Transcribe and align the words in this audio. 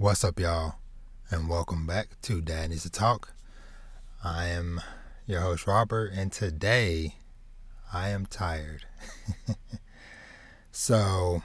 What's 0.00 0.24
up, 0.24 0.40
y'all? 0.40 0.76
And 1.30 1.46
welcome 1.46 1.86
back 1.86 2.18
to 2.22 2.40
Dad 2.40 2.70
Needs 2.70 2.84
to 2.84 2.90
Talk. 2.90 3.34
I 4.24 4.46
am 4.46 4.80
your 5.26 5.40
host, 5.42 5.66
Robert, 5.66 6.12
and 6.14 6.32
today 6.32 7.16
I 7.92 8.08
am 8.08 8.24
tired. 8.24 8.86
so, 10.72 11.42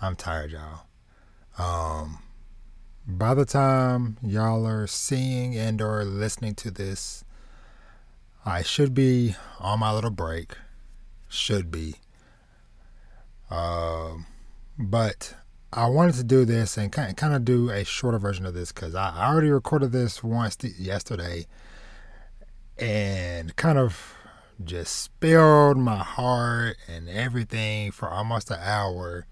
I'm 0.00 0.14
tired, 0.14 0.52
y'all. 0.52 0.82
Um, 1.58 2.20
by 3.04 3.34
the 3.34 3.44
time 3.44 4.18
y'all 4.22 4.64
are 4.64 4.86
seeing 4.86 5.56
and 5.56 5.82
or 5.82 6.04
listening 6.04 6.54
to 6.54 6.70
this, 6.70 7.24
I 8.44 8.62
should 8.62 8.94
be 8.94 9.34
on 9.58 9.80
my 9.80 9.92
little 9.92 10.10
break. 10.10 10.52
Should 11.28 11.72
be. 11.72 11.96
Um, 13.50 14.26
but 14.78 15.34
I 15.72 15.86
wanted 15.88 16.14
to 16.14 16.24
do 16.24 16.44
this 16.44 16.78
and 16.78 16.92
kind 16.92 17.34
of, 17.34 17.44
do 17.44 17.70
a 17.70 17.84
shorter 17.84 18.18
version 18.18 18.46
of 18.46 18.54
this 18.54 18.72
because 18.72 18.94
I 18.94 19.26
already 19.26 19.50
recorded 19.50 19.92
this 19.92 20.22
once 20.22 20.56
yesterday 20.62 21.46
and 22.78 23.54
kind 23.56 23.78
of 23.78 24.14
just 24.64 24.96
spilled 25.02 25.76
my 25.76 25.98
heart 25.98 26.76
and 26.88 27.08
everything 27.08 27.90
for 27.90 28.08
almost 28.08 28.50
an 28.50 28.58
hour. 28.60 29.26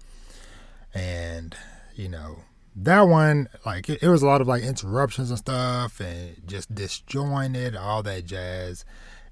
And, 0.93 1.55
you 1.95 2.09
know, 2.09 2.39
that 2.75 3.01
one, 3.03 3.49
like, 3.65 3.89
it, 3.89 4.03
it 4.03 4.09
was 4.09 4.21
a 4.21 4.27
lot 4.27 4.41
of 4.41 4.47
like 4.47 4.63
interruptions 4.63 5.29
and 5.29 5.39
stuff 5.39 5.99
and 5.99 6.41
just 6.45 6.73
disjointed, 6.75 7.75
all 7.75 8.03
that 8.03 8.25
jazz. 8.25 8.85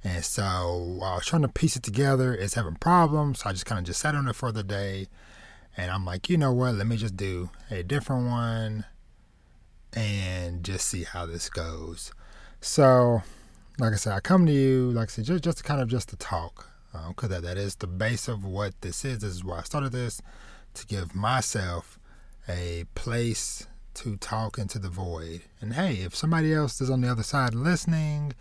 And 0.04 0.24
so 0.24 1.00
I 1.04 1.16
was 1.16 1.26
trying 1.26 1.44
to 1.44 1.48
piece 1.48 1.76
it 1.76 1.84
together. 1.84 2.34
It's 2.34 2.56
having 2.56 2.76
problems. 2.76 3.40
So 3.40 3.50
I 3.50 3.54
just 3.54 3.66
kind 3.66 3.80
of 3.80 3.86
just 3.86 4.00
sat 4.00 4.16
on 4.16 4.28
it 4.28 4.36
for 4.36 4.52
the 4.52 4.64
day. 4.64 5.08
And 5.76 5.92
I'm 5.92 6.06
like, 6.06 6.30
you 6.30 6.38
know 6.38 6.54
what? 6.54 6.76
Let 6.76 6.88
me 6.88 6.98
just 6.98 7.18
do 7.18 7.50
a 7.72 7.84
different 7.84 8.28
one 8.28 8.86
and 9.94 10.64
just 10.64 10.88
see 10.88 11.04
how 11.04 11.26
this 11.26 11.50
goes. 11.50 12.12
So, 12.62 13.24
like 13.80 13.94
I 13.94 13.96
said, 13.96 14.14
I 14.14 14.20
come 14.20 14.46
to 14.46 14.52
you, 14.52 14.92
like 14.92 15.10
I 15.10 15.12
said, 15.12 15.26
just, 15.26 15.44
just 15.44 15.64
kind 15.64 15.82
of 15.82 15.88
just 15.88 16.10
to 16.10 16.16
talk. 16.16 16.70
Because 16.92 17.32
um, 17.32 17.42
that, 17.42 17.44
that 17.44 17.58
is 17.58 17.76
the 17.76 17.88
base 17.88 18.28
of 18.28 18.46
what 18.46 18.80
this 18.82 19.04
is. 19.04 19.20
This 19.20 19.32
is 19.32 19.44
why 19.44 19.60
I 19.60 19.64
started 19.64 19.92
this 19.92 20.22
to 20.76 20.86
give 20.86 21.16
myself 21.16 22.00
a 22.48 22.86
place 22.94 23.68
to 23.96 24.18
talk 24.18 24.58
into 24.58 24.80
the 24.80 24.90
void. 24.90 25.42
And 25.60 25.74
hey, 25.74 25.96
if 25.96 26.16
somebody 26.16 26.54
else 26.54 26.82
is 26.82 26.90
on 26.90 27.02
the 27.02 27.10
other 27.10 27.24
side 27.24 27.54
listening 27.54 28.34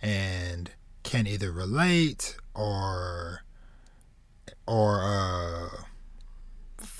and 0.00 0.70
can 1.02 1.26
either 1.26 1.52
relate 1.52 2.36
or 2.54 3.42
or 4.66 5.00
uh 5.02 5.51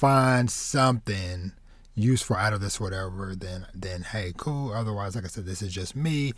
find 0.02 0.50
something 0.50 1.52
useful 1.94 2.34
out 2.34 2.52
of 2.52 2.60
this 2.60 2.80
whatever 2.80 3.36
then 3.36 3.68
then 3.72 4.02
hey 4.02 4.32
cool. 4.36 4.72
Otherwise 4.72 5.14
like 5.14 5.24
i 5.24 5.28
said 5.28 5.46
this 5.46 5.62
is 5.62 5.72
just 5.72 5.94
me 5.94 6.32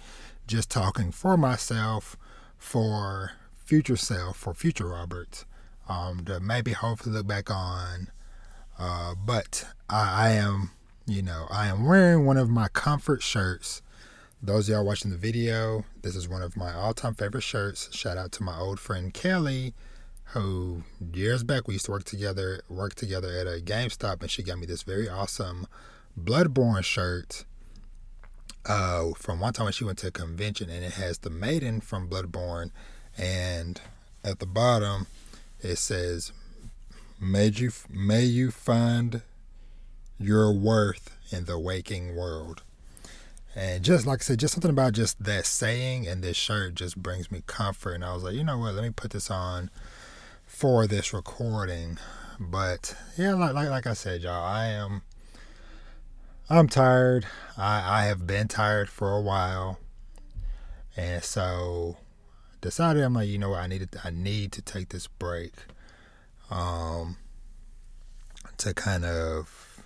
just 0.47 0.71
talking 0.71 1.11
for 1.11 1.39
myself 1.39 2.15
for 2.59 3.33
future 3.57 3.97
self 3.97 4.37
for 4.37 4.53
future 4.53 4.89
roberts 4.89 5.47
um 5.89 6.23
to 6.27 6.41
maybe 6.41 6.73
hopefully 6.73 7.15
look 7.15 7.27
back 7.27 7.51
on. 7.51 8.11
Uh 8.79 9.15
but 9.15 9.65
i, 9.89 10.27
I 10.27 10.31
am 10.33 10.73
you 11.07 11.23
know 11.23 11.47
i 11.51 11.67
am 11.67 11.87
wearing 11.87 12.27
one 12.27 12.37
of 12.37 12.51
my 12.51 12.69
comfort 12.69 13.23
shirts. 13.23 13.81
Those 14.43 14.69
of 14.69 14.75
y'all 14.75 14.85
watching 14.85 15.11
the 15.11 15.17
video 15.17 15.87
this 16.03 16.15
is 16.15 16.29
one 16.29 16.43
of 16.43 16.55
my 16.55 16.75
all-time 16.75 17.15
favorite 17.15 17.45
shirts. 17.45 17.89
Shout 17.97 18.19
out 18.19 18.31
to 18.33 18.43
my 18.43 18.59
old 18.59 18.79
friend 18.79 19.15
kelly 19.15 19.73
who 20.35 20.83
years 21.13 21.45
back 21.45 21.69
we 21.69 21.75
used 21.75 21.85
to 21.85 21.93
work 21.93 22.05
together 22.05 22.61
work 22.69 22.95
together 22.95 23.29
at 23.39 23.47
a 23.47 23.61
GameStop 23.63 24.21
and 24.21 24.31
she 24.31 24.43
got 24.43 24.59
me 24.59 24.67
this 24.67 24.83
very 24.83 25.09
awesome 25.09 25.67
Bloodborne 26.21 26.85
shirt 26.85 27.45
uh, 28.67 29.11
from 29.17 29.39
one 29.39 29.53
time 29.53 29.65
when 29.65 29.73
she 29.73 29.85
went 29.85 29.99
to 29.99 30.09
a 30.09 30.11
convention 30.11 30.69
and 30.71 30.85
it 30.85 30.93
has 30.93 31.19
the 31.19 31.31
maiden 31.31 31.81
from 31.81 32.09
Bloodborne 32.09 32.71
and 33.17 33.81
at 34.25 34.41
the 34.41 34.47
bottom 34.47 35.07
it 35.61 35.77
says 35.77 36.33
may 37.21 37.47
you 37.47 37.71
may 37.89 38.25
you 38.25 38.51
find 38.51 39.23
your 40.19 40.53
worth 40.53 41.17
in 41.31 41.45
the 41.45 41.59
waking 41.59 42.17
world 42.17 42.63
and 43.57 43.85
just 43.85 44.05
like 44.05 44.21
I 44.21 44.25
said, 44.25 44.41
just 44.41 44.55
something 44.55 44.71
about 44.71 44.95
just 44.95 45.23
that 45.23 45.47
saying 45.47 46.09
and 46.09 46.25
this 46.25 46.37
shirt 46.37 46.75
just 46.75 47.01
brings 47.01 47.31
me 47.31 47.43
comfort. 47.47 47.93
And 47.93 48.05
I 48.05 48.13
was 48.13 48.25
like, 48.25 48.35
you 48.35 48.43
know 48.43 48.59
what? 48.59 48.75
Let 48.75 48.83
me 48.83 48.91
put 48.91 49.13
this 49.13 49.31
on 49.31 49.71
for 50.65 50.87
this 50.87 51.13
recording. 51.13 51.99
But 52.41 52.97
yeah, 53.19 53.35
like, 53.35 53.53
like 53.53 53.69
like 53.69 53.87
I 53.87 53.93
said, 53.93 54.23
y'all, 54.23 54.43
I 54.43 54.69
am 54.69 55.03
I'm 56.49 56.69
tired. 56.69 57.27
I 57.59 58.01
I 58.01 58.05
have 58.05 58.27
been 58.27 58.49
tired 58.49 58.89
for 58.89 59.13
a 59.13 59.21
while, 59.21 59.79
and 60.97 61.23
so 61.23 61.99
decided 62.63 63.03
I'm 63.03 63.13
like, 63.13 63.29
you 63.29 63.37
know 63.37 63.51
what, 63.51 63.61
I 63.61 63.67
needed 63.67 63.91
I 64.05 64.09
need 64.09 64.53
to 64.53 64.63
take 64.63 64.89
this 64.89 65.07
break, 65.07 65.53
um, 66.51 67.19
to 68.57 68.73
kind 68.73 69.05
of 69.05 69.83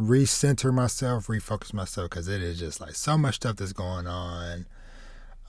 recenter 0.00 0.72
myself, 0.72 1.26
refocus 1.26 1.74
myself, 1.74 2.08
because 2.08 2.28
it 2.28 2.40
is 2.40 2.58
just 2.58 2.80
like 2.80 2.94
so 2.94 3.18
much 3.18 3.34
stuff 3.34 3.56
that's 3.56 3.74
going 3.74 4.06
on. 4.06 4.64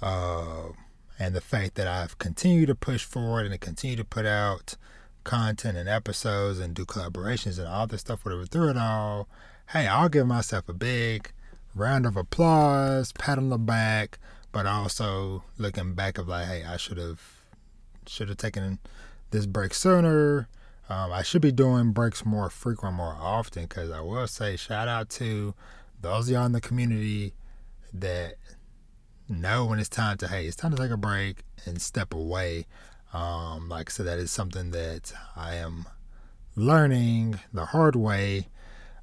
Uh, 0.01 0.73
and 1.19 1.35
the 1.35 1.41
fact 1.41 1.75
that 1.75 1.87
I've 1.87 2.17
continued 2.17 2.67
to 2.67 2.75
push 2.75 3.03
forward 3.03 3.45
and 3.45 3.53
to 3.53 3.57
continue 3.57 3.95
to 3.97 4.03
put 4.03 4.25
out 4.25 4.75
content 5.23 5.77
and 5.77 5.87
episodes 5.87 6.59
and 6.59 6.73
do 6.73 6.85
collaborations 6.85 7.57
and 7.57 7.67
all 7.67 7.87
this 7.87 8.01
stuff, 8.01 8.25
whatever, 8.25 8.45
through 8.45 8.69
it 8.69 8.77
all, 8.77 9.27
hey, 9.69 9.87
I'll 9.87 10.09
give 10.09 10.27
myself 10.27 10.67
a 10.67 10.73
big 10.73 11.31
round 11.75 12.05
of 12.05 12.17
applause, 12.17 13.11
pat 13.13 13.37
on 13.37 13.49
the 13.49 13.57
back, 13.57 14.19
but 14.51 14.65
also 14.65 15.43
looking 15.57 15.93
back 15.93 16.17
of 16.17 16.27
like, 16.27 16.47
hey, 16.47 16.63
I 16.63 16.77
should 16.77 16.97
have 16.97 17.21
should 18.05 18.27
have 18.29 18.37
taken 18.37 18.79
this 19.31 19.45
break 19.45 19.73
sooner. 19.73 20.47
Um, 20.89 21.11
I 21.13 21.23
should 21.23 21.41
be 21.41 21.51
doing 21.51 21.91
breaks 21.91 22.25
more 22.25 22.49
frequent, 22.49 22.95
more 22.95 23.15
often, 23.17 23.63
because 23.63 23.89
I 23.89 24.01
will 24.01 24.27
say 24.27 24.57
shout 24.57 24.87
out 24.87 25.09
to 25.11 25.53
those 26.01 26.29
y'all 26.29 26.45
in 26.45 26.51
the 26.51 26.61
community 26.61 27.33
that 27.93 28.35
know 29.29 29.65
when 29.65 29.79
it's 29.79 29.89
time 29.89 30.17
to 30.17 30.27
hey 30.27 30.45
it's 30.45 30.55
time 30.55 30.71
to 30.71 30.77
take 30.77 30.91
a 30.91 30.97
break 30.97 31.43
and 31.65 31.81
step 31.81 32.13
away. 32.13 32.65
Um, 33.13 33.69
like 33.69 33.89
so 33.89 34.03
that 34.03 34.17
is 34.17 34.31
something 34.31 34.71
that 34.71 35.13
i 35.35 35.53
am 35.53 35.85
learning 36.55 37.39
the 37.53 37.65
hard 37.65 37.95
way 37.95 38.47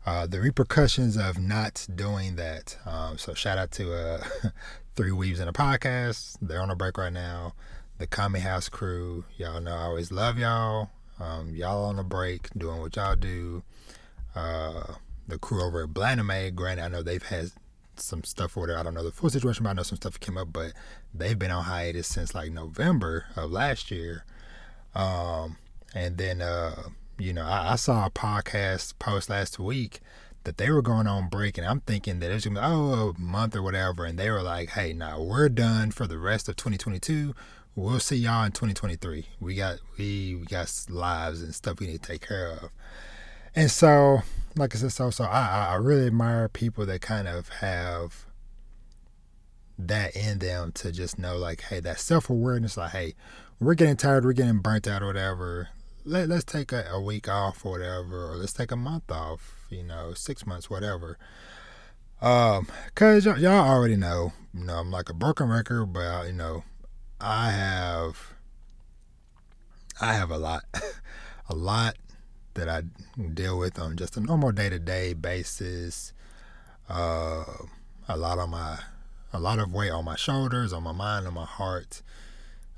uh, 0.07 0.27
the 0.27 0.41
repercussions 0.41 1.17
of 1.17 1.39
not 1.39 1.87
doing 1.95 2.37
that. 2.37 2.77
Um, 2.87 3.19
so 3.19 3.35
shout 3.35 3.59
out 3.59 3.71
to 3.73 3.93
uh, 3.93 4.25
three 4.97 5.11
weebs 5.11 5.41
in 5.41 5.49
a 5.49 5.53
podcast. 5.53 6.39
They're 6.41 6.61
on 6.61 6.71
a 6.71 6.77
break 6.77 6.97
right 6.97 7.13
now. 7.13 7.55
The 7.99 8.07
Kami 8.07 8.41
House 8.41 8.69
crew 8.71 9.25
y'all 9.37 9.61
know 9.61 9.75
i 9.75 9.83
always 9.83 10.11
love 10.11 10.39
y'all. 10.39 10.91
Um, 11.19 11.55
y'all 11.55 11.85
on 11.85 11.99
a 11.99 12.05
break 12.05 12.49
doing 12.57 12.81
what 12.81 12.97
y'all 12.97 13.15
do. 13.15 13.63
Uh, 14.35 14.95
the 15.29 15.39
crew 15.39 15.63
over 15.63 15.85
at 15.85 15.91
Blaname, 15.91 16.55
granted, 16.55 16.83
I 16.83 16.89
know 16.89 17.03
they've 17.03 17.23
had 17.23 17.51
some 18.01 18.25
stuff 18.25 18.57
or 18.57 18.61
whatever. 18.61 18.79
I 18.79 18.83
don't 18.83 18.95
know 18.95 19.05
the 19.05 19.11
full 19.11 19.31
situation, 19.31 19.65
but 19.65 19.71
I 19.71 19.73
know 19.75 19.83
some 19.83 19.97
stuff 19.97 20.21
came 20.21 20.37
up. 20.37 20.53
But 20.53 20.73
they've 21.15 21.39
been 21.39 21.51
on 21.51 21.65
hiatus 21.65 22.09
since 22.09 22.35
like 22.35 22.53
November 22.53 23.27
of 23.37 23.51
last 23.51 23.91
year. 23.91 24.25
Um, 24.95 25.57
and 25.95 26.19
then, 26.19 26.43
uh, 26.43 26.89
you 27.19 27.33
know, 27.33 27.45
I, 27.45 27.73
I, 27.73 27.77
saw 27.77 28.07
a 28.07 28.11
podcast 28.11 28.99
post 28.99 29.31
last 29.31 29.59
week 29.59 30.01
that 30.45 30.57
they 30.57 30.71
were 30.71 30.83
going 30.83 31.07
on 31.07 31.29
break, 31.29 31.59
and 31.59 31.67
I'm 31.67 31.81
thinking 31.81 32.19
that 32.21 32.31
it's 32.31 32.47
gonna 32.47 32.61
be 32.61 32.67
oh 32.67 33.15
a 33.17 33.21
month 33.21 33.55
or 33.55 33.63
whatever, 33.63 34.05
and 34.05 34.19
they 34.19 34.31
were 34.31 34.43
like, 34.43 34.71
hey, 34.71 34.93
now 34.93 35.23
we're 35.23 35.49
done 35.49 35.91
for 35.91 36.07
the 36.07 36.19
rest 36.19 36.49
of 36.49 36.57
2022. 36.57 37.35
We'll 37.77 38.01
see 38.01 38.17
y'all 38.17 38.45
in 38.45 38.53
2023. 38.53 39.27
We 39.41 39.55
got 39.55 39.79
we, 39.97 40.35
we 40.35 40.47
got 40.47 40.73
lives 40.89 41.43
and 41.43 41.55
stuff 41.55 41.79
we 41.79 41.87
need 41.87 42.03
to 42.03 42.09
take 42.09 42.27
care 42.27 42.51
of. 42.51 42.71
And 43.55 43.71
so 43.71 44.23
like 44.57 44.75
I 44.75 44.79
said, 44.79 44.93
so 44.93 45.11
so 45.11 45.25
I 45.25 45.69
I 45.73 45.75
really 45.77 46.07
admire 46.07 46.49
people 46.49 46.87
that 46.87 47.01
kind 47.01 47.29
of 47.29 47.49
have 47.61 48.27
that 49.87 50.15
in 50.15 50.39
them 50.39 50.73
to 50.73 50.93
just 50.93 51.19
know 51.19 51.37
like, 51.37 51.63
hey, 51.63 51.81
that 51.81 51.99
self 51.99 52.31
awareness, 52.31 52.77
like, 52.77 52.93
hey, 52.93 53.15
we're 53.59 53.75
getting 53.75 53.97
tired, 53.97 54.25
we're 54.25 54.33
getting 54.33 54.59
burnt 54.59 54.87
out 54.87 55.03
or 55.03 55.07
whatever. 55.07 55.69
Let 56.05 56.29
let's 56.29 56.45
take 56.45 56.73
a, 56.73 56.87
a 56.91 57.01
week 57.01 57.29
off 57.29 57.65
or 57.65 57.73
whatever, 57.73 58.31
or 58.31 58.37
let's 58.37 58.53
take 58.53 58.73
a 58.73 58.77
month 58.77 59.11
off, 59.11 59.67
you 59.71 59.83
know, 59.83 60.15
six 60.15 60.47
months, 60.47 60.71
whatever. 60.71 61.19
Um, 62.23 62.67
cause 62.95 63.27
y- 63.27 63.39
y'all 63.39 63.69
already 63.69 63.97
know, 63.97 64.33
you 64.53 64.65
know, 64.65 64.75
I'm 64.75 64.91
like 64.91 65.09
a 65.09 65.15
broken 65.15 65.49
record, 65.49 65.87
but 65.87 66.27
you 66.27 66.33
know, 66.33 66.65
I 67.21 67.51
have, 67.51 68.35
I 70.01 70.15
have 70.15 70.31
a 70.31 70.39
lot, 70.39 70.65
a 71.49 71.55
lot 71.55 71.97
that 72.55 72.69
I 72.69 72.83
deal 73.35 73.59
with 73.59 73.79
on 73.79 73.97
just 73.97 74.17
a 74.17 74.21
normal 74.21 74.53
day 74.53 74.69
to 74.69 74.79
day 74.79 75.13
basis. 75.13 76.13
Uh, 76.89 77.45
a 78.09 78.17
lot 78.17 78.39
on 78.39 78.51
my, 78.51 78.79
a 79.33 79.39
lot 79.39 79.59
of 79.59 79.73
weight 79.73 79.91
on 79.91 80.05
my 80.05 80.17
shoulders, 80.17 80.73
on 80.73 80.83
my 80.83 80.93
mind, 80.93 81.27
on 81.27 81.35
my 81.35 81.45
heart. 81.45 82.03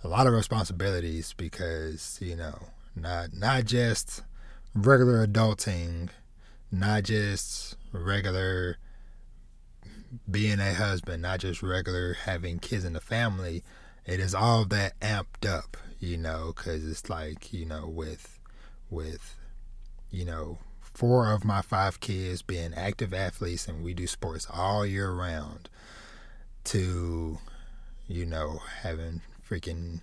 A 0.05 0.09
lot 0.09 0.27
of 0.27 0.33
responsibilities 0.33 1.35
because 1.37 2.19
you 2.21 2.37
know, 2.37 2.59
not 2.97 3.33
not 3.33 3.65
just 3.65 4.23
regular 4.75 5.27
adulting, 5.27 6.09
not 6.71 7.05
just 7.05 7.77
regular 7.93 8.79
being 10.31 10.61
a 10.61 10.75
husband, 10.75 11.23
not 11.23 11.41
just 11.41 11.63
regular 11.63 12.15
having 12.15 12.59
kids 12.59 12.85
in 12.85 12.93
the 12.93 13.01
family. 13.01 13.63
It 14.05 14.21
is 14.21 14.35
all 14.35 14.65
that 14.67 14.99
amped 15.01 15.49
up, 15.49 15.77
you 16.01 16.17
know, 16.17 16.53
because 16.55 16.87
it's 16.89 17.09
like 17.09 17.53
you 17.53 17.65
know 17.65 17.87
with 17.87 18.39
with 18.91 19.37
you 20.13 20.25
know 20.25 20.59
four 20.81 21.33
of 21.33 21.45
my 21.45 21.61
five 21.61 21.99
kids 21.99 22.43
being 22.43 22.73
active 22.75 23.13
athletes 23.13 23.67
and 23.67 23.83
we 23.83 23.95
do 23.95 24.07
sports 24.07 24.47
all 24.53 24.87
year 24.87 25.11
round 25.11 25.69
to 26.65 27.39
you 28.07 28.25
know 28.25 28.61
having 28.83 29.21
freaking 29.49 30.01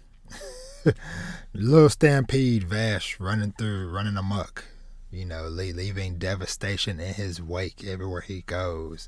little 1.53 1.89
stampede 1.89 2.63
vash 2.63 3.19
running 3.19 3.53
through 3.53 3.89
running 3.89 4.17
amok 4.17 4.65
you 5.11 5.25
know 5.25 5.47
leaving 5.47 6.17
devastation 6.17 6.99
in 6.99 7.13
his 7.13 7.41
wake 7.41 7.83
everywhere 7.85 8.21
he 8.21 8.41
goes. 8.41 9.07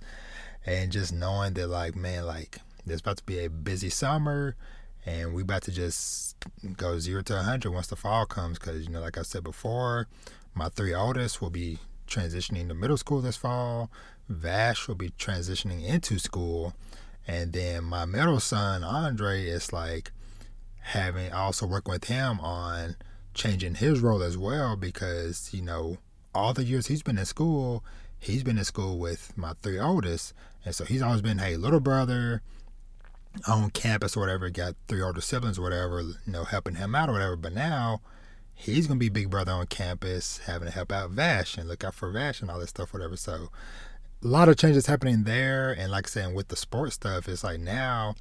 And 0.66 0.92
just 0.92 1.12
knowing 1.12 1.54
that 1.54 1.68
like 1.68 1.96
man 1.96 2.26
like 2.26 2.60
there's 2.86 3.02
about 3.02 3.18
to 3.18 3.24
be 3.24 3.44
a 3.44 3.50
busy 3.50 3.90
summer 3.90 4.56
and 5.06 5.34
we 5.34 5.42
about 5.42 5.64
to 5.64 5.72
just 5.72 6.36
go 6.78 7.00
zero 7.00 7.24
to 7.24 7.34
100 7.34 7.72
once 7.72 7.88
the 7.88 7.96
fall 7.96 8.26
comes 8.26 8.60
because 8.60 8.84
you 8.86 8.90
know 8.92 9.02
like 9.02 9.18
i 9.18 9.24
said 9.24 9.44
before 9.44 10.08
my 10.54 10.70
three 10.70 10.94
oldest 10.94 11.42
will 11.42 11.50
be 11.50 11.80
transitioning 12.08 12.68
to 12.68 12.74
middle 12.74 12.98
school 12.98 13.22
this 13.22 13.38
fall. 13.38 13.90
Vash 14.28 14.88
will 14.88 14.96
be 14.96 15.10
transitioning 15.12 15.86
into 15.86 16.20
school. 16.20 16.74
And 17.28 17.54
then 17.54 17.84
my 17.84 18.06
middle 18.06 18.40
son 18.40 18.84
andre 18.84 19.46
is 19.46 19.72
like 19.72 20.12
having 20.80 21.32
also 21.32 21.66
working 21.66 21.92
with 21.92 22.06
him 22.06 22.40
on 22.40 22.96
changing 23.34 23.76
his 23.76 24.00
role 24.00 24.24
as 24.24 24.38
well 24.38 24.76
because 24.76 25.54
you 25.54 25.62
know 25.62 25.98
all 26.34 26.54
the 26.54 26.64
years 26.64 26.88
he's 26.88 27.04
been 27.04 27.18
in 27.18 27.26
school 27.26 27.84
he's 28.22 28.44
been 28.44 28.58
in 28.58 28.64
school 28.64 28.98
with 28.98 29.36
my 29.36 29.54
three 29.62 29.80
oldest. 29.80 30.34
And 30.64 30.74
so 30.74 30.86
he's 30.86 31.02
always 31.02 31.22
been 31.22 31.40
hey 31.40 31.58
little 31.58 31.80
brother 31.82 32.42
on 33.48 33.72
campus 33.72 34.16
or 34.16 34.22
whatever, 34.22 34.50
got 34.50 34.76
three 34.88 35.02
older 35.02 35.22
siblings 35.22 35.58
or 35.58 35.64
whatever, 35.64 36.02
you 36.02 36.16
know, 36.28 36.44
helping 36.44 36.76
him 36.76 36.96
out 36.96 37.10
or 37.10 37.14
whatever. 37.14 37.36
But 37.36 37.54
now 37.54 38.02
he's 38.62 38.88
gonna 38.88 39.00
be 39.00 39.10
big 39.10 39.30
brother 39.30 39.52
on 39.52 39.66
campus, 39.68 40.40
having 40.46 40.68
to 40.68 40.74
help 40.74 40.92
out 40.92 41.10
Vash 41.10 41.58
and 41.58 41.68
look 41.68 41.84
out 41.84 41.96
for 41.96 42.12
Vash 42.12 42.42
and 42.42 42.52
all 42.52 42.60
this 42.60 42.70
stuff, 42.70 42.94
whatever. 42.94 43.18
So 43.18 43.50
a 44.24 44.28
lot 44.28 44.50
of 44.50 44.58
changes 44.58 44.86
happening 44.86 45.24
there. 45.24 45.72
And 45.72 45.92
like 45.92 46.08
I 46.08 46.10
said, 46.10 46.36
with 46.36 46.50
the 46.50 46.56
sports 46.56 46.96
stuff, 46.96 47.28
it's 47.28 47.44
like 47.44 47.60
now 47.60 48.16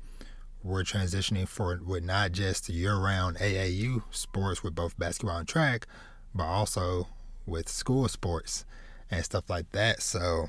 we're 0.62 0.82
transitioning 0.82 1.46
for 1.46 1.78
with 1.84 2.04
not 2.04 2.32
just 2.32 2.68
year 2.70 2.96
round 2.96 3.36
AAU 3.36 4.02
sports 4.10 4.62
with 4.62 4.74
both 4.74 4.98
basketball 4.98 5.36
and 5.36 5.48
track, 5.48 5.86
but 6.34 6.44
also 6.44 7.08
with 7.46 7.68
school 7.68 8.08
sports 8.08 8.64
and 9.10 9.24
stuff 9.24 9.50
like 9.50 9.70
that. 9.72 10.00
So 10.00 10.48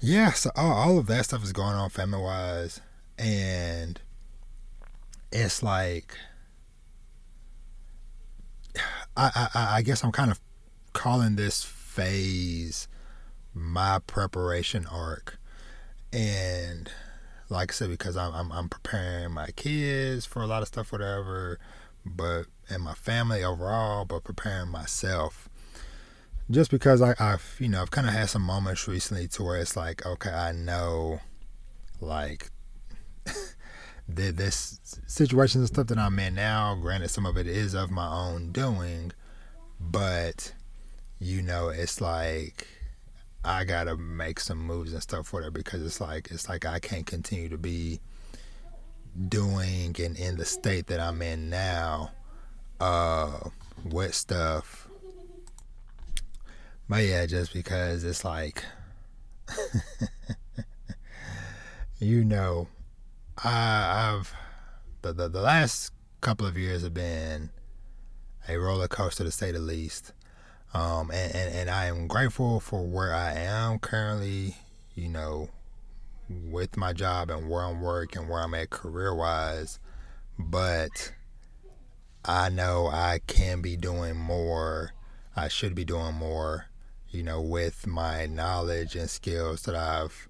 yeah, 0.00 0.30
so 0.32 0.50
all, 0.54 0.72
all 0.72 0.98
of 0.98 1.06
that 1.08 1.24
stuff 1.24 1.42
is 1.42 1.52
going 1.52 1.74
on 1.74 1.90
family 1.90 2.20
wise 2.20 2.80
and 3.18 4.00
it's 5.32 5.64
like 5.64 6.16
I, 9.16 9.48
I 9.54 9.76
I 9.76 9.82
guess 9.82 10.04
I'm 10.04 10.12
kind 10.12 10.30
of 10.30 10.40
calling 10.92 11.36
this 11.36 11.62
phase 11.62 12.88
my 13.54 13.98
preparation 14.06 14.86
arc, 14.86 15.38
and 16.12 16.90
like 17.48 17.72
I 17.72 17.74
said, 17.74 17.90
because 17.90 18.16
I'm, 18.16 18.34
I'm 18.34 18.52
I'm 18.52 18.68
preparing 18.68 19.32
my 19.32 19.48
kids 19.56 20.26
for 20.26 20.42
a 20.42 20.46
lot 20.46 20.62
of 20.62 20.68
stuff, 20.68 20.92
whatever, 20.92 21.58
but 22.04 22.44
and 22.68 22.82
my 22.82 22.94
family 22.94 23.44
overall, 23.44 24.04
but 24.04 24.24
preparing 24.24 24.68
myself. 24.70 25.48
Just 26.50 26.70
because 26.70 27.02
I, 27.02 27.14
I've 27.18 27.56
you 27.58 27.68
know 27.68 27.82
I've 27.82 27.90
kind 27.90 28.06
of 28.06 28.12
had 28.12 28.28
some 28.28 28.42
moments 28.42 28.86
recently 28.86 29.26
to 29.28 29.42
where 29.42 29.58
it's 29.58 29.76
like 29.76 30.06
okay 30.06 30.30
I 30.30 30.52
know 30.52 31.20
like 32.00 32.50
the, 34.08 34.30
this 34.30 34.80
situations 35.06 35.62
and 35.62 35.68
stuff 35.68 35.86
that 35.88 35.98
I'm 35.98 36.18
in 36.18 36.34
now, 36.34 36.74
granted, 36.76 37.08
some 37.08 37.26
of 37.26 37.36
it 37.36 37.46
is 37.46 37.74
of 37.74 37.90
my 37.90 38.08
own 38.08 38.52
doing, 38.52 39.12
but 39.80 40.52
you 41.18 41.42
know, 41.42 41.68
it's 41.68 42.00
like 42.00 42.66
I 43.44 43.64
gotta 43.64 43.96
make 43.96 44.40
some 44.40 44.58
moves 44.58 44.92
and 44.92 45.02
stuff 45.02 45.28
for 45.28 45.42
it 45.42 45.52
because 45.52 45.84
it's 45.84 46.00
like 46.00 46.28
it's 46.30 46.48
like 46.48 46.64
I 46.64 46.78
can't 46.78 47.06
continue 47.06 47.48
to 47.48 47.58
be 47.58 48.00
doing 49.28 49.96
and 49.98 50.16
in 50.16 50.36
the 50.36 50.44
state 50.44 50.88
that 50.88 51.00
I'm 51.00 51.22
in 51.22 51.48
now, 51.48 52.12
uh, 52.80 53.38
with 53.84 54.14
stuff. 54.14 54.88
But 56.88 57.04
yeah, 57.04 57.26
just 57.26 57.52
because 57.52 58.04
it's 58.04 58.24
like, 58.24 58.62
you 61.98 62.24
know, 62.24 62.68
I've 63.44 64.34
the, 65.02 65.12
the 65.12 65.28
the 65.28 65.42
last 65.42 65.92
couple 66.20 66.46
of 66.46 66.56
years 66.56 66.82
have 66.82 66.94
been 66.94 67.50
a 68.48 68.56
roller 68.56 68.88
coaster 68.88 69.24
to 69.24 69.30
say 69.30 69.52
the 69.52 69.58
least. 69.58 70.12
Um, 70.72 71.10
and, 71.10 71.34
and, 71.34 71.54
and 71.54 71.70
I 71.70 71.86
am 71.86 72.06
grateful 72.06 72.60
for 72.60 72.86
where 72.86 73.14
I 73.14 73.32
am 73.32 73.78
currently, 73.78 74.56
you 74.94 75.08
know, 75.08 75.48
with 76.28 76.76
my 76.76 76.92
job 76.92 77.30
and 77.30 77.48
where 77.48 77.62
I'm 77.62 77.80
working, 77.80 78.28
where 78.28 78.40
I'm 78.40 78.54
at 78.54 78.70
career 78.70 79.14
wise. 79.14 79.78
But 80.38 81.12
I 82.24 82.48
know 82.48 82.88
I 82.88 83.20
can 83.26 83.62
be 83.62 83.76
doing 83.76 84.16
more. 84.16 84.92
I 85.34 85.48
should 85.48 85.74
be 85.74 85.84
doing 85.84 86.14
more, 86.14 86.66
you 87.10 87.22
know, 87.22 87.40
with 87.40 87.86
my 87.86 88.26
knowledge 88.26 88.96
and 88.96 89.08
skills 89.08 89.62
that 89.62 89.74
I've 89.76 90.28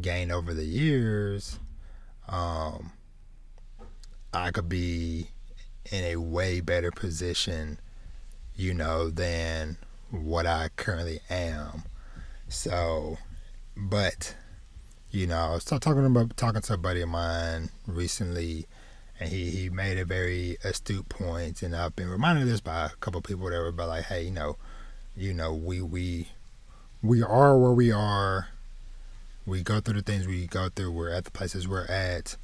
gained 0.00 0.32
over 0.32 0.54
the 0.54 0.64
years 0.64 1.58
um, 2.28 2.92
I 4.32 4.50
could 4.50 4.68
be 4.68 5.28
in 5.90 6.04
a 6.04 6.16
way 6.16 6.60
better 6.60 6.90
position, 6.90 7.78
you 8.56 8.74
know, 8.74 9.10
than 9.10 9.76
what 10.10 10.46
I 10.46 10.70
currently 10.76 11.20
am. 11.28 11.84
So, 12.48 13.18
but 13.76 14.34
you 15.10 15.26
know, 15.26 15.36
I 15.36 15.50
was 15.54 15.64
talking 15.64 16.04
about 16.04 16.36
talking 16.36 16.62
to 16.62 16.74
a 16.74 16.76
buddy 16.78 17.00
of 17.02 17.08
mine 17.08 17.70
recently, 17.86 18.66
and 19.20 19.28
he 19.28 19.50
he 19.50 19.70
made 19.70 19.98
a 19.98 20.04
very 20.04 20.56
astute 20.64 21.08
point, 21.08 21.62
and 21.62 21.74
I've 21.74 21.94
been 21.94 22.08
reminded 22.08 22.42
of 22.42 22.48
this 22.48 22.60
by 22.60 22.86
a 22.86 22.90
couple 23.00 23.20
people, 23.20 23.44
whatever. 23.44 23.70
But 23.72 23.88
like, 23.88 24.04
hey, 24.06 24.24
you 24.24 24.30
know, 24.30 24.56
you 25.16 25.32
know, 25.34 25.54
we 25.54 25.82
we 25.82 26.28
we 27.02 27.22
are 27.22 27.58
where 27.58 27.72
we 27.72 27.92
are 27.92 28.48
we 29.46 29.62
go 29.62 29.80
through 29.80 29.94
the 29.94 30.02
things 30.02 30.26
we 30.26 30.46
go 30.46 30.68
through. 30.68 30.92
We're 30.92 31.10
at 31.10 31.24
the 31.24 31.30
places 31.30 31.68
we're 31.68 31.86
at 31.86 32.36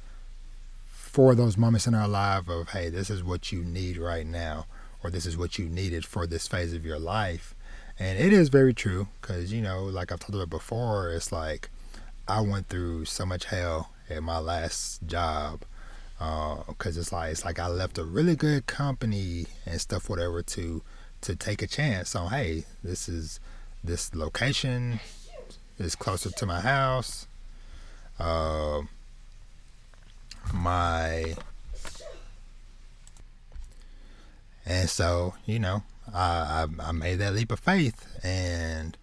for 0.89 1.35
those 1.35 1.57
moments 1.57 1.87
in 1.87 1.93
our 1.93 2.07
life 2.07 2.47
of, 2.47 2.69
hey, 2.69 2.89
this 2.89 3.09
is 3.09 3.23
what 3.23 3.51
you 3.51 3.63
need 3.63 3.97
right 3.97 4.25
now, 4.25 4.65
or 5.03 5.09
this 5.09 5.25
is 5.25 5.37
what 5.37 5.57
you 5.59 5.67
needed 5.67 6.05
for 6.05 6.25
this 6.25 6.47
phase 6.47 6.73
of 6.73 6.85
your 6.85 6.99
life. 6.99 7.55
And 7.99 8.17
it 8.17 8.31
is 8.31 8.49
very 8.49 8.73
true 8.73 9.07
because, 9.19 9.51
you 9.51 9.61
know, 9.61 9.83
like 9.83 10.11
I've 10.11 10.19
talked 10.19 10.33
about 10.33 10.49
before, 10.49 11.11
it's 11.11 11.31
like 11.31 11.69
I 12.27 12.41
went 12.41 12.69
through 12.69 13.05
so 13.05 13.25
much 13.25 13.45
hell 13.45 13.91
at 14.09 14.23
my 14.23 14.39
last 14.39 15.05
job 15.05 15.61
because 16.17 16.97
uh, 16.97 17.01
it's 17.01 17.11
like 17.11 17.31
it's 17.31 17.43
like 17.43 17.59
I 17.59 17.67
left 17.67 17.97
a 17.97 18.03
really 18.03 18.35
good 18.35 18.67
company 18.67 19.47
and 19.65 19.81
stuff, 19.81 20.09
whatever, 20.09 20.43
to 20.43 20.83
to 21.21 21.35
take 21.35 21.61
a 21.61 21.67
chance 21.67 22.15
on. 22.15 22.29
Hey, 22.29 22.65
this 22.83 23.09
is 23.09 23.39
this 23.83 24.13
location 24.13 24.99
is 25.85 25.95
closer 25.95 26.31
to 26.31 26.45
my 26.45 26.59
house. 26.59 27.27
Uh, 28.19 28.81
my 30.53 31.35
and 34.65 34.89
so 34.89 35.33
you 35.45 35.59
know 35.59 35.83
I, 36.13 36.65
I, 36.79 36.89
I 36.89 36.91
made 36.91 37.15
that 37.15 37.33
leap 37.33 37.51
of 37.51 37.59
faith 37.59 38.19
and 38.23 38.97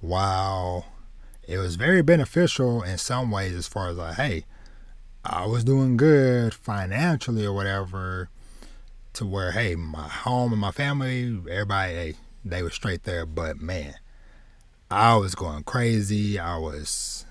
while 0.00 0.86
it 1.46 1.58
was 1.58 1.76
very 1.76 2.02
beneficial 2.02 2.82
in 2.82 2.98
some 2.98 3.30
ways 3.30 3.54
as 3.54 3.66
far 3.66 3.88
as 3.88 3.96
like 3.96 4.16
hey 4.16 4.44
I 5.24 5.46
was 5.46 5.64
doing 5.64 5.96
good 5.96 6.52
financially 6.52 7.46
or 7.46 7.52
whatever 7.52 8.28
to 9.14 9.26
where 9.26 9.52
hey 9.52 9.74
my 9.74 10.08
home 10.08 10.52
and 10.52 10.60
my 10.60 10.70
family 10.70 11.40
everybody 11.50 11.92
hey, 11.94 12.14
they 12.44 12.62
were 12.62 12.70
straight 12.70 13.04
there 13.04 13.26
but 13.26 13.60
man 13.60 13.94
I 14.94 15.16
was 15.16 15.34
going 15.34 15.64
crazy. 15.64 16.38
I 16.38 16.56
was 16.56 17.26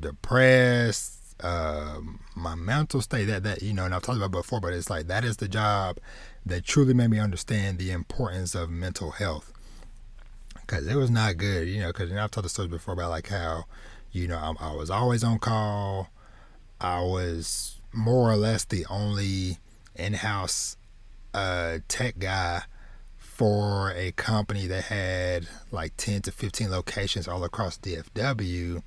depressed. 0.00 1.12
Um, 1.44 2.18
my 2.34 2.56
mental 2.56 3.00
state 3.00 3.26
that 3.26 3.44
that 3.44 3.62
you 3.62 3.72
know, 3.72 3.84
and 3.84 3.94
I've 3.94 4.02
talked 4.02 4.18
about 4.18 4.32
before, 4.32 4.60
but 4.60 4.72
it's 4.72 4.90
like 4.90 5.06
that 5.06 5.24
is 5.24 5.36
the 5.36 5.46
job 5.46 5.98
that 6.44 6.64
truly 6.64 6.92
made 6.92 7.10
me 7.10 7.20
understand 7.20 7.78
the 7.78 7.92
importance 7.92 8.56
of 8.56 8.68
mental 8.68 9.12
health. 9.12 9.52
Cause 10.66 10.88
it 10.88 10.96
was 10.96 11.08
not 11.08 11.36
good, 11.36 11.68
you 11.68 11.80
know. 11.80 11.92
Cause 11.92 12.08
you 12.08 12.16
know, 12.16 12.24
I've 12.24 12.32
told 12.32 12.44
the 12.44 12.48
stories 12.48 12.72
before 12.72 12.94
about 12.94 13.10
like 13.10 13.28
how, 13.28 13.66
you 14.10 14.26
know, 14.26 14.36
I, 14.36 14.70
I 14.70 14.74
was 14.74 14.90
always 14.90 15.22
on 15.22 15.38
call. 15.38 16.10
I 16.80 17.00
was 17.00 17.80
more 17.92 18.28
or 18.28 18.36
less 18.36 18.64
the 18.64 18.86
only 18.90 19.58
in-house 19.94 20.76
uh, 21.32 21.78
tech 21.86 22.18
guy 22.18 22.62
for 23.36 23.92
a 23.92 24.12
company 24.12 24.66
that 24.66 24.84
had 24.84 25.46
like 25.70 25.94
10 25.98 26.22
to 26.22 26.32
15 26.32 26.70
locations 26.70 27.28
all 27.28 27.44
across 27.44 27.76
DFW, 27.76 28.82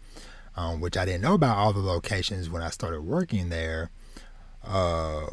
um, 0.58 0.82
which 0.82 0.98
I 0.98 1.06
didn't 1.06 1.22
know 1.22 1.36
about 1.36 1.56
all 1.56 1.72
the 1.72 1.82
locations 1.82 2.50
when 2.50 2.64
I 2.64 2.72
started 2.72 3.02
working 3.02 3.50
there. 3.50 3.92
Uh, 4.66 5.28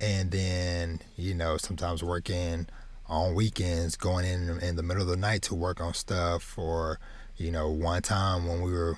and 0.00 0.30
then, 0.30 1.00
you 1.16 1.34
know, 1.34 1.56
sometimes 1.56 2.04
working 2.04 2.68
on 3.08 3.34
weekends, 3.34 3.96
going 3.96 4.24
in 4.24 4.60
in 4.60 4.76
the 4.76 4.84
middle 4.84 5.02
of 5.02 5.08
the 5.08 5.16
night 5.16 5.42
to 5.42 5.56
work 5.56 5.80
on 5.80 5.92
stuff. 5.92 6.56
Or, 6.56 7.00
you 7.36 7.50
know, 7.50 7.68
one 7.68 8.02
time 8.02 8.46
when 8.46 8.62
we 8.62 8.70
were 8.70 8.96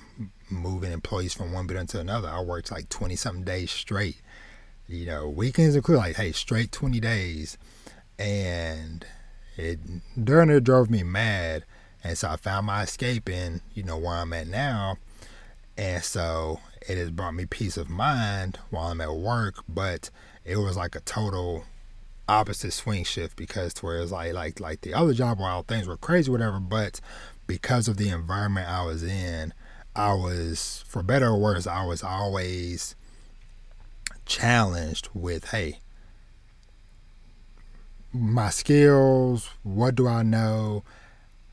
moving 0.51 0.91
employees 0.91 1.33
from 1.33 1.51
one 1.51 1.65
building 1.65 1.87
to 1.87 1.99
another, 1.99 2.29
I 2.29 2.41
worked 2.41 2.71
like 2.71 2.89
20 2.89 3.15
something 3.15 3.43
days 3.43 3.71
straight. 3.71 4.21
You 4.87 5.07
know, 5.07 5.27
weekends 5.27 5.75
include 5.75 5.97
like, 5.97 6.15
hey, 6.15 6.31
straight 6.31 6.71
20 6.71 6.99
days. 6.99 7.57
And 8.19 9.03
it 9.57 9.79
during 10.23 10.49
it 10.49 10.63
drove 10.63 10.89
me 10.89 11.03
mad. 11.03 11.65
And 12.03 12.17
so 12.17 12.29
I 12.29 12.37
found 12.37 12.67
my 12.67 12.83
escape 12.83 13.27
in, 13.27 13.61
you 13.73 13.83
know, 13.83 13.97
where 13.97 14.15
I'm 14.15 14.31
at 14.33 14.47
now. 14.47 14.97
And 15.77 16.03
so 16.03 16.59
it 16.87 16.97
has 16.97 17.11
brought 17.11 17.33
me 17.33 17.45
peace 17.45 17.75
of 17.75 17.89
mind 17.89 18.59
while 18.69 18.87
I'm 18.87 19.01
at 19.01 19.13
work, 19.13 19.63
but 19.67 20.09
it 20.45 20.57
was 20.57 20.77
like 20.77 20.95
a 20.95 21.01
total 21.01 21.65
opposite 22.29 22.71
swing 22.71 23.03
shift 23.03 23.35
because 23.37 23.73
to 23.73 23.85
where 23.85 23.99
it's 23.99 24.11
like 24.11 24.33
like 24.33 24.59
like 24.59 24.81
the 24.81 24.93
other 24.93 25.13
job 25.13 25.39
while 25.39 25.63
things 25.63 25.87
were 25.87 25.95
crazy 25.95 26.29
whatever 26.29 26.59
but 26.59 26.99
because 27.45 27.87
of 27.87 27.95
the 27.95 28.09
environment 28.09 28.67
I 28.67 28.83
was 28.83 29.01
in 29.01 29.53
I 29.95 30.13
was 30.13 30.83
for 30.87 31.01
better 31.01 31.27
or 31.27 31.39
worse 31.39 31.65
I 31.65 31.85
was 31.85 32.03
always 32.03 32.95
challenged 34.25 35.07
with 35.13 35.51
hey 35.51 35.79
my 38.13 38.49
skills 38.49 39.49
what 39.63 39.95
do 39.95 40.07
I 40.07 40.23
know 40.23 40.83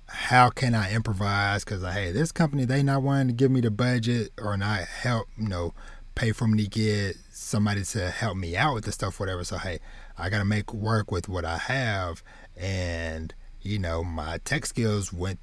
how 0.07 0.51
can 0.51 0.75
I 0.75 0.93
improvise 0.93 1.65
because 1.65 1.83
hey 1.83 2.13
this 2.13 2.33
company 2.33 2.65
they 2.65 2.83
not 2.83 3.03
wanting 3.03 3.29
to 3.29 3.33
give 3.33 3.51
me 3.51 3.61
the 3.61 3.71
budget 3.71 4.31
or 4.41 4.57
not 4.57 4.81
help 4.83 5.27
you 5.37 5.49
know 5.49 5.75
pay 6.15 6.33
for 6.33 6.47
me 6.47 6.65
to 6.65 6.71
get 6.71 7.17
somebody 7.31 7.83
to 7.85 8.11
help 8.11 8.37
me 8.37 8.57
out 8.57 8.75
with 8.75 8.85
the 8.85 8.93
stuff, 8.93 9.19
whatever. 9.21 9.45
So 9.45 9.59
hey, 9.59 9.81
I 10.17 10.31
gotta 10.31 10.45
make 10.45 10.73
work 10.73 11.11
with 11.11 11.29
what 11.29 11.45
I 11.45 11.59
have, 11.59 12.23
and 12.57 13.35
you 13.63 13.79
know 13.79 14.05
my 14.05 14.39
tech 14.45 14.67
skills 14.67 15.13
went 15.13 15.39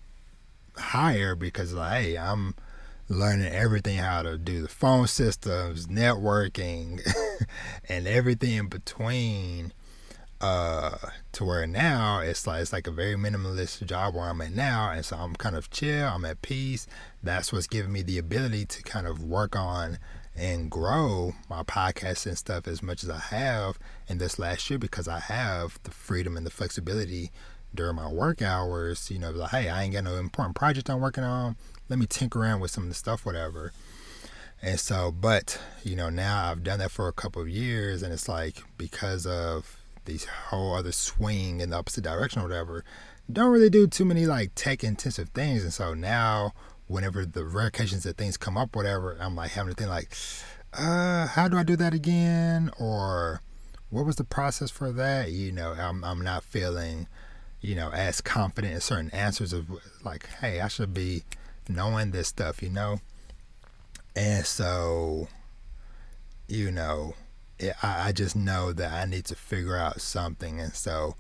higher 0.77 1.36
because 1.36 1.74
like 1.74 2.01
hey, 2.01 2.18
I'm 2.18 2.56
learning 3.10 3.51
everything 3.53 3.98
how 3.98 4.22
to 4.22 4.38
do 4.38 4.62
the 4.62 4.68
phone 4.68 5.08
systems, 5.08 5.88
networking, 5.88 7.01
and 7.89 8.08
everything 8.08 8.53
in 8.53 8.68
between. 8.68 9.74
Uh, 10.41 10.98
to 11.31 11.45
where 11.45 11.67
now 11.67 12.19
it's 12.19 12.48
like 12.48 12.63
it's 12.63 12.74
like 12.74 12.88
a 12.88 12.91
very 12.91 13.13
minimalist 13.13 13.86
job 13.86 14.15
where 14.15 14.25
I'm 14.25 14.41
at 14.41 14.51
now, 14.51 14.89
and 14.89 15.05
so 15.05 15.15
I'm 15.15 15.36
kind 15.36 15.55
of 15.55 15.69
chill. 15.69 16.07
I'm 16.07 16.25
at 16.25 16.41
peace. 16.41 16.88
That's 17.21 17.53
what's 17.53 17.67
giving 17.67 17.91
me 17.91 18.01
the 18.01 18.17
ability 18.17 18.65
to 18.65 18.81
kind 18.81 19.05
of 19.05 19.24
work 19.24 19.55
on 19.55 20.00
and 20.36 20.71
grow 20.71 21.33
my 21.48 21.62
podcast 21.62 22.25
and 22.25 22.38
stuff 22.38 22.67
as 22.67 22.81
much 22.81 23.03
as 23.03 23.10
I 23.12 23.19
have 23.19 23.77
in 24.07 24.17
this 24.17 24.39
last 24.39 24.69
year 24.69 24.79
because 24.79 25.07
I 25.07 25.19
have 25.19 25.79
the 25.83 25.91
freedom 25.91 26.36
and 26.36 26.45
the 26.45 26.51
flexibility 26.51 27.31
during 27.75 27.95
my 27.95 28.07
work 28.07 28.41
hours. 28.41 29.12
You 29.12 29.19
know, 29.19 29.29
like, 29.29 29.51
hey, 29.51 29.69
I 29.69 29.83
ain't 29.83 29.93
got 29.93 30.05
no 30.05 30.15
important 30.15 30.55
project 30.55 30.89
I'm 30.89 31.01
working 31.01 31.24
on. 31.24 31.55
Let 31.88 32.00
me 32.00 32.07
tinker 32.07 32.39
around 32.41 32.62
with 32.62 32.71
some 32.71 32.83
of 32.86 32.89
the 32.89 32.95
stuff, 32.95 33.25
whatever. 33.25 33.74
And 34.62 34.79
so, 34.79 35.12
but, 35.12 35.60
you 35.83 35.95
know, 35.95 36.10
now 36.10 36.50
I've 36.50 36.63
done 36.63 36.79
that 36.79 36.91
for 36.91 37.07
a 37.07 37.13
couple 37.13 37.41
of 37.41 37.50
years 37.50 38.03
and 38.03 38.13
it's 38.13 38.29
like 38.29 38.63
because 38.77 39.25
of 39.25 39.77
these 40.05 40.25
whole 40.25 40.75
other 40.75 40.91
swing 40.91 41.60
in 41.60 41.70
the 41.70 41.77
opposite 41.77 42.03
direction 42.03 42.41
or 42.41 42.48
whatever, 42.48 42.84
don't 43.31 43.51
really 43.51 43.70
do 43.70 43.88
too 43.88 44.05
many 44.05 44.25
like 44.25 44.51
tech 44.55 44.84
intensive 44.84 45.29
things. 45.29 45.63
And 45.63 45.74
so 45.74 45.93
now 45.93 46.53
whenever 46.88 47.25
the 47.25 47.46
rare 47.46 47.67
occasions 47.67 48.03
that 48.03 48.17
things 48.17 48.38
come 48.38 48.58
up, 48.58 48.75
whatever, 48.75 49.17
I'm 49.20 49.36
like 49.36 49.51
having 49.51 49.74
to 49.74 49.77
think 49.77 49.89
like, 49.89 50.13
uh, 50.74 51.27
how 51.27 51.48
do 51.48 51.58
I 51.58 51.63
do 51.63 51.75
that 51.77 51.93
again? 51.93 52.72
Or 52.79 53.41
what 53.89 54.05
was 54.05 54.15
the 54.15 54.24
process 54.24 54.70
for 54.72 54.91
that? 54.91 55.31
You 55.31 55.51
know, 55.51 55.74
I'm 55.74 56.03
I'm 56.03 56.22
not 56.22 56.43
feeling, 56.43 57.08
you 57.60 57.75
know, 57.75 57.91
as 57.91 58.22
confident 58.22 58.74
in 58.74 58.81
certain 58.81 59.12
answers 59.12 59.53
of 59.53 59.67
like, 60.03 60.27
hey, 60.39 60.62
I 60.62 60.67
should 60.67 60.93
be 60.93 61.24
knowing 61.67 62.12
this 62.12 62.27
stuff, 62.27 62.62
you 62.62 62.70
know. 62.70 63.00
And 64.15 64.46
so, 64.46 65.27
you 66.48 66.72
know, 66.72 67.15
it, 67.62 67.75
I, 67.84 68.10
I 68.10 68.12
just 68.12 68.36
know 68.36 68.74
that 68.74 68.91
I 68.91 69.06
need 69.06 69.25
to 69.25 69.36
figure 69.36 69.77
out 69.77 70.01
something. 70.01 70.60
And 70.60 70.74
so, 70.74 71.15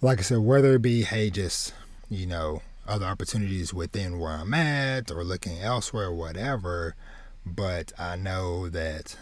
like 0.00 0.18
I 0.18 0.22
said, 0.22 0.38
whether 0.38 0.74
it 0.74 0.82
be, 0.82 1.02
hey, 1.02 1.30
just, 1.30 1.72
you 2.08 2.26
know, 2.26 2.62
other 2.86 3.06
opportunities 3.06 3.74
within 3.74 4.18
where 4.18 4.32
I'm 4.32 4.54
at 4.54 5.10
or 5.10 5.24
looking 5.24 5.60
elsewhere, 5.60 6.12
whatever. 6.12 6.94
But 7.44 7.92
I 7.98 8.16
know 8.16 8.68
that 8.68 9.16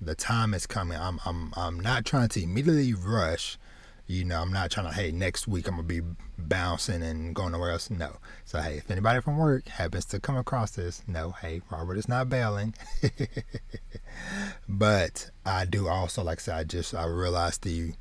the 0.00 0.14
time 0.14 0.52
is 0.54 0.66
coming. 0.66 0.98
I'm 0.98 1.20
I'm 1.24 1.52
I'm 1.56 1.80
not 1.80 2.04
trying 2.04 2.28
to 2.30 2.42
immediately 2.42 2.92
rush. 2.92 3.56
You 4.06 4.24
know, 4.24 4.42
I'm 4.42 4.52
not 4.52 4.70
trying 4.70 4.88
to, 4.88 4.94
hey, 4.94 5.12
next 5.12 5.46
week 5.48 5.68
I'm 5.68 5.76
gonna 5.76 5.84
be 5.84 6.02
bouncing 6.36 7.02
and 7.02 7.34
going 7.34 7.52
nowhere 7.52 7.70
else. 7.70 7.88
No. 7.88 8.16
So 8.44 8.60
hey, 8.60 8.78
if 8.78 8.90
anybody 8.90 9.20
from 9.20 9.38
work 9.38 9.68
happens 9.68 10.04
to 10.06 10.20
come 10.20 10.36
across 10.36 10.72
this, 10.72 11.02
no, 11.06 11.30
hey, 11.30 11.62
Robert 11.70 11.96
is 11.96 12.08
not 12.08 12.28
bailing. 12.28 12.74
but 14.68 15.30
I 15.46 15.64
do 15.64 15.88
also, 15.88 16.22
like 16.22 16.40
I 16.40 16.42
said, 16.42 16.54
I 16.56 16.64
just 16.64 16.94
I 16.94 17.04
realized 17.04 17.62
the 17.62 17.94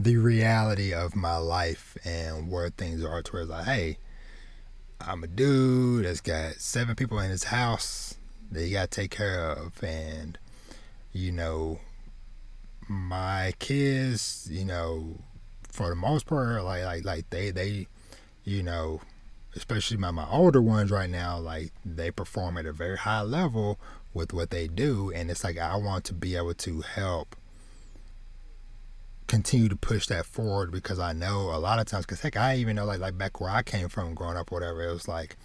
the 0.00 0.16
reality 0.16 0.94
of 0.94 1.16
my 1.16 1.36
life 1.36 1.96
and 2.04 2.50
where 2.50 2.70
things 2.70 3.04
are 3.04 3.22
towards 3.22 3.50
like, 3.50 3.64
hey, 3.64 3.98
I'm 5.00 5.24
a 5.24 5.26
dude 5.26 6.04
that's 6.04 6.20
got 6.20 6.54
seven 6.54 6.94
people 6.94 7.18
in 7.18 7.30
his 7.30 7.44
house 7.44 8.16
that 8.50 8.66
you 8.66 8.74
got 8.74 8.90
to 8.90 9.00
take 9.00 9.10
care 9.10 9.50
of. 9.50 9.82
And, 9.82 10.38
you 11.12 11.32
know, 11.32 11.80
my 12.88 13.54
kids, 13.58 14.48
you 14.50 14.64
know, 14.64 15.16
for 15.78 15.90
the 15.90 15.94
most 15.94 16.26
part, 16.26 16.64
like, 16.64 16.82
like, 16.82 17.04
like 17.04 17.30
they, 17.30 17.52
they, 17.52 17.86
you 18.42 18.64
know, 18.64 19.00
especially 19.54 19.96
my, 19.96 20.10
my 20.10 20.28
older 20.28 20.60
ones 20.60 20.90
right 20.90 21.08
now, 21.08 21.38
like 21.38 21.70
they 21.84 22.10
perform 22.10 22.58
at 22.58 22.66
a 22.66 22.72
very 22.72 22.98
high 22.98 23.22
level 23.22 23.78
with 24.12 24.32
what 24.32 24.50
they 24.50 24.66
do. 24.66 25.12
And 25.12 25.30
it's 25.30 25.44
like, 25.44 25.56
I 25.56 25.76
want 25.76 26.02
to 26.06 26.14
be 26.14 26.34
able 26.34 26.54
to 26.54 26.80
help 26.80 27.36
continue 29.28 29.68
to 29.68 29.76
push 29.76 30.08
that 30.08 30.26
forward 30.26 30.72
because 30.72 30.98
I 30.98 31.12
know 31.12 31.54
a 31.54 31.60
lot 31.60 31.78
of 31.78 31.86
times, 31.86 32.06
because 32.06 32.22
heck, 32.22 32.36
I 32.36 32.56
even 32.56 32.74
know 32.74 32.84
like 32.84 32.98
like 32.98 33.16
back 33.16 33.40
where 33.40 33.50
I 33.50 33.62
came 33.62 33.88
from 33.88 34.14
growing 34.14 34.36
up, 34.36 34.50
whatever. 34.50 34.82
It 34.82 34.92
was 34.92 35.06
like 35.06 35.36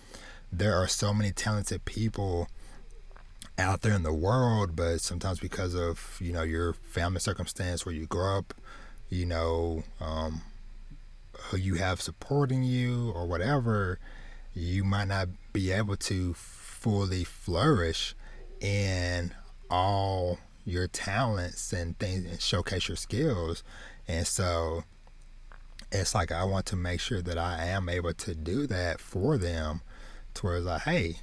there 0.52 0.74
are 0.74 0.88
so 0.88 1.14
many 1.14 1.32
talented 1.32 1.86
people 1.86 2.48
out 3.60 3.84
there 3.84 3.94
in 3.94 4.02
the 4.02 4.14
world, 4.14 4.76
but 4.76 5.00
sometimes 5.00 5.40
because 5.40 5.76
of 5.76 6.18
you 6.20 6.34
know 6.34 6.42
your 6.42 6.74
family 6.74 7.20
circumstance 7.20 7.86
where 7.86 7.94
you 7.94 8.08
grow 8.08 8.40
up, 8.40 8.56
you 9.14 9.28
know, 9.28 9.84
um, 10.02 10.42
who 11.38 11.58
you 11.58 11.76
have 11.76 12.02
supporting 12.02 12.64
you 12.64 13.12
or 13.12 13.28
whatever, 13.28 14.00
you 14.56 14.84
might 14.84 15.08
not 15.08 15.28
be 15.54 15.72
able 15.72 15.96
to 15.96 16.34
fully 16.34 17.24
flourish 17.24 18.16
in 18.60 19.32
all 19.70 20.40
your 20.66 20.88
talents 20.88 21.72
and 21.72 21.98
things 22.00 22.26
and 22.26 22.42
showcase 22.42 22.88
your 22.88 22.98
skills. 22.98 23.64
And 24.08 24.26
so 24.26 24.84
it's 25.92 26.16
like 26.16 26.32
I 26.32 26.44
want 26.44 26.66
to 26.68 26.76
make 26.76 27.00
sure 27.00 27.22
that 27.22 27.38
I 27.38 27.66
am 27.68 27.90
able 27.90 28.14
to 28.14 28.34
do 28.34 28.66
that 28.68 29.00
for 29.00 29.38
them 29.38 29.82
towards 30.34 30.66
like, 30.66 30.82
hey, 30.82 31.18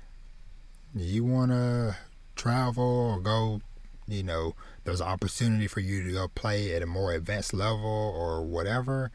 you 0.94 1.24
want 1.24 1.50
to 1.50 1.96
travel 2.36 2.84
or 2.84 3.20
go, 3.20 3.60
you 4.06 4.22
know, 4.22 4.54
there's 4.84 5.00
an 5.00 5.08
opportunity 5.08 5.66
for 5.66 5.80
you 5.80 6.02
to 6.04 6.12
go 6.12 6.28
play 6.28 6.74
at 6.74 6.82
a 6.82 6.86
more 6.86 7.12
advanced 7.12 7.52
level 7.52 7.84
or 7.84 8.44
whatever. 8.44 9.10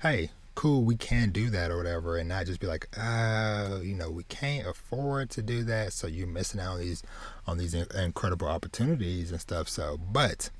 Hey, 0.00 0.30
cool, 0.54 0.84
we 0.84 0.96
can 0.96 1.30
do 1.30 1.50
that 1.50 1.70
or 1.70 1.76
whatever, 1.76 2.16
and 2.16 2.28
not 2.28 2.46
just 2.46 2.60
be 2.60 2.66
like, 2.66 2.88
uh, 2.98 3.80
you 3.82 3.94
know, 3.94 4.10
we 4.10 4.24
can't 4.24 4.66
afford 4.66 5.30
to 5.30 5.42
do 5.42 5.64
that, 5.64 5.92
so 5.92 6.06
you're 6.06 6.26
missing 6.26 6.60
out 6.60 6.74
on 6.74 6.80
these 6.80 7.02
on 7.46 7.58
these 7.58 7.74
incredible 7.74 8.46
opportunities 8.46 9.30
and 9.30 9.40
stuff. 9.40 9.68
So, 9.68 9.98
but 9.98 10.50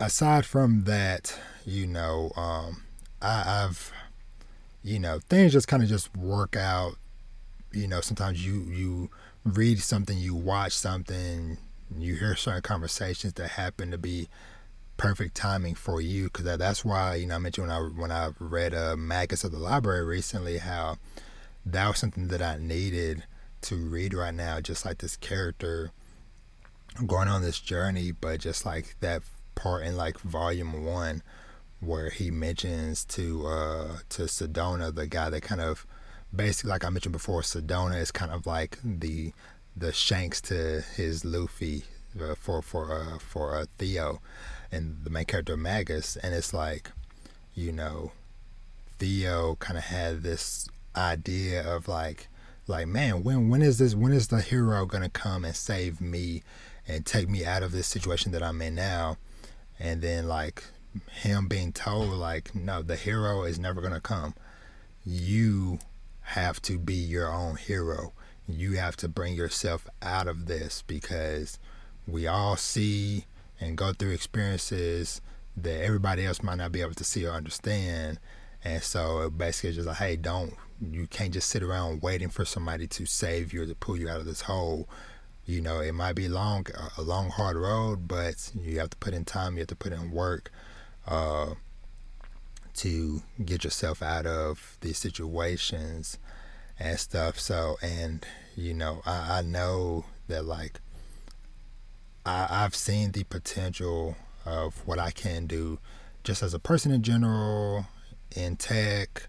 aside 0.00 0.46
from 0.46 0.84
that, 0.84 1.38
you 1.64 1.86
know, 1.86 2.32
um, 2.36 2.84
I, 3.20 3.64
I've, 3.64 3.92
you 4.82 4.98
know, 4.98 5.20
things 5.28 5.52
just 5.52 5.68
kind 5.68 5.82
of 5.82 5.88
just 5.88 6.16
work 6.16 6.56
out. 6.56 6.96
You 7.72 7.88
know, 7.88 8.00
sometimes 8.00 8.44
you 8.44 8.62
you 8.70 9.10
read 9.44 9.80
something, 9.80 10.18
you 10.18 10.34
watch 10.34 10.72
something, 10.72 11.58
you 11.96 12.16
hear 12.16 12.34
certain 12.36 12.62
conversations 12.62 13.34
that 13.34 13.50
happen 13.50 13.90
to 13.90 13.98
be 13.98 14.28
perfect 14.96 15.36
timing 15.36 15.74
for 15.74 16.00
you 16.00 16.24
because 16.24 16.44
that, 16.44 16.58
that's 16.58 16.84
why 16.84 17.14
you 17.14 17.26
know 17.26 17.36
I 17.36 17.38
mentioned 17.38 17.68
when 17.68 17.76
I 17.76 17.80
when 17.80 18.12
I 18.12 18.30
read 18.38 18.74
uh, 18.74 18.96
Magus 18.96 19.44
of 19.44 19.52
the 19.52 19.58
Library 19.58 20.04
recently 20.04 20.58
how 20.58 20.98
that 21.64 21.86
was 21.88 21.98
something 21.98 22.28
that 22.28 22.42
I 22.42 22.58
needed 22.58 23.24
to 23.62 23.76
read 23.76 24.14
right 24.14 24.34
now 24.34 24.60
just 24.60 24.84
like 24.84 24.98
this 24.98 25.16
character 25.16 25.92
going 27.06 27.28
on 27.28 27.42
this 27.42 27.60
journey 27.60 28.10
but 28.10 28.40
just 28.40 28.66
like 28.66 28.96
that 29.00 29.22
part 29.54 29.84
in 29.84 29.96
like 29.96 30.18
volume 30.20 30.84
one 30.84 31.22
where 31.80 32.10
he 32.10 32.30
mentions 32.30 33.04
to 33.04 33.46
uh, 33.46 33.98
to 34.08 34.22
Sedona, 34.22 34.94
the 34.94 35.06
guy 35.06 35.30
that 35.30 35.42
kind 35.42 35.60
of 35.60 35.86
basically, 36.34 36.70
like 36.70 36.84
I 36.84 36.90
mentioned 36.90 37.12
before, 37.12 37.42
Sedona 37.42 38.00
is 38.00 38.10
kind 38.10 38.32
of 38.32 38.46
like 38.46 38.78
the 38.82 39.32
the 39.78 39.92
Shanks 39.92 40.40
to 40.42 40.82
his 40.96 41.24
Luffy 41.24 41.84
uh, 42.20 42.34
for 42.34 42.62
for 42.62 42.92
uh, 42.92 43.18
for 43.18 43.56
uh, 43.56 43.66
Theo, 43.78 44.20
and 44.72 44.98
the 45.04 45.10
main 45.10 45.24
character 45.24 45.56
Magus, 45.56 46.16
and 46.16 46.34
it's 46.34 46.52
like, 46.52 46.90
you 47.54 47.72
know, 47.72 48.12
Theo 48.98 49.56
kind 49.56 49.78
of 49.78 49.84
had 49.84 50.22
this 50.22 50.68
idea 50.96 51.66
of 51.66 51.88
like, 51.88 52.28
like 52.66 52.88
man, 52.88 53.22
when 53.22 53.48
when 53.48 53.62
is 53.62 53.78
this? 53.78 53.94
When 53.94 54.12
is 54.12 54.28
the 54.28 54.40
hero 54.40 54.86
gonna 54.86 55.08
come 55.08 55.44
and 55.44 55.54
save 55.54 56.00
me 56.00 56.42
and 56.86 57.06
take 57.06 57.28
me 57.28 57.44
out 57.44 57.62
of 57.62 57.72
this 57.72 57.86
situation 57.86 58.32
that 58.32 58.42
I'm 58.42 58.60
in 58.62 58.74
now? 58.74 59.16
And 59.78 60.02
then 60.02 60.26
like 60.26 60.64
him 61.10 61.46
being 61.46 61.72
told 61.72 62.08
like, 62.10 62.54
no, 62.54 62.82
the 62.82 62.96
hero 62.96 63.44
is 63.44 63.58
never 63.58 63.80
gonna 63.80 64.00
come. 64.00 64.34
You 65.06 65.78
have 66.22 66.60
to 66.62 66.78
be 66.78 66.94
your 66.94 67.32
own 67.32 67.56
hero. 67.56 68.12
You 68.48 68.72
have 68.72 68.96
to 68.98 69.08
bring 69.08 69.34
yourself 69.34 69.86
out 70.00 70.26
of 70.26 70.46
this 70.46 70.82
because 70.86 71.58
we 72.06 72.26
all 72.26 72.56
see 72.56 73.26
and 73.60 73.76
go 73.76 73.92
through 73.92 74.12
experiences 74.12 75.20
that 75.56 75.82
everybody 75.82 76.24
else 76.24 76.42
might 76.42 76.56
not 76.56 76.72
be 76.72 76.80
able 76.80 76.94
to 76.94 77.04
see 77.04 77.26
or 77.26 77.32
understand. 77.32 78.18
And 78.64 78.82
so 78.82 79.30
basically, 79.30 79.72
just 79.72 79.86
like, 79.86 79.98
hey, 79.98 80.16
don't, 80.16 80.54
you 80.80 81.06
can't 81.06 81.32
just 81.32 81.48
sit 81.48 81.62
around 81.62 82.02
waiting 82.02 82.28
for 82.28 82.44
somebody 82.44 82.86
to 82.86 83.06
save 83.06 83.52
you 83.52 83.62
or 83.62 83.66
to 83.66 83.74
pull 83.74 83.96
you 83.96 84.08
out 84.08 84.20
of 84.20 84.26
this 84.26 84.42
hole. 84.42 84.88
You 85.44 85.60
know, 85.60 85.80
it 85.80 85.92
might 85.92 86.14
be 86.14 86.28
long, 86.28 86.66
a 86.96 87.02
long, 87.02 87.30
hard 87.30 87.56
road, 87.56 88.08
but 88.08 88.50
you 88.54 88.78
have 88.78 88.90
to 88.90 88.96
put 88.98 89.14
in 89.14 89.24
time, 89.24 89.54
you 89.54 89.60
have 89.60 89.68
to 89.68 89.76
put 89.76 89.92
in 89.92 90.10
work 90.10 90.50
uh, 91.06 91.54
to 92.76 93.22
get 93.44 93.64
yourself 93.64 94.02
out 94.02 94.26
of 94.26 94.76
these 94.80 94.98
situations 94.98 96.18
and 96.78 96.98
stuff. 96.98 97.38
So, 97.38 97.76
and, 97.82 98.24
you 98.56 98.74
know, 98.74 99.02
I, 99.06 99.38
I 99.38 99.42
know 99.42 100.04
that, 100.28 100.44
like, 100.44 100.80
I, 102.24 102.46
I've 102.50 102.74
seen 102.74 103.12
the 103.12 103.24
potential 103.24 104.16
of 104.44 104.86
what 104.86 104.98
I 104.98 105.10
can 105.10 105.46
do 105.46 105.78
just 106.24 106.42
as 106.42 106.54
a 106.54 106.58
person 106.58 106.92
in 106.92 107.02
general, 107.02 107.86
in 108.36 108.56
tech, 108.56 109.28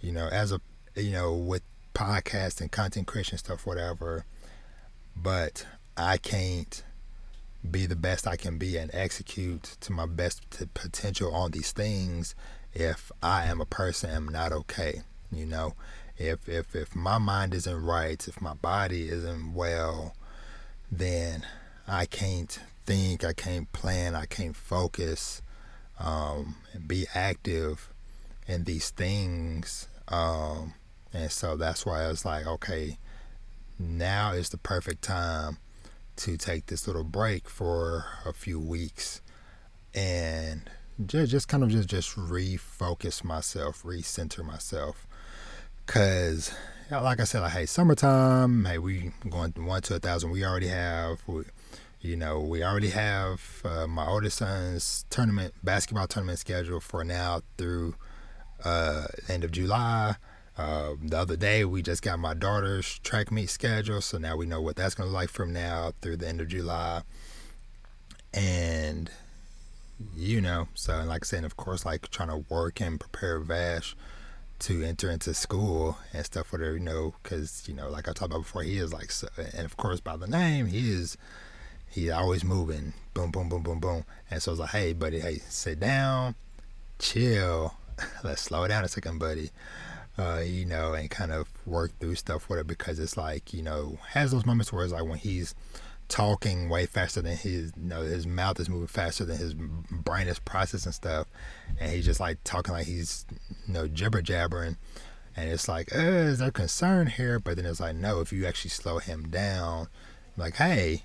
you 0.00 0.12
know, 0.12 0.28
as 0.28 0.52
a, 0.52 0.60
you 0.94 1.12
know, 1.12 1.34
with 1.34 1.62
podcast 1.94 2.60
and 2.60 2.70
content 2.70 3.06
creation 3.06 3.38
stuff, 3.38 3.66
whatever. 3.66 4.24
But 5.16 5.66
I 5.96 6.16
can't 6.16 6.82
be 7.68 7.86
the 7.86 7.96
best 7.96 8.26
I 8.26 8.36
can 8.36 8.56
be 8.56 8.76
and 8.76 8.90
execute 8.94 9.76
to 9.80 9.92
my 9.92 10.06
best 10.06 10.42
potential 10.74 11.34
on 11.34 11.50
these 11.50 11.72
things 11.72 12.34
if 12.72 13.10
I 13.22 13.46
am 13.46 13.60
a 13.60 13.66
person 13.66 14.10
am 14.10 14.28
not 14.28 14.52
okay. 14.52 15.02
You 15.32 15.46
know, 15.46 15.74
if 16.18 16.48
if 16.48 16.74
if 16.74 16.94
my 16.94 17.18
mind 17.18 17.54
isn't 17.54 17.82
right, 17.82 18.26
if 18.26 18.40
my 18.40 18.54
body 18.54 19.08
isn't 19.08 19.54
well, 19.54 20.14
then 20.90 21.46
I 21.86 22.06
can't 22.06 22.58
think, 22.84 23.24
I 23.24 23.32
can't 23.32 23.72
plan, 23.72 24.14
I 24.14 24.26
can't 24.26 24.56
focus, 24.56 25.42
um, 25.98 26.56
and 26.72 26.86
be 26.86 27.06
active 27.14 27.90
in 28.46 28.64
these 28.64 28.90
things. 28.90 29.88
Um, 30.08 30.74
and 31.12 31.30
so 31.30 31.56
that's 31.56 31.86
why 31.86 32.04
I 32.04 32.08
was 32.08 32.24
like, 32.24 32.46
okay, 32.46 32.98
now 33.78 34.32
is 34.32 34.50
the 34.50 34.58
perfect 34.58 35.02
time 35.02 35.58
to 36.16 36.36
take 36.36 36.66
this 36.66 36.86
little 36.86 37.04
break 37.04 37.48
for 37.48 38.04
a 38.24 38.32
few 38.32 38.58
weeks 38.58 39.20
and 39.94 40.68
just, 41.06 41.30
just 41.30 41.48
kind 41.48 41.62
of 41.62 41.70
just, 41.70 41.88
just 41.88 42.16
refocus 42.16 43.24
myself, 43.24 43.82
recenter 43.82 44.44
myself. 44.44 45.07
Cause 45.88 46.52
like 46.90 47.18
I 47.18 47.24
said, 47.24 47.40
like, 47.40 47.52
hey, 47.52 47.64
summertime, 47.64 48.66
hey, 48.66 48.76
we 48.76 49.10
going 49.28 49.52
one 49.56 49.80
to 49.82 49.94
a 49.94 49.98
thousand. 49.98 50.30
We 50.30 50.44
already 50.44 50.68
have, 50.68 51.22
we, 51.26 51.44
you 52.02 52.14
know, 52.14 52.40
we 52.40 52.62
already 52.62 52.90
have 52.90 53.62
uh, 53.64 53.86
my 53.86 54.06
oldest 54.06 54.36
son's 54.36 55.06
tournament 55.08 55.54
basketball 55.64 56.06
tournament 56.06 56.40
scheduled 56.40 56.82
for 56.82 57.04
now 57.04 57.40
through 57.56 57.94
uh, 58.66 59.06
end 59.30 59.44
of 59.44 59.50
July. 59.50 60.16
Uh, 60.58 60.92
the 61.02 61.16
other 61.16 61.36
day, 61.36 61.64
we 61.64 61.80
just 61.80 62.02
got 62.02 62.18
my 62.18 62.34
daughter's 62.34 62.98
track 62.98 63.32
meet 63.32 63.48
schedule, 63.48 64.02
so 64.02 64.18
now 64.18 64.36
we 64.36 64.44
know 64.44 64.60
what 64.60 64.76
that's 64.76 64.94
going 64.94 65.08
to 65.08 65.10
look 65.10 65.22
like 65.22 65.30
from 65.30 65.54
now 65.54 65.92
through 66.02 66.18
the 66.18 66.28
end 66.28 66.42
of 66.42 66.48
July. 66.48 67.00
And 68.34 69.10
you 70.14 70.42
know, 70.42 70.68
so 70.74 71.02
like 71.04 71.24
I 71.24 71.26
said, 71.26 71.44
of 71.44 71.56
course, 71.56 71.86
like 71.86 72.10
trying 72.10 72.28
to 72.28 72.44
work 72.50 72.78
and 72.78 73.00
prepare 73.00 73.40
Vash 73.40 73.96
to 74.60 74.82
enter 74.82 75.10
into 75.10 75.34
school 75.34 75.98
and 76.12 76.24
stuff, 76.24 76.52
whatever 76.52 76.74
you 76.74 76.80
know, 76.80 77.14
because 77.22 77.64
you 77.68 77.74
know, 77.74 77.88
like 77.88 78.08
I 78.08 78.12
talked 78.12 78.32
about 78.32 78.42
before, 78.42 78.62
he 78.62 78.78
is 78.78 78.92
like, 78.92 79.10
and 79.54 79.64
of 79.64 79.76
course, 79.76 80.00
by 80.00 80.16
the 80.16 80.26
name, 80.26 80.66
he 80.66 80.90
is 80.90 81.16
He's 81.90 82.10
always 82.10 82.44
moving. 82.44 82.92
Boom, 83.14 83.30
boom, 83.30 83.48
boom, 83.48 83.62
boom, 83.62 83.80
boom. 83.80 84.04
And 84.30 84.42
so 84.42 84.50
I 84.50 84.52
was 84.52 84.60
like, 84.60 84.70
hey, 84.70 84.92
buddy, 84.92 85.20
hey, 85.20 85.38
sit 85.48 85.80
down, 85.80 86.34
chill. 86.98 87.74
Let's 88.24 88.42
slow 88.42 88.68
down 88.68 88.84
a 88.84 88.88
second, 88.88 89.18
buddy. 89.18 89.50
Uh, 90.18 90.42
you 90.44 90.64
know, 90.64 90.94
and 90.94 91.08
kind 91.10 91.32
of 91.32 91.48
work 91.64 91.92
through 91.98 92.16
stuff 92.16 92.50
it 92.50 92.66
because 92.66 92.98
it's 92.98 93.16
like, 93.16 93.54
you 93.54 93.62
know, 93.62 93.98
has 94.08 94.32
those 94.32 94.44
moments 94.44 94.72
where 94.72 94.84
it's 94.84 94.92
like 94.92 95.04
when 95.04 95.18
he's 95.18 95.54
talking 96.08 96.68
way 96.68 96.86
faster 96.86 97.22
than 97.22 97.36
his, 97.36 97.72
you 97.76 97.88
know, 97.88 98.02
his 98.02 98.26
mouth 98.26 98.58
is 98.58 98.68
moving 98.68 98.86
faster 98.86 99.24
than 99.24 99.36
his 99.36 99.54
brain 99.54 100.26
is 100.26 100.38
processing 100.38 100.92
stuff. 100.92 101.26
And 101.78 101.92
he's 101.92 102.04
just 102.04 102.20
like 102.20 102.38
talking 102.44 102.72
like 102.74 102.86
he's, 102.86 103.26
you 103.66 103.74
know, 103.74 103.86
jibber 103.86 104.22
jabbering. 104.22 104.76
And 105.36 105.50
it's 105.50 105.68
like, 105.68 105.94
uh, 105.94 105.98
is 105.98 106.38
there 106.38 106.50
concern 106.50 107.06
here? 107.06 107.38
But 107.38 107.56
then 107.56 107.66
it's 107.66 107.80
like, 107.80 107.94
no, 107.94 108.20
if 108.20 108.32
you 108.32 108.46
actually 108.46 108.70
slow 108.70 108.98
him 108.98 109.28
down, 109.28 109.88
like, 110.36 110.56
hey, 110.56 111.04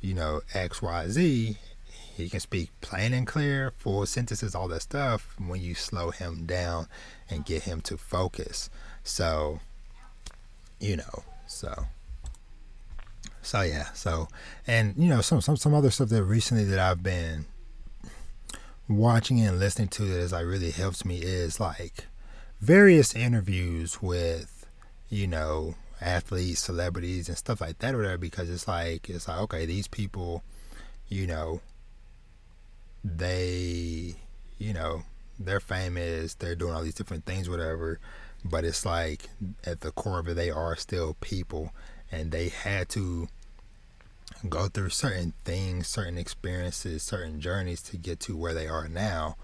you 0.00 0.14
know, 0.14 0.40
X, 0.52 0.82
Y, 0.82 1.08
Z, 1.08 1.56
he 2.16 2.28
can 2.28 2.40
speak 2.40 2.70
plain 2.80 3.14
and 3.14 3.26
clear, 3.26 3.72
full 3.78 4.04
sentences, 4.06 4.54
all 4.54 4.68
that 4.68 4.82
stuff 4.82 5.34
when 5.38 5.60
you 5.60 5.74
slow 5.74 6.10
him 6.10 6.44
down 6.44 6.88
and 7.30 7.44
get 7.44 7.62
him 7.62 7.80
to 7.82 7.96
focus. 7.96 8.68
So, 9.04 9.60
you 10.80 10.96
know, 10.96 11.22
so 11.46 11.86
so 13.42 13.62
yeah, 13.62 13.92
so 13.92 14.28
and 14.66 14.94
you 14.96 15.08
know 15.08 15.20
some 15.20 15.40
some 15.40 15.56
some 15.56 15.74
other 15.74 15.90
stuff 15.90 16.08
that 16.10 16.22
recently 16.22 16.64
that 16.64 16.78
I've 16.78 17.02
been 17.02 17.46
watching 18.88 19.40
and 19.40 19.58
listening 19.58 19.88
to 19.88 20.02
that 20.04 20.18
is 20.18 20.32
like 20.32 20.44
really 20.44 20.70
helps 20.70 21.04
me 21.04 21.18
is 21.18 21.60
like 21.60 22.06
various 22.60 23.14
interviews 23.14 24.00
with 24.00 24.66
you 25.08 25.26
know 25.26 25.74
athletes, 26.00 26.60
celebrities, 26.60 27.28
and 27.28 27.38
stuff 27.38 27.60
like 27.60 27.78
that, 27.78 27.94
or 27.94 27.98
whatever. 27.98 28.18
Because 28.18 28.50
it's 28.50 28.68
like 28.68 29.08
it's 29.08 29.28
like 29.28 29.40
okay, 29.40 29.66
these 29.66 29.88
people, 29.88 30.42
you 31.08 31.26
know, 31.26 31.60
they, 33.04 34.14
you 34.58 34.72
know, 34.72 35.02
they're 35.38 35.60
famous, 35.60 36.34
they're 36.34 36.54
doing 36.54 36.74
all 36.74 36.82
these 36.82 36.94
different 36.94 37.24
things, 37.24 37.48
whatever. 37.48 37.98
But 38.44 38.64
it's 38.64 38.84
like 38.84 39.28
at 39.64 39.80
the 39.80 39.92
core 39.92 40.18
of 40.18 40.28
it, 40.28 40.34
they 40.34 40.50
are 40.50 40.76
still 40.76 41.16
people, 41.20 41.72
and 42.12 42.30
they 42.30 42.50
had 42.50 42.88
to 42.90 43.28
go 44.48 44.68
through 44.68 44.90
certain 44.90 45.32
things, 45.44 45.88
certain 45.88 46.18
experiences, 46.18 47.02
certain 47.02 47.40
journeys 47.40 47.82
to 47.82 47.96
get 47.96 48.20
to 48.20 48.36
where 48.36 48.54
they 48.54 48.68
are 48.68 48.86
now. 48.86 49.36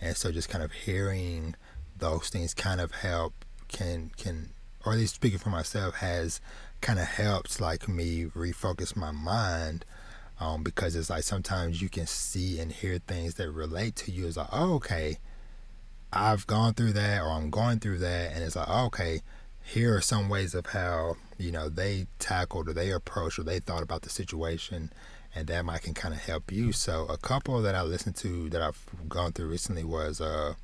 And 0.00 0.16
so, 0.16 0.30
just 0.32 0.48
kind 0.50 0.64
of 0.64 0.72
hearing 0.72 1.54
those 1.98 2.28
things 2.28 2.52
kind 2.52 2.80
of 2.80 2.92
help 2.92 3.32
can 3.68 4.10
can 4.18 4.50
or 4.86 4.92
at 4.92 4.98
least 4.98 5.16
speaking 5.16 5.38
for 5.38 5.50
myself, 5.50 5.96
has 5.96 6.40
kind 6.80 6.98
of 6.98 7.06
helped 7.06 7.60
like 7.60 7.88
me 7.88 8.26
refocus 8.26 8.96
my 8.96 9.10
mind. 9.10 9.84
Um, 10.38 10.62
because 10.62 10.94
it's 10.94 11.08
like 11.08 11.22
sometimes 11.22 11.80
you 11.80 11.88
can 11.88 12.06
see 12.06 12.60
and 12.60 12.70
hear 12.70 12.98
things 12.98 13.34
that 13.34 13.50
relate 13.50 13.96
to 13.96 14.10
you. 14.10 14.26
It's 14.26 14.36
like, 14.36 14.48
oh, 14.52 14.74
okay, 14.74 15.16
I've 16.12 16.46
gone 16.46 16.74
through 16.74 16.92
that, 16.92 17.22
or 17.22 17.30
I'm 17.30 17.48
going 17.48 17.80
through 17.80 17.98
that, 17.98 18.32
and 18.32 18.44
it's 18.44 18.54
like, 18.54 18.68
oh, 18.68 18.84
okay, 18.86 19.22
here 19.66 19.96
are 19.96 20.00
some 20.00 20.28
ways 20.28 20.54
of 20.54 20.66
how 20.66 21.16
you 21.38 21.50
know 21.50 21.68
they 21.68 22.06
tackled 22.18 22.68
or 22.68 22.72
they 22.72 22.90
approached 22.90 23.38
or 23.38 23.42
they 23.42 23.58
thought 23.58 23.82
about 23.82 24.02
the 24.02 24.10
situation, 24.10 24.92
and 25.34 25.48
that 25.48 25.64
might 25.64 25.82
can 25.82 25.94
kind 25.94 26.14
of 26.14 26.20
help 26.20 26.52
you. 26.52 26.72
So 26.72 27.06
a 27.06 27.18
couple 27.18 27.60
that 27.62 27.74
I 27.74 27.82
listened 27.82 28.16
to 28.16 28.48
that 28.50 28.62
I've 28.62 28.84
gone 29.08 29.32
through 29.32 29.48
recently 29.48 29.84
was 29.84 30.20
uh, 30.20 30.54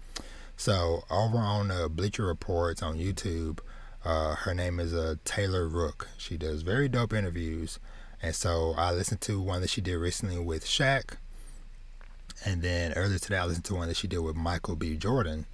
so 0.57 1.05
over 1.11 1.39
on 1.39 1.71
uh, 1.71 1.89
Bleacher 1.89 2.25
Reports 2.25 2.83
on 2.83 2.99
YouTube. 2.99 3.59
Uh, 4.05 4.35
her 4.35 4.55
name 4.55 4.81
is 4.81 4.95
uh, 4.95 5.15
Taylor 5.25 5.69
Rook. 5.69 6.09
She 6.17 6.37
does 6.37 6.63
very 6.63 6.89
dope 6.89 7.13
interviews. 7.13 7.79
And 8.23 8.35
so 8.35 8.75
I 8.77 8.93
listened 8.93 9.21
to 9.23 9.41
one 9.41 9.61
that 9.63 9.71
she 9.71 9.81
did 9.81 9.97
recently 9.97 10.39
with 10.39 10.65
Shaq. 10.65 11.17
And 12.45 12.63
then 12.63 12.93
earlier 12.95 13.19
today, 13.19 13.39
I 13.39 13.45
listened 13.47 13.65
to 13.67 13.75
one 13.75 13.89
that 13.89 13.97
she 13.97 14.09
did 14.09 14.19
with 14.19 14.37
Michael 14.37 14.77
B. 14.77 14.97
Jordan. 14.97 15.47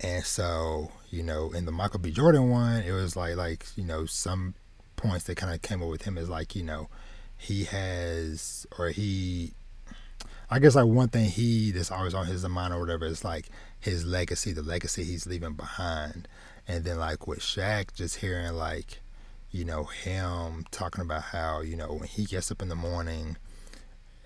And 0.00 0.24
so, 0.24 0.90
you 1.14 1.22
know, 1.22 1.52
in 1.52 1.64
the 1.64 1.72
Michael 1.72 2.00
B. 2.00 2.10
Jordan 2.10 2.50
one, 2.50 2.82
it 2.82 2.92
was 2.92 3.14
like, 3.14 3.36
like 3.36 3.66
you 3.76 3.84
know, 3.84 4.04
some 4.04 4.54
points 4.96 5.24
that 5.24 5.36
kind 5.36 5.54
of 5.54 5.62
came 5.62 5.82
up 5.82 5.88
with 5.88 6.02
him 6.02 6.18
is 6.18 6.28
like, 6.28 6.56
you 6.56 6.64
know, 6.64 6.88
he 7.36 7.64
has, 7.64 8.66
or 8.78 8.88
he, 8.88 9.52
I 10.50 10.58
guess 10.58 10.74
like 10.74 10.86
one 10.86 11.08
thing 11.08 11.30
he 11.30 11.70
that's 11.70 11.90
always 11.90 12.14
on 12.14 12.26
his 12.26 12.46
mind 12.48 12.74
or 12.74 12.80
whatever 12.80 13.06
is 13.06 13.24
like 13.24 13.48
his 13.78 14.04
legacy, 14.04 14.52
the 14.52 14.62
legacy 14.62 15.04
he's 15.04 15.26
leaving 15.26 15.52
behind. 15.52 16.26
And 16.66 16.84
then 16.84 16.98
like 16.98 17.26
with 17.26 17.40
Shaq, 17.40 17.94
just 17.94 18.16
hearing 18.16 18.54
like, 18.54 19.00
you 19.50 19.64
know, 19.64 19.84
him 19.84 20.64
talking 20.72 21.02
about 21.02 21.22
how, 21.22 21.60
you 21.60 21.76
know, 21.76 21.92
when 21.92 22.08
he 22.08 22.24
gets 22.24 22.50
up 22.50 22.60
in 22.60 22.68
the 22.68 22.74
morning 22.74 23.36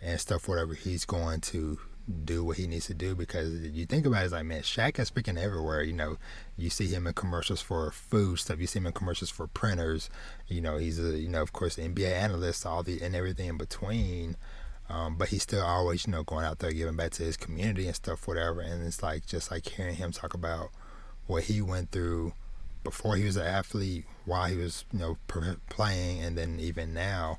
and 0.00 0.18
stuff, 0.18 0.48
whatever, 0.48 0.74
he's 0.74 1.04
going 1.04 1.40
to 1.42 1.78
do 2.24 2.44
what 2.44 2.56
he 2.56 2.66
needs 2.66 2.86
to 2.86 2.94
do 2.94 3.14
because 3.14 3.52
you 3.60 3.84
think 3.84 4.06
about 4.06 4.22
it, 4.22 4.24
it's 4.26 4.32
like, 4.32 4.44
man, 4.44 4.62
Shaq 4.62 4.98
is 4.98 5.10
freaking 5.10 5.38
everywhere. 5.38 5.82
You 5.82 5.92
know, 5.92 6.16
you 6.56 6.70
see 6.70 6.86
him 6.86 7.06
in 7.06 7.12
commercials 7.12 7.60
for 7.60 7.90
food 7.90 8.38
stuff, 8.38 8.60
you 8.60 8.66
see 8.66 8.78
him 8.78 8.86
in 8.86 8.92
commercials 8.92 9.30
for 9.30 9.46
printers. 9.46 10.08
You 10.46 10.60
know, 10.60 10.78
he's 10.78 10.98
a, 10.98 11.18
you 11.18 11.28
know, 11.28 11.42
of 11.42 11.52
course, 11.52 11.76
NBA 11.76 12.12
analyst, 12.12 12.64
all 12.64 12.82
the 12.82 13.02
and 13.02 13.14
everything 13.14 13.48
in 13.48 13.58
between. 13.58 14.36
Um, 14.90 15.16
but 15.16 15.28
he's 15.28 15.42
still 15.42 15.62
always, 15.62 16.06
you 16.06 16.12
know, 16.12 16.22
going 16.22 16.46
out 16.46 16.60
there 16.60 16.72
giving 16.72 16.96
back 16.96 17.10
to 17.12 17.22
his 17.22 17.36
community 17.36 17.86
and 17.86 17.94
stuff, 17.94 18.26
whatever. 18.26 18.60
And 18.62 18.86
it's 18.86 19.02
like 19.02 19.26
just 19.26 19.50
like 19.50 19.68
hearing 19.68 19.96
him 19.96 20.12
talk 20.12 20.32
about 20.32 20.70
what 21.26 21.44
he 21.44 21.60
went 21.60 21.90
through 21.90 22.32
before 22.84 23.16
he 23.16 23.24
was 23.24 23.36
an 23.36 23.46
athlete, 23.46 24.06
while 24.24 24.46
he 24.46 24.56
was, 24.56 24.86
you 24.92 24.98
know, 24.98 25.18
playing, 25.68 26.22
and 26.22 26.38
then 26.38 26.58
even 26.58 26.94
now, 26.94 27.38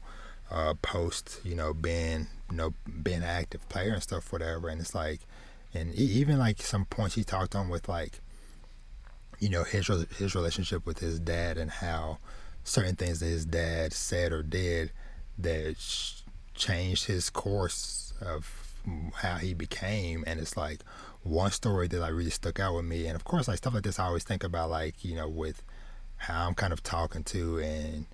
uh, 0.52 0.74
post, 0.82 1.40
you 1.44 1.56
know, 1.56 1.74
being, 1.74 2.28
you 2.50 2.58
know, 2.58 2.74
being 3.04 3.18
an 3.18 3.24
active 3.24 3.68
player 3.70 3.94
and 3.94 4.04
stuff, 4.04 4.32
whatever. 4.32 4.70
And 4.70 4.82
it's 4.82 4.96
like, 4.96 5.22
and 5.74 5.94
even 5.94 6.40
like 6.40 6.62
some 6.62 6.86
points 6.86 7.16
he 7.16 7.24
talked 7.24 7.56
on 7.56 7.70
with 7.70 7.88
like, 7.88 8.20
you 9.40 9.50
know, 9.50 9.64
his 9.64 9.88
his 10.18 10.36
relationship 10.36 10.86
with 10.86 11.00
his 11.00 11.20
dad 11.20 11.58
and 11.58 11.72
how 11.72 12.18
certain 12.64 12.96
things 12.96 13.20
that 13.20 13.28
his 13.28 13.46
dad 13.46 13.94
said 13.94 14.32
or 14.32 14.44
did 14.44 14.92
that 15.38 15.76
changed 16.54 17.06
his 17.06 17.30
course 17.30 18.14
of 18.22 18.74
how 19.16 19.36
he 19.36 19.54
became 19.54 20.24
and 20.28 20.40
it's 20.40 20.58
like 20.58 20.80
one 21.24 21.52
story 21.52 21.88
that 21.88 22.00
like 22.00 22.12
really 22.14 22.30
stuck 22.30 22.60
out 22.60 22.76
with 22.76 22.86
me 22.86 23.06
and 23.08 23.16
of 23.16 23.24
course 23.24 23.48
like 23.48 23.58
stuff 23.58 23.74
like 23.74 23.84
this 23.84 24.00
I 24.00 24.06
always 24.06 24.24
think 24.24 24.44
about 24.44 24.70
like 24.70 25.04
you 25.04 25.16
know 25.16 25.28
with 25.28 25.64
how 26.18 26.48
I'm 26.48 26.56
kind 26.56 26.74
of 26.74 26.84
talking 26.84 27.24
to 27.26 27.60
and 27.60 28.06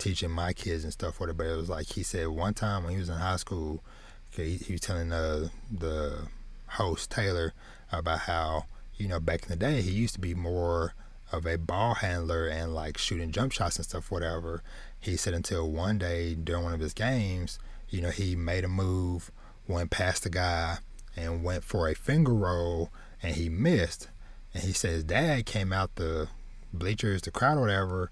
teaching 0.00 0.30
my 0.30 0.52
kids 0.52 0.84
and 0.84 0.92
stuff 0.92 1.20
whatever 1.20 1.38
but 1.38 1.46
it 1.46 1.56
was 1.56 1.70
like 1.70 1.86
he 1.86 2.02
said 2.02 2.28
one 2.28 2.54
time 2.54 2.82
when 2.82 2.92
he 2.92 2.98
was 2.98 3.08
in 3.08 3.16
high 3.16 3.36
school 3.36 3.82
he, 4.30 4.56
he 4.56 4.72
was 4.72 4.80
telling 4.80 5.08
the 5.10 5.50
the 5.70 6.26
host 6.66 7.10
Taylor 7.10 7.52
about 7.92 8.20
how 8.20 8.64
you 8.96 9.08
know 9.08 9.20
back 9.20 9.42
in 9.42 9.48
the 9.48 9.56
day 9.56 9.82
he 9.82 9.90
used 9.90 10.14
to 10.14 10.20
be 10.20 10.34
more 10.34 10.94
of 11.32 11.46
a 11.46 11.56
ball 11.56 11.94
handler 11.94 12.48
and 12.48 12.74
like 12.74 12.98
shooting 12.98 13.30
jump 13.30 13.52
shots 13.52 13.76
and 13.76 13.84
stuff 13.84 14.10
whatever 14.10 14.62
he 14.98 15.16
said 15.16 15.34
until 15.34 15.70
one 15.70 15.98
day 15.98 16.34
during 16.34 16.64
one 16.64 16.72
of 16.74 16.80
his 16.80 16.94
games 16.94 17.58
you 17.90 18.00
know, 18.00 18.10
he 18.10 18.36
made 18.36 18.64
a 18.64 18.68
move, 18.68 19.30
went 19.66 19.90
past 19.90 20.22
the 20.22 20.30
guy, 20.30 20.78
and 21.16 21.42
went 21.42 21.64
for 21.64 21.88
a 21.88 21.94
finger 21.94 22.32
roll, 22.32 22.90
and 23.22 23.34
he 23.34 23.48
missed. 23.48 24.08
And 24.54 24.62
he 24.62 24.72
his 24.72 25.04
dad 25.04 25.44
came 25.44 25.72
out 25.72 25.96
the 25.96 26.28
bleachers, 26.72 27.22
the 27.22 27.30
crowd, 27.30 27.58
whatever, 27.58 28.10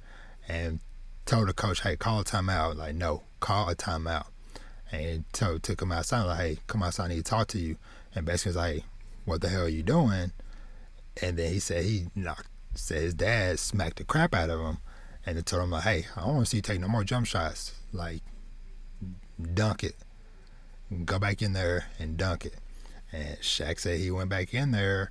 and 0.48 0.81
told 1.29 1.47
the 1.47 1.53
coach, 1.53 1.83
"Hey, 1.83 1.97
call 1.97 2.21
a 2.21 2.25
timeout." 2.25 2.77
Like, 2.77 2.95
no, 2.95 3.23
call 3.38 3.69
a 3.69 3.77
timeout. 3.77 4.27
And 4.91 5.31
told, 5.35 5.62
took 5.62 5.83
him 5.83 5.93
outside, 5.93 6.23
like, 6.23 6.38
"Hey, 6.38 6.59
come 6.67 6.83
outside, 6.83 7.05
I 7.05 7.09
need 7.09 7.25
to 7.25 7.31
talk 7.31 7.49
to 7.49 7.59
you." 7.59 7.77
And 8.14 8.25
basically 8.25 8.51
was 8.51 8.57
like, 8.57 8.85
"What 9.27 9.43
the 9.43 9.51
hell 9.51 9.64
are 9.64 9.69
you 9.69 9.83
doing?" 9.83 10.33
And 11.21 11.37
then 11.37 11.53
he 11.53 11.61
said 11.61 11.85
he 11.85 12.07
knocked, 12.14 12.49
said 12.75 13.03
his 13.03 13.14
dad 13.14 13.59
smacked 13.59 13.99
the 13.99 14.05
crap 14.05 14.35
out 14.35 14.49
of 14.49 14.59
him, 14.59 14.79
and 15.27 15.37
then 15.37 15.45
told 15.45 15.64
him 15.64 15.71
like, 15.71 15.85
"Hey, 15.85 16.07
I 16.17 16.23
don't 16.23 16.37
want 16.37 16.47
to 16.47 16.51
see 16.51 16.57
you 16.59 16.62
take 16.62 16.81
no 16.81 16.88
more 16.88 17.05
jump 17.05 17.27
shots. 17.27 17.75
Like, 17.93 18.23
dunk 19.55 19.85
it. 19.85 19.97
Go 21.05 21.19
back 21.19 21.43
in 21.43 21.53
there 21.53 21.88
and 21.99 22.17
dunk 22.17 22.47
it. 22.47 22.55
And 23.12 23.38
Shaq 23.38 23.81
said 23.81 24.01
he 24.01 24.11
went 24.11 24.31
back 24.31 24.55
in 24.55 24.71
there 24.71 25.11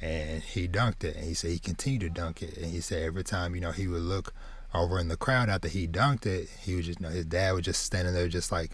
and 0.00 0.42
he 0.42 0.68
dunked 0.68 1.02
it. 1.02 1.16
And 1.16 1.24
he 1.24 1.34
said 1.34 1.50
he 1.50 1.58
continued 1.58 2.14
to 2.14 2.20
dunk 2.20 2.42
it. 2.42 2.56
And 2.56 2.66
he 2.66 2.80
said 2.80 3.02
every 3.02 3.24
time, 3.24 3.54
you 3.56 3.60
know, 3.60 3.72
he 3.72 3.88
would 3.88 4.02
look 4.02 4.32
over 4.74 4.98
in 4.98 5.08
the 5.08 5.16
crowd 5.16 5.48
after 5.48 5.68
he 5.68 5.86
dunked 5.86 6.26
it, 6.26 6.48
he 6.60 6.74
was 6.74 6.86
just, 6.86 7.00
you 7.00 7.06
know, 7.06 7.12
his 7.12 7.24
dad 7.24 7.52
was 7.52 7.64
just 7.64 7.82
standing 7.82 8.14
there 8.14 8.28
just 8.28 8.52
like, 8.52 8.72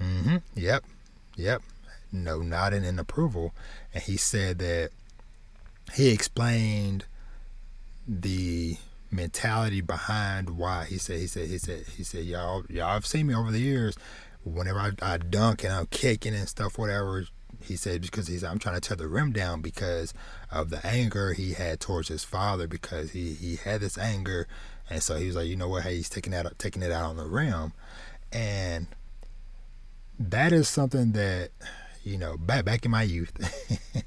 mm 0.00 0.22
hmm, 0.22 0.36
yep, 0.54 0.84
yep. 1.36 1.62
No, 2.12 2.40
nodding 2.40 2.84
in 2.84 2.98
approval. 2.98 3.54
And 3.94 4.02
he 4.02 4.16
said 4.16 4.58
that 4.58 4.90
he 5.94 6.08
explained 6.10 7.04
the 8.08 8.76
mentality 9.10 9.80
behind 9.80 10.50
why 10.50 10.84
he 10.84 10.96
said 10.96 11.18
he 11.18 11.26
said 11.26 11.48
he 11.48 11.58
said 11.58 11.84
he 11.96 12.04
said 12.04 12.24
y'all 12.24 12.64
y'all 12.68 12.92
have 12.92 13.04
seen 13.04 13.26
me 13.26 13.34
over 13.34 13.50
the 13.50 13.58
years 13.58 13.96
whenever 14.44 14.78
I, 14.78 14.92
I 15.02 15.16
dunk 15.18 15.64
and 15.64 15.72
I'm 15.72 15.86
kicking 15.86 16.34
and 16.34 16.48
stuff 16.48 16.78
whatever 16.78 17.26
he 17.62 17.76
said 17.76 18.02
because 18.02 18.26
he's 18.28 18.44
I'm 18.44 18.58
trying 18.58 18.76
to 18.76 18.80
tear 18.80 18.96
the 18.96 19.08
rim 19.08 19.32
down 19.32 19.60
because 19.60 20.12
of 20.50 20.70
the 20.70 20.84
anger 20.86 21.32
he 21.32 21.52
had 21.52 21.80
towards 21.80 22.08
his 22.08 22.24
father 22.24 22.66
because 22.66 23.12
he 23.12 23.34
he 23.34 23.56
had 23.56 23.80
this 23.80 23.98
anger. 23.98 24.48
And 24.88 25.02
so 25.02 25.16
he 25.16 25.26
was 25.26 25.36
like 25.36 25.46
you 25.46 25.56
know 25.56 25.68
what? 25.68 25.82
Hey 25.82 25.96
he's 25.96 26.08
taking 26.08 26.32
that 26.32 26.58
taking 26.58 26.82
it 26.82 26.92
out 26.92 27.04
on 27.04 27.16
the 27.16 27.26
rim. 27.26 27.72
And 28.32 28.86
that 30.18 30.52
is 30.52 30.68
something 30.68 31.12
that 31.12 31.50
you 32.04 32.18
know 32.18 32.36
back 32.36 32.64
back 32.64 32.84
in 32.84 32.90
my 32.90 33.02
youth 33.02 33.32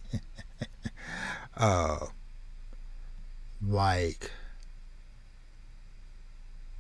uh 1.58 2.06
like 3.66 4.32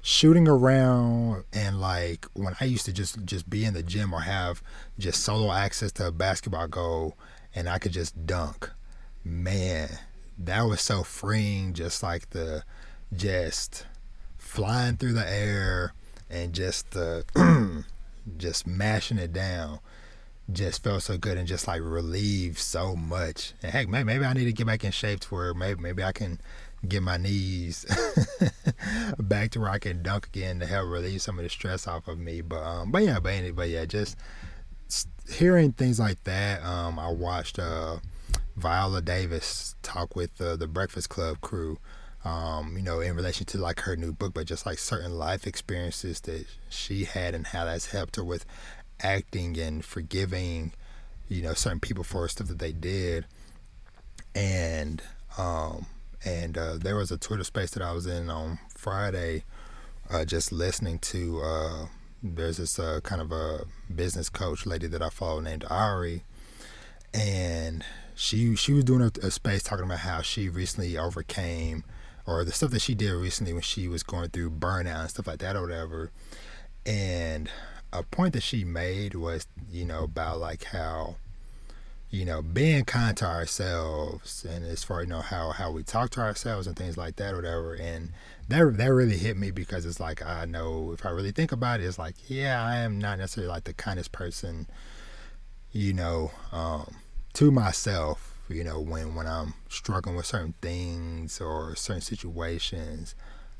shooting 0.05 0.49
around 0.49 1.45
and 1.53 1.79
like 1.79 2.25
when 2.33 2.53
I 2.59 2.65
used 2.65 2.83
to 2.85 2.91
just 2.91 3.23
just 3.23 3.49
be 3.49 3.63
in 3.63 3.73
the 3.73 3.81
gym 3.81 4.13
or 4.13 4.19
have 4.19 4.61
just 4.99 5.23
solo 5.23 5.49
access 5.49 5.93
to 5.93 6.07
a 6.07 6.11
basketball 6.11 6.67
goal 6.67 7.17
and 7.55 7.69
I 7.69 7.79
could 7.79 7.93
just 7.93 8.25
dunk. 8.25 8.69
Man, 9.23 9.89
that 10.37 10.63
was 10.63 10.81
so 10.81 11.03
freeing 11.03 11.73
just 11.73 12.03
like 12.03 12.31
the 12.31 12.63
just 13.15 13.85
flying 14.37 14.97
through 14.97 15.13
the 15.13 15.29
air 15.29 15.93
and 16.29 16.51
just 16.51 16.91
the 16.91 17.23
just 18.37 18.67
mashing 18.67 19.17
it 19.17 19.31
down 19.31 19.79
just 20.51 20.83
felt 20.83 21.03
so 21.03 21.17
good 21.17 21.37
and 21.37 21.47
just 21.47 21.65
like 21.65 21.81
relieved 21.81 22.57
so 22.57 22.95
much. 22.97 23.53
And 23.63 23.71
heck, 23.71 23.87
maybe, 23.87 24.03
maybe 24.03 24.25
I 24.25 24.33
need 24.33 24.45
to 24.45 24.51
get 24.51 24.67
back 24.67 24.83
in 24.83 24.91
shape 24.91 25.21
to 25.21 25.33
where 25.33 25.53
maybe 25.53 25.81
maybe 25.81 26.03
I 26.03 26.11
can 26.11 26.41
get 26.88 27.02
my 27.02 27.17
knees 27.17 27.86
back 29.19 29.52
to 29.52 29.60
where 29.60 29.69
I 29.69 29.80
can 29.80 30.04
dunk 30.04 30.28
again 30.28 30.60
to 30.60 30.65
help 30.65 30.89
relieve 30.89 31.22
some 31.22 31.38
of 31.39 31.43
the 31.43 31.50
stress 31.50 31.88
off 31.88 32.08
of 32.08 32.19
me. 32.19 32.41
But 32.41 32.63
um, 32.63 32.91
but 32.91 33.04
yeah, 33.04 33.19
but 33.19 33.34
anyway, 33.34 33.72
yeah, 33.72 33.86
just 33.86 34.17
hearing 35.30 35.72
things 35.72 36.00
like 36.00 36.24
that. 36.26 36.63
Um, 36.63 37.00
I 37.00 37.10
watched 37.10 37.60
uh, 37.60 37.98
Viola 38.56 39.02
Davis 39.02 39.76
talk 39.82 40.15
with 40.15 40.39
uh, 40.41 40.56
the 40.56 40.67
Breakfast 40.67 41.10
Club 41.10 41.41
crew. 41.41 41.78
Um, 42.26 42.78
you 42.78 42.84
know, 42.84 43.02
in 43.02 43.17
relation 43.17 43.46
to 43.48 43.58
like 43.58 43.82
her 43.82 43.98
new 43.98 44.13
book, 44.13 44.34
but 44.34 44.48
just 44.48 44.65
like 44.65 44.80
certain 44.80 45.17
life 45.17 45.46
experiences 45.46 46.22
that 46.22 46.46
she 46.69 47.04
had 47.04 47.36
and 47.36 47.48
how 47.48 47.65
that's 47.65 47.88
helped 47.88 48.15
her 48.15 48.24
with 48.24 48.46
acting 49.02 49.58
and 49.58 49.84
forgiving, 49.84 50.72
you 51.28 51.41
know, 51.41 51.54
certain 51.54 51.82
people 51.82 52.06
for 52.06 52.26
stuff 52.30 52.48
that 52.48 52.60
they 52.60 52.72
did. 52.72 53.26
And 54.34 55.02
um, 55.38 55.86
and 56.25 56.57
uh, 56.57 56.77
there 56.77 56.95
was 56.95 57.12
a 57.12 57.17
Twitter 57.17 57.43
space 57.43 57.71
that 57.71 57.83
I 57.83 57.91
was 57.91 58.05
in 58.05 58.29
on 58.29 58.59
Friday, 58.75 59.43
uh, 60.09 60.25
just 60.25 60.51
listening 60.51 60.99
to. 60.99 61.41
Uh, 61.41 61.86
there's 62.21 62.57
this 62.57 62.79
uh, 62.79 63.01
kind 63.03 63.21
of 63.21 63.31
a 63.31 63.65
business 63.93 64.29
coach 64.29 64.65
lady 64.65 64.88
that 64.88 65.01
I 65.01 65.09
follow 65.09 65.41
named 65.41 65.65
Ari, 65.69 66.23
and 67.13 67.83
she 68.15 68.55
she 68.55 68.73
was 68.73 68.86
doing 68.86 69.01
a, 69.01 69.27
a 69.27 69.31
space 69.31 69.63
talking 69.63 69.86
about 69.86 69.99
how 69.99 70.21
she 70.21 70.47
recently 70.49 70.97
overcame, 70.97 71.83
or 72.25 72.45
the 72.45 72.51
stuff 72.51 72.71
that 72.71 72.81
she 72.81 72.95
did 72.95 73.12
recently 73.12 73.53
when 73.53 73.62
she 73.62 73.88
was 73.88 74.03
going 74.03 74.29
through 74.29 74.51
burnout 74.51 75.01
and 75.01 75.09
stuff 75.09 75.27
like 75.27 75.39
that 75.39 75.55
or 75.55 75.63
whatever, 75.63 76.12
and 76.86 77.49
a 77.91 78.03
point 78.03 78.33
that 78.33 78.43
she 78.43 78.63
made 78.63 79.15
was 79.15 79.45
you 79.69 79.86
know 79.86 80.03
about 80.05 80.39
like 80.39 80.63
how 80.65 81.15
you 82.13 82.26
know, 82.26 82.43
being 82.43 82.86
kind 82.86 83.17
to 83.17 83.26
ourselves 83.26 84.45
and 84.47 84.63
as 84.63 84.84
far 84.84 85.02
you 85.02 85.08
know 85.08 85.21
how 85.21 85.49
how 85.49 85.71
we 85.71 85.82
talk 85.82 86.12
to 86.12 86.21
ourselves 86.21 86.67
and 86.67 86.76
things 86.76 86.95
like 86.95 87.15
that 87.15 87.34
or 87.34 87.38
whatever. 87.38 87.73
And 87.73 88.12
that 88.49 88.78
that 88.78 88.93
really 88.93 89.17
hit 89.17 89.36
me 89.36 89.49
because 89.49 89.84
it's 89.84 89.99
like 89.99 90.23
I 90.23 90.45
know 90.45 90.91
if 90.91 91.08
I 91.08 91.10
really 91.10 91.32
think 91.32 91.52
about 91.52 91.80
it, 91.80 91.86
it's 91.86 91.97
like 91.97 92.13
yeah, 92.30 92.63
I 92.63 92.78
am 92.78 92.99
not 92.99 93.17
necessarily 93.17 93.52
like 93.52 93.63
the 93.63 93.73
kindest 93.73 94.12
person, 94.12 94.67
you 95.71 95.91
know, 95.93 96.32
um, 96.52 96.97
to 97.34 97.49
myself. 97.49 98.38
You 98.47 98.63
know, 98.63 98.80
when 98.80 99.15
when 99.15 99.26
I'm 99.26 99.56
struggling 99.67 100.15
with 100.15 100.28
certain 100.28 100.54
things 100.62 101.41
or 101.41 101.76
certain 101.76 102.04
situations, 102.04 103.15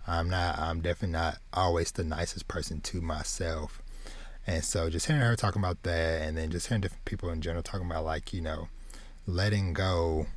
I'm 0.06 0.30
not. 0.30 0.60
I'm 0.60 0.82
definitely 0.82 1.13
not 1.13 1.39
always 1.54 1.92
the 1.92 2.04
nicest 2.04 2.48
person 2.48 2.82
to 2.82 3.02
myself. 3.02 3.82
And 4.45 4.63
so 4.63 4.89
just 4.89 5.06
hearing 5.06 5.21
her 5.21 5.36
talking 5.36 5.62
about 5.62 5.84
that 5.84 6.21
and 6.21 6.38
then 6.38 6.51
just 6.51 6.67
hearing 6.67 6.82
different 6.82 7.06
people 7.06 7.29
in 7.29 7.41
general 7.41 7.63
talking 7.63 7.86
about 7.86 8.03
like, 8.03 8.34
you 8.34 8.41
know, 8.41 8.67
letting 9.25 9.73
go 9.73 10.27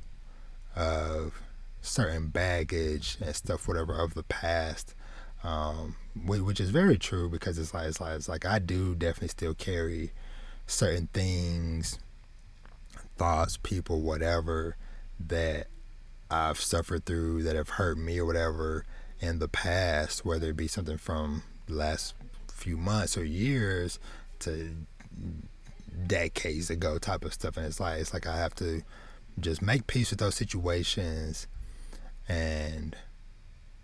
of 0.77 1.41
certain 1.81 2.29
baggage 2.29 3.17
and 3.21 3.35
stuff, 3.35 3.67
whatever, 3.67 3.95
of 3.95 4.15
the 4.15 4.23
past. 4.23 4.95
Um, 5.45 5.97
which 6.25 6.61
is 6.61 6.71
very 6.71 6.99
true 6.99 7.29
because 7.29 7.59
it's 7.59 7.73
like, 7.73 7.87
it's 7.87 8.01
like, 8.01 8.17
it's 8.17 8.29
like 8.29 8.45
I 8.45 8.59
do 8.59 8.95
definitely 8.95 9.29
still 9.29 9.55
carry 9.55 10.13
certain 10.67 11.09
things, 11.13 11.99
thoughts, 13.17 13.57
people, 13.63 14.01
whatever 14.01 14.77
that 15.21 15.69
I've 16.31 16.61
suffered 16.61 17.05
through 17.05 17.45
that 17.45 17.55
have 17.55 17.71
hurt 17.71 17.99
me 17.99 18.19
or 18.19 18.25
whatever 18.25 18.85
in 19.21 19.39
the 19.39 19.49
past, 19.49 20.25
whether 20.25 20.51
it 20.51 20.57
be 20.57 20.69
something 20.69 20.99
from 20.99 21.43
last 21.69 22.15
few 22.57 22.77
months 22.77 23.17
or 23.17 23.25
years 23.25 23.99
to 24.41 24.75
decades 26.07 26.71
ago 26.71 26.99
type 26.99 27.25
of 27.25 27.33
stuff. 27.33 27.57
And 27.57 27.67
it's 27.67 27.81
like 27.81 28.01
it's 28.01 28.13
like 28.13 28.27
I 28.27 28.37
have 28.37 28.55
to 28.57 28.83
just 29.39 29.63
make 29.63 29.87
peace 29.87 30.11
with 30.11 30.19
those 30.19 30.35
situations 30.35 31.47
and 32.29 32.97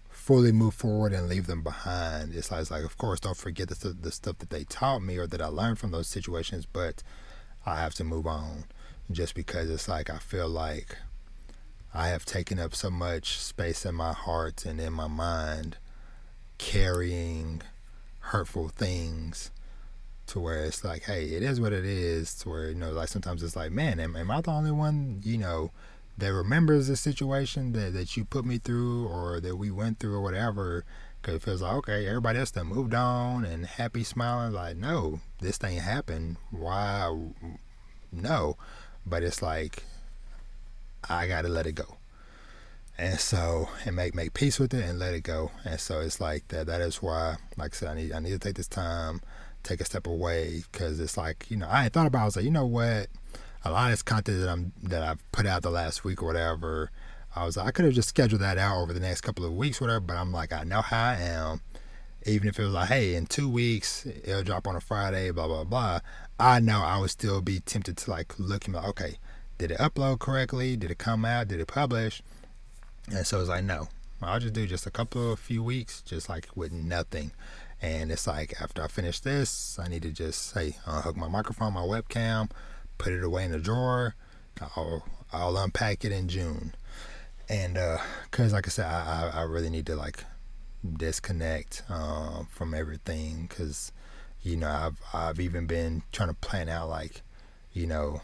fully 0.09 0.53
move 0.53 0.75
forward 0.75 1.13
and 1.13 1.29
leave 1.29 1.47
them 1.47 1.63
behind. 1.63 2.35
It's 2.35 2.51
like, 2.51 2.61
it's 2.61 2.71
like 2.71 2.85
of 2.85 2.97
course, 2.97 3.21
don't 3.21 3.37
forget 3.37 3.69
the, 3.69 3.89
the 3.89 4.13
stuff 4.13 4.39
that 4.39 4.51
they 4.51 4.65
taught 4.65 5.01
me 5.01 5.17
or 5.19 5.27
that 5.27 5.43
I 5.43 5.47
learned 5.47 5.79
from 5.79 5.91
those 5.91 6.09
situations, 6.09 6.67
but 6.67 7.03
I 7.67 7.77
have 7.77 7.95
to 7.95 8.05
move 8.05 8.27
on 8.27 8.65
just 9.11 9.35
because 9.35 9.71
it's 9.71 9.89
like 9.89 10.11
I 10.11 10.19
feel 10.19 10.49
like 10.49 10.97
I 11.95 12.09
have 12.09 12.25
taken 12.25 12.59
up 12.59 12.75
so 12.75 12.91
much 12.91 13.39
space 13.39 13.85
in 13.85 13.95
my 13.95 14.13
heart 14.13 14.65
and 14.65 14.81
in 14.81 14.93
my 14.93 15.09
mind 15.09 15.77
carrying 16.59 17.63
hurtful 18.23 18.69
things 18.69 19.51
to 20.29 20.41
where 20.41 20.65
it's 20.65 20.85
like, 20.85 21.03
hey, 21.03 21.27
it 21.27 21.43
is 21.43 21.61
what 21.61 21.73
it 21.73 21.85
is. 21.85 22.35
To 22.37 22.49
where, 22.49 22.69
you 22.69 22.75
know, 22.75 22.93
like 22.93 23.09
sometimes 23.09 23.43
it's 23.43 23.57
like, 23.57 23.71
man, 23.71 24.01
am, 24.01 24.17
am 24.17 24.31
I 24.31 24.41
the 24.41 24.51
only 24.51 24.71
one, 24.71 25.21
you 25.25 25.39
know, 25.39 25.71
that 26.19 26.33
remembers 26.33 26.89
the 26.89 26.97
situation 26.97 27.73
that, 27.73 27.93
that 27.93 28.17
you 28.17 28.25
put 28.25 28.45
me 28.45 28.59
through 28.59 29.07
or 29.09 29.41
that 29.41 29.57
we 29.57 29.71
went 29.71 29.99
through 29.99 30.15
or 30.15 30.21
whatever? 30.21 30.85
Because 31.21 31.37
it 31.37 31.43
feels 31.43 31.63
like, 31.63 31.75
okay, 31.75 32.07
everybody 32.07 32.39
else 32.39 32.51
done 32.51 32.67
moved 32.67 32.95
on 32.95 33.45
and 33.45 33.67
happy, 33.67 34.03
smiling. 34.03 34.53
Like, 34.53 34.77
no, 34.77 35.21
this 35.41 35.57
thing 35.57 35.79
happened. 35.79 36.37
Why? 36.51 37.17
No. 38.11 38.57
But 39.07 39.23
it's 39.23 39.43
like, 39.43 39.85
I 41.09 41.27
got 41.27 41.43
to 41.43 41.49
let 41.49 41.67
it 41.67 41.73
go. 41.73 41.97
And 42.99 43.19
so, 43.19 43.69
and 43.85 43.97
make 43.97 44.15
make 44.15 44.35
peace 44.35 44.59
with 44.59 44.75
it 44.75 44.85
and 44.85 44.99
let 44.99 45.15
it 45.15 45.23
go. 45.23 45.51
And 45.65 45.81
so 45.81 46.01
it's 46.01 46.21
like 46.21 46.49
that. 46.49 46.67
That 46.67 46.81
is 46.81 47.03
why, 47.03 47.37
like 47.57 47.75
I 47.75 47.77
said, 47.77 47.89
I 47.89 47.95
need 47.95 48.13
I 48.13 48.21
need 48.21 48.31
to 48.31 48.39
take 48.39 48.57
this 48.57 48.69
time, 48.69 49.23
take 49.63 49.81
a 49.81 49.85
step 49.85 50.07
away, 50.07 50.63
because 50.71 51.01
it's 51.01 51.17
like 51.17 51.51
you 51.51 51.57
know 51.57 51.69
I 51.71 51.89
thought 51.89 52.07
about. 52.07 52.19
It, 52.19 52.23
I 52.23 52.25
was 52.27 52.37
like, 52.37 52.45
you 52.45 52.51
know 52.51 52.67
what, 52.67 53.09
a 53.65 53.71
lot 53.71 53.87
of 53.87 53.93
this 53.93 54.03
content 54.03 54.41
that 54.41 54.49
I'm 54.49 54.73
that 54.83 55.03
I've 55.03 55.33
put 55.33 55.47
out 55.47 55.63
the 55.63 55.71
last 55.71 56.05
week 56.05 56.23
or 56.23 56.27
whatever. 56.27 56.91
I 57.35 57.45
was 57.45 57.57
like 57.57 57.67
I 57.67 57.71
could 57.71 57.87
have 57.87 57.95
just 57.95 58.11
scheduled 58.11 58.43
that 58.43 58.59
out 58.59 58.83
over 58.83 58.93
the 58.93 59.01
next 59.01 59.23
couple 59.23 59.45
of 59.45 59.57
weeks, 59.57 59.81
whatever. 59.81 60.01
But 60.01 60.17
I'm 60.17 60.33
like, 60.33 60.53
I 60.53 60.65
know 60.65 60.83
how 60.83 61.11
I 61.11 61.15
am. 61.15 61.63
Even 62.25 62.49
if 62.49 62.59
it 62.59 62.65
was 62.65 62.75
like, 62.75 62.89
hey, 62.89 63.15
in 63.15 63.27
two 63.27 63.49
weeks 63.49 64.07
it'll 64.07 64.43
drop 64.43 64.69
on 64.69 64.77
a 64.77 64.81
Friday, 64.81 65.31
blah 65.31 65.47
blah 65.47 65.65
blah. 65.65 66.01
I 66.39 66.61
know 66.61 66.83
I 66.83 66.99
would 66.99 67.11
still 67.11 67.41
be 67.41 67.61
tempted 67.61 67.97
to 67.97 68.11
like 68.11 68.39
look 68.39 68.67
and 68.67 68.75
like, 68.75 68.87
okay, 68.89 69.19
did 69.59 69.71
it 69.71 69.79
upload 69.79 70.19
correctly? 70.19 70.77
Did 70.77 70.91
it 70.91 70.99
come 70.99 71.25
out? 71.25 71.49
Did 71.49 71.61
it 71.61 71.69
publish? 71.69 72.23
And 73.11 73.27
so 73.27 73.41
it's 73.41 73.49
like, 73.49 73.65
no, 73.65 73.89
I'll 74.23 74.41
just 74.41 74.55
do 74.55 74.67
just 74.67 74.87
a 74.87 74.91
couple 74.91 75.33
of 75.33 75.39
few 75.39 75.63
weeks, 75.63 76.03
just 76.03 76.29
like 76.29 76.49
with 76.55 76.73
nothing. 76.73 77.33
And 77.81 78.13
it's 78.13 78.27
like 78.27 78.55
after 78.61 78.83
I 78.83 78.87
finish 78.87 79.19
this, 79.21 79.79
I 79.79 79.89
need 79.89 80.03
to 80.03 80.11
just 80.11 80.53
say, 80.53 80.77
unhook 80.87 81.17
my 81.17 81.29
microphone, 81.29 81.75
my 81.75 81.81
webcam, 81.81 82.51
put 82.99 83.13
it 83.13 83.25
away 83.25 83.45
in 83.45 83.51
the 83.51 83.59
drawer. 83.59 84.15
I'll 84.77 85.05
I'll 85.33 85.57
unpack 85.57 86.05
it 86.05 86.13
in 86.13 86.29
June. 86.29 86.75
And 87.49 87.77
uh, 87.77 87.99
cause 88.31 88.53
like 88.53 88.69
I 88.69 88.71
said, 88.71 88.87
I, 88.87 89.31
I, 89.35 89.41
I 89.41 89.43
really 89.43 89.71
need 89.71 89.87
to 89.87 89.97
like 89.97 90.25
disconnect 90.97 91.83
uh, 91.89 92.45
from 92.51 92.75
everything. 92.75 93.49
Cause 93.49 93.91
you 94.43 94.57
know 94.57 94.69
I've 94.69 95.01
I've 95.13 95.41
even 95.41 95.67
been 95.67 96.03
trying 96.13 96.29
to 96.29 96.35
plan 96.35 96.69
out 96.69 96.89
like, 96.89 97.23
you 97.73 97.87
know, 97.89 98.21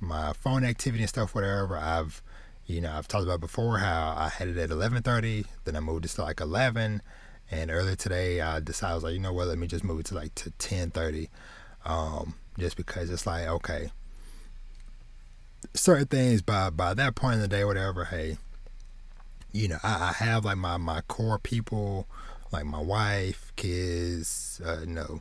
my 0.00 0.32
phone 0.32 0.64
activity 0.64 1.02
and 1.02 1.08
stuff, 1.08 1.34
whatever. 1.34 1.76
I've, 1.76 2.22
you 2.66 2.80
know, 2.80 2.92
I've 2.92 3.08
talked 3.08 3.24
about 3.24 3.40
before 3.40 3.78
how 3.78 4.14
I 4.16 4.28
had 4.28 4.48
it 4.48 4.56
at 4.56 4.70
11:30, 4.70 5.46
then 5.64 5.76
I 5.76 5.80
moved 5.80 6.04
it 6.04 6.08
to 6.08 6.22
like 6.22 6.40
11, 6.40 7.02
and 7.50 7.70
earlier 7.70 7.96
today 7.96 8.40
I 8.40 8.60
decided 8.60 8.92
I 8.92 8.94
was 8.94 9.04
like, 9.04 9.14
you 9.14 9.20
know 9.20 9.32
what, 9.32 9.48
let 9.48 9.58
me 9.58 9.66
just 9.66 9.84
move 9.84 10.00
it 10.00 10.06
to 10.06 10.14
like 10.14 10.34
to 10.36 10.50
10:30, 10.50 11.28
um, 11.84 12.34
just 12.58 12.76
because 12.76 13.10
it's 13.10 13.26
like 13.26 13.46
okay, 13.46 13.90
certain 15.74 16.06
things 16.06 16.42
by 16.42 16.70
by 16.70 16.94
that 16.94 17.14
point 17.14 17.36
in 17.36 17.40
the 17.40 17.48
day, 17.48 17.64
whatever. 17.64 18.04
Hey, 18.06 18.38
you 19.52 19.68
know, 19.68 19.78
I, 19.82 20.10
I 20.10 20.24
have 20.24 20.44
like 20.44 20.58
my 20.58 20.76
my 20.76 21.02
core 21.02 21.38
people, 21.38 22.06
like 22.52 22.64
my 22.64 22.80
wife, 22.80 23.52
kids, 23.56 24.60
uh, 24.64 24.80
you 24.80 24.86
know, 24.86 25.20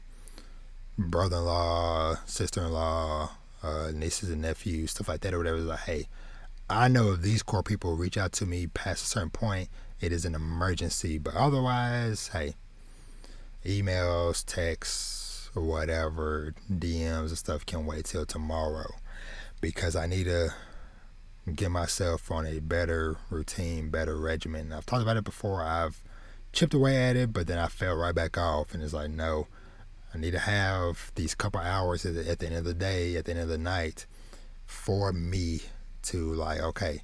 brother-in-law, 0.97 2.15
sister-in-law 2.25 3.29
uh, 3.63 3.91
nieces 3.93 4.29
and 4.29 4.41
nephews, 4.41 4.91
stuff 4.91 5.07
like 5.07 5.21
that, 5.21 5.33
or 5.33 5.39
whatever. 5.39 5.57
It's 5.57 5.65
like, 5.65 5.79
hey, 5.79 6.07
I 6.69 6.87
know 6.87 7.11
if 7.11 7.21
these 7.21 7.43
core 7.43 7.61
people 7.61 7.95
reach 7.95 8.17
out 8.17 8.31
to 8.33 8.45
me 8.45 8.67
past 8.67 9.03
a 9.03 9.07
certain 9.07 9.29
point, 9.29 9.69
it 10.01 10.11
is 10.11 10.25
an 10.25 10.33
emergency. 10.33 11.19
But 11.19 11.35
otherwise, 11.35 12.29
hey, 12.29 12.55
emails, 13.63 14.43
texts, 14.43 15.51
whatever, 15.53 16.55
DMs 16.71 17.27
and 17.27 17.37
stuff 17.37 17.65
can 17.65 17.85
wait 17.85 18.05
till 18.05 18.25
tomorrow 18.25 18.95
because 19.61 19.95
I 19.95 20.07
need 20.07 20.25
to 20.25 20.53
get 21.53 21.69
myself 21.69 22.31
on 22.31 22.47
a 22.47 22.59
better 22.59 23.17
routine, 23.29 23.89
better 23.89 24.17
regimen. 24.17 24.73
I've 24.73 24.87
talked 24.87 25.03
about 25.03 25.17
it 25.17 25.23
before. 25.23 25.61
I've 25.61 26.01
chipped 26.51 26.73
away 26.73 26.97
at 26.97 27.15
it, 27.15 27.31
but 27.31 27.45
then 27.45 27.59
I 27.59 27.67
fell 27.67 27.95
right 27.95 28.15
back 28.15 28.37
off, 28.37 28.73
and 28.73 28.81
it's 28.81 28.93
like, 28.93 29.11
no, 29.11 29.47
I 30.13 30.17
need 30.17 30.31
to 30.31 30.39
have 30.39 31.11
these 31.13 31.35
couple 31.35 31.59
hours 31.59 32.05
at 32.05 32.15
the, 32.15 32.29
at 32.29 32.39
the 32.39 32.47
end 32.47 32.55
of 32.55 32.63
the 32.63 32.73
day, 32.73 33.15
at 33.17 33.25
the 33.25 33.31
end 33.31 33.41
of 33.41 33.49
the 33.49 33.57
night, 33.57 34.07
for 34.65 35.13
me 35.13 35.61
to 36.05 36.33
like, 36.33 36.61
okay, 36.61 37.01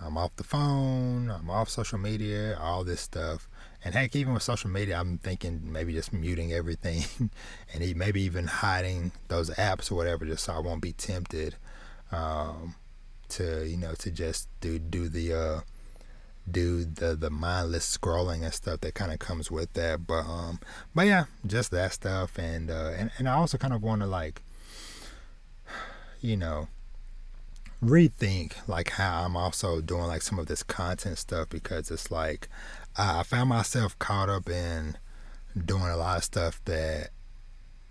I'm 0.00 0.18
off 0.18 0.34
the 0.36 0.44
phone, 0.44 1.30
I'm 1.30 1.48
off 1.50 1.68
social 1.68 1.98
media, 1.98 2.58
all 2.60 2.84
this 2.84 3.00
stuff. 3.00 3.48
And 3.84 3.94
heck, 3.94 4.14
even 4.14 4.34
with 4.34 4.42
social 4.42 4.70
media, 4.70 4.98
I'm 4.98 5.18
thinking 5.18 5.72
maybe 5.72 5.92
just 5.92 6.12
muting 6.12 6.52
everything 6.52 7.04
and 7.72 7.96
maybe 7.96 8.22
even 8.22 8.46
hiding 8.46 9.12
those 9.28 9.50
apps 9.50 9.90
or 9.90 9.96
whatever, 9.96 10.24
just 10.24 10.44
so 10.44 10.54
I 10.54 10.58
won't 10.58 10.82
be 10.82 10.92
tempted 10.92 11.56
um, 12.10 12.76
to, 13.30 13.66
you 13.68 13.76
know, 13.76 13.94
to 13.94 14.10
just 14.10 14.48
do 14.60 14.78
do 14.78 15.08
the 15.08 15.32
uh, 15.32 15.60
do 16.50 16.84
the 16.84 17.14
the 17.14 17.30
mindless 17.30 17.96
scrolling 17.96 18.42
and 18.42 18.52
stuff 18.52 18.80
that 18.80 18.94
kind 18.94 19.12
of 19.12 19.18
comes 19.18 19.50
with 19.50 19.72
that. 19.74 20.06
But 20.06 20.26
um, 20.26 20.60
but 20.94 21.06
yeah, 21.06 21.24
just 21.46 21.70
that 21.72 21.92
stuff, 21.92 22.38
and 22.38 22.70
uh, 22.70 22.92
and 22.96 23.10
and 23.18 23.28
I 23.28 23.34
also 23.34 23.58
kind 23.58 23.72
of 23.74 23.82
want 23.82 24.02
to 24.02 24.06
like, 24.06 24.42
you 26.20 26.36
know, 26.36 26.68
rethink 27.82 28.52
like 28.68 28.90
how 28.90 29.24
I'm 29.24 29.36
also 29.36 29.80
doing 29.80 30.04
like 30.04 30.22
some 30.22 30.38
of 30.38 30.46
this 30.46 30.62
content 30.62 31.18
stuff 31.18 31.48
because 31.48 31.90
it's 31.90 32.10
like 32.10 32.48
I 32.96 33.22
found 33.24 33.48
myself 33.48 33.98
caught 33.98 34.28
up 34.28 34.48
in 34.48 34.96
doing 35.66 35.82
a 35.82 35.96
lot 35.96 36.18
of 36.18 36.24
stuff 36.24 36.60
that 36.66 37.10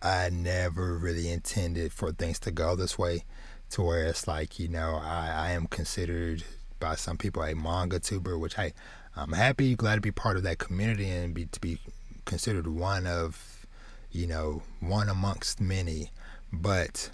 I 0.02 0.30
never 0.30 0.98
really 0.98 1.30
intended 1.30 1.92
for 1.92 2.12
things 2.12 2.40
to 2.40 2.52
go 2.52 2.76
this 2.76 2.98
way 2.98 3.26
to 3.72 3.82
where 3.82 4.06
it's 4.06 4.28
like 4.28 4.60
you 4.60 4.68
know 4.68 5.00
I, 5.04 5.50
I 5.50 5.52
am 5.52 5.68
considered 5.68 6.44
by 6.82 6.96
some 6.96 7.16
people 7.16 7.44
a 7.44 7.56
manga 7.56 8.00
tuber, 8.00 8.38
which 8.38 8.60
I 8.60 8.74
I'm 9.16 9.32
happy, 9.32 9.76
glad 9.76 9.96
to 9.96 10.02
be 10.02 10.12
part 10.12 10.36
of 10.36 10.44
that 10.44 10.58
community 10.58 11.10
and 11.10 11.34
be 11.34 11.46
to 11.46 11.62
be 11.62 11.78
considered 12.26 12.68
one 12.68 13.08
of, 13.08 13.66
you 14.12 14.28
know, 14.28 14.64
one 14.80 15.08
amongst 15.10 15.62
many. 15.62 16.12
But 16.52 17.10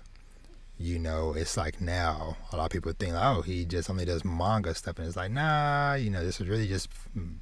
you 0.80 1.00
know, 1.00 1.34
it's 1.34 1.58
like 1.58 1.82
now 1.82 2.38
a 2.52 2.58
lot 2.58 2.66
of 2.66 2.72
people 2.72 2.94
think, 2.98 3.13
oh, 3.16 3.42
he 3.42 3.66
just 3.66 3.90
only 3.90 4.06
does 4.06 4.24
manga 4.24 4.74
stuff, 4.76 4.98
and 4.98 5.08
it's 5.08 5.18
like, 5.18 5.32
nah, 5.32 5.96
you 5.96 6.10
know, 6.10 6.24
this 6.24 6.40
is 6.40 6.48
really 6.48 6.68
just 6.68 6.90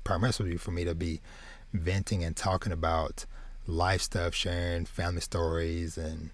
primarily 0.04 0.58
for 0.58 0.72
me 0.72 0.86
to 0.86 0.96
be 0.96 1.22
venting 1.74 2.24
and 2.24 2.36
talking 2.36 2.72
about 2.72 3.26
life 3.68 4.02
stuff, 4.02 4.34
sharing 4.34 4.86
family 4.86 5.22
stories, 5.22 5.98
and 5.98 6.32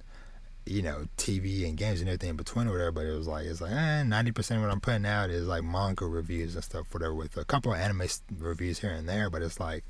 you 0.66 0.82
know, 0.84 1.08
TV 1.18 1.68
and 1.68 1.76
games 1.76 2.02
and 2.02 2.10
everything 2.10 2.30
in 2.30 2.36
between 2.36 2.68
or 2.68 2.72
whatever, 2.72 2.92
but 2.92 3.06
it 3.06 3.18
was 3.18 3.28
like, 3.28 3.46
it's 3.46 3.62
like, 3.62 3.72
eh, 3.72 4.04
90% 4.04 4.58
of 4.58 4.62
what 4.62 4.72
I'm 4.72 4.80
putting 4.80 5.08
out 5.08 5.32
is 5.32 5.48
like 5.48 5.64
manga 5.64 6.06
reviews 6.06 6.54
and 6.54 6.64
stuff, 6.64 6.94
whatever, 6.94 7.16
with 7.16 7.36
a 7.36 7.46
couple 7.46 7.74
of 7.74 7.80
anime 7.80 8.04
reviews 8.38 8.80
here 8.80 8.92
and 8.92 9.10
there, 9.10 9.30
but 9.32 9.42
it's 9.42 9.60
like, 9.60 9.84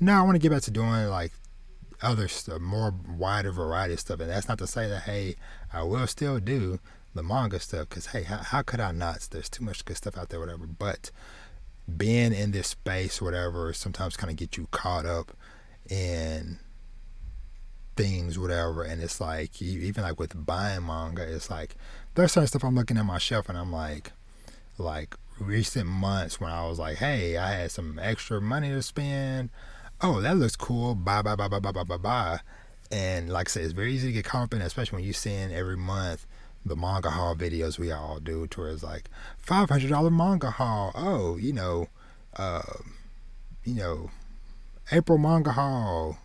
no, 0.00 0.14
I 0.14 0.22
want 0.22 0.36
to 0.36 0.38
get 0.38 0.50
back 0.50 0.62
to 0.62 0.70
doing 0.70 1.06
like 1.08 1.32
other 2.02 2.28
stuff, 2.28 2.60
more 2.60 2.94
wider 3.08 3.50
variety 3.50 3.94
of 3.94 4.00
stuff. 4.00 4.20
And 4.20 4.30
that's 4.30 4.48
not 4.48 4.58
to 4.58 4.66
say 4.66 4.88
that, 4.88 5.02
hey, 5.02 5.36
I 5.72 5.82
will 5.82 6.06
still 6.06 6.38
do 6.38 6.78
the 7.14 7.22
manga 7.22 7.58
stuff, 7.58 7.88
because, 7.88 8.06
hey, 8.06 8.22
how, 8.22 8.36
how 8.38 8.62
could 8.62 8.80
I 8.80 8.92
not? 8.92 9.26
There's 9.30 9.48
too 9.48 9.64
much 9.64 9.84
good 9.84 9.96
stuff 9.96 10.16
out 10.16 10.28
there, 10.28 10.40
whatever. 10.40 10.66
But 10.66 11.10
being 11.96 12.32
in 12.32 12.52
this 12.52 12.68
space, 12.68 13.20
whatever, 13.20 13.72
sometimes 13.72 14.16
kind 14.16 14.30
of 14.30 14.36
get 14.36 14.56
you 14.56 14.68
caught 14.70 15.06
up 15.06 15.32
in 15.88 16.58
things, 17.96 18.38
whatever. 18.38 18.82
And 18.82 19.02
it's 19.02 19.20
like, 19.20 19.60
even 19.60 20.04
like 20.04 20.20
with 20.20 20.46
buying 20.46 20.86
manga, 20.86 21.22
it's 21.22 21.50
like 21.50 21.74
there's 22.14 22.32
certain 22.32 22.46
stuff 22.46 22.64
I'm 22.64 22.76
looking 22.76 22.98
at 22.98 23.06
my 23.06 23.18
shelf 23.18 23.48
and 23.48 23.58
I'm 23.58 23.72
like, 23.72 24.12
like 24.76 25.16
recent 25.40 25.86
months 25.86 26.40
when 26.40 26.50
I 26.50 26.66
was 26.68 26.78
like, 26.78 26.98
hey, 26.98 27.36
I 27.36 27.52
had 27.52 27.70
some 27.70 27.98
extra 28.00 28.40
money 28.40 28.68
to 28.68 28.82
spend. 28.82 29.50
Oh, 30.00 30.20
that 30.20 30.36
looks 30.36 30.56
cool. 30.56 30.94
Buy, 30.94 31.22
buy, 31.22 31.34
buy, 31.36 31.48
buy, 31.48 31.58
buy, 31.58 31.72
buy, 31.72 31.82
buy, 31.82 31.96
buy. 31.96 32.40
and 32.90 33.28
like 33.30 33.48
I 33.48 33.50
said, 33.50 33.64
it's 33.64 33.72
very 33.72 33.92
easy 33.92 34.08
to 34.08 34.12
get 34.12 34.24
caught 34.24 34.44
up 34.44 34.54
in, 34.54 34.62
especially 34.62 34.96
when 34.96 35.04
you 35.04 35.12
seeing 35.12 35.52
every 35.52 35.76
month 35.76 36.26
the 36.64 36.76
manga 36.76 37.10
haul 37.10 37.34
videos 37.34 37.78
we 37.78 37.90
all 37.90 38.18
do, 38.20 38.46
towards 38.46 38.82
like 38.82 39.08
five 39.38 39.68
hundred 39.70 39.90
dollar 39.90 40.10
manga 40.10 40.50
haul. 40.50 40.92
Oh, 40.94 41.36
you 41.36 41.52
know, 41.52 41.88
uh, 42.36 42.62
you 43.64 43.74
know, 43.74 44.10
April 44.92 45.18
manga 45.18 45.52
haul, 45.52 46.18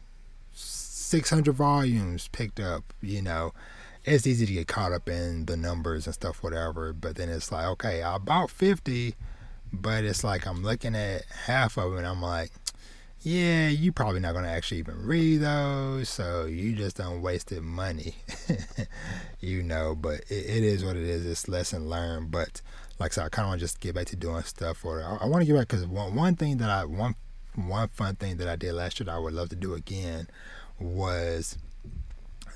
six 0.52 1.30
hundred 1.30 1.56
volumes 1.56 2.28
picked 2.32 2.60
up. 2.60 2.94
You 3.02 3.22
know, 3.22 3.54
it's 4.06 4.28
easy 4.28 4.46
to 4.46 4.54
get 4.54 4.68
caught 4.68 4.92
up 4.92 5.08
in 5.10 5.46
the 5.46 5.58
numbers 5.58 6.06
and 6.06 6.14
stuff, 6.14 6.44
whatever. 6.44 6.94
But 6.94 7.16
then 7.16 7.30
it's 7.30 7.52
like, 7.52 7.66
okay, 7.66 8.04
I 8.04 8.18
bought 8.18 8.50
fifty, 8.50 9.16
but 9.72 10.04
it's 10.04 10.24
like 10.24 10.46
I'm 10.46 10.64
looking 10.64 10.96
at 10.96 11.26
half 11.46 11.78
of 11.78 11.94
it, 11.94 11.98
and 12.00 12.08
I'm 12.08 12.22
like, 12.22 12.52
yeah, 13.24 13.70
you're 13.70 13.94
probably 13.94 14.20
not 14.20 14.34
gonna 14.34 14.50
actually 14.50 14.80
even 14.80 15.02
read 15.06 15.38
those, 15.38 16.10
so 16.10 16.46
you 16.46 16.74
just 16.74 16.98
don't 16.98 17.22
wasted 17.22 17.64
money, 17.64 18.16
you 19.40 19.64
know. 19.64 19.96
But 19.96 20.22
it, 20.30 20.46
it 20.46 20.64
is 20.64 20.84
what 20.84 20.98
it 20.98 21.04
is. 21.04 21.26
It's 21.26 21.48
lesson 21.48 21.90
learned. 21.90 22.32
But 22.32 22.62
like 23.00 23.14
I 23.14 23.16
said, 23.16 23.26
I 23.26 23.30
kind 23.30 23.46
of 23.46 23.50
want 23.52 23.60
to 23.62 23.66
just 23.66 23.80
get 23.80 23.96
back 23.96 24.08
to 24.08 24.18
doing 24.18 24.44
stuff. 24.44 24.84
Or 24.84 25.02
I, 25.02 25.24
I 25.24 25.28
want 25.28 25.42
to 25.42 25.46
get 25.46 25.56
back 25.56 25.70
because 25.70 25.86
one 25.86 26.16
one 26.16 26.36
thing 26.36 26.58
that 26.58 26.70
I 26.70 26.84
one 26.84 27.16
one 27.56 27.88
fun 27.88 28.16
thing 28.16 28.38
that 28.38 28.50
I 28.50 28.58
did 28.58 28.74
last 28.74 29.00
year 29.00 29.06
that 29.06 29.16
I 29.16 29.20
would 29.20 29.34
love 29.34 29.50
to 29.50 29.56
do 29.56 29.74
again 29.74 30.28
was 30.78 31.58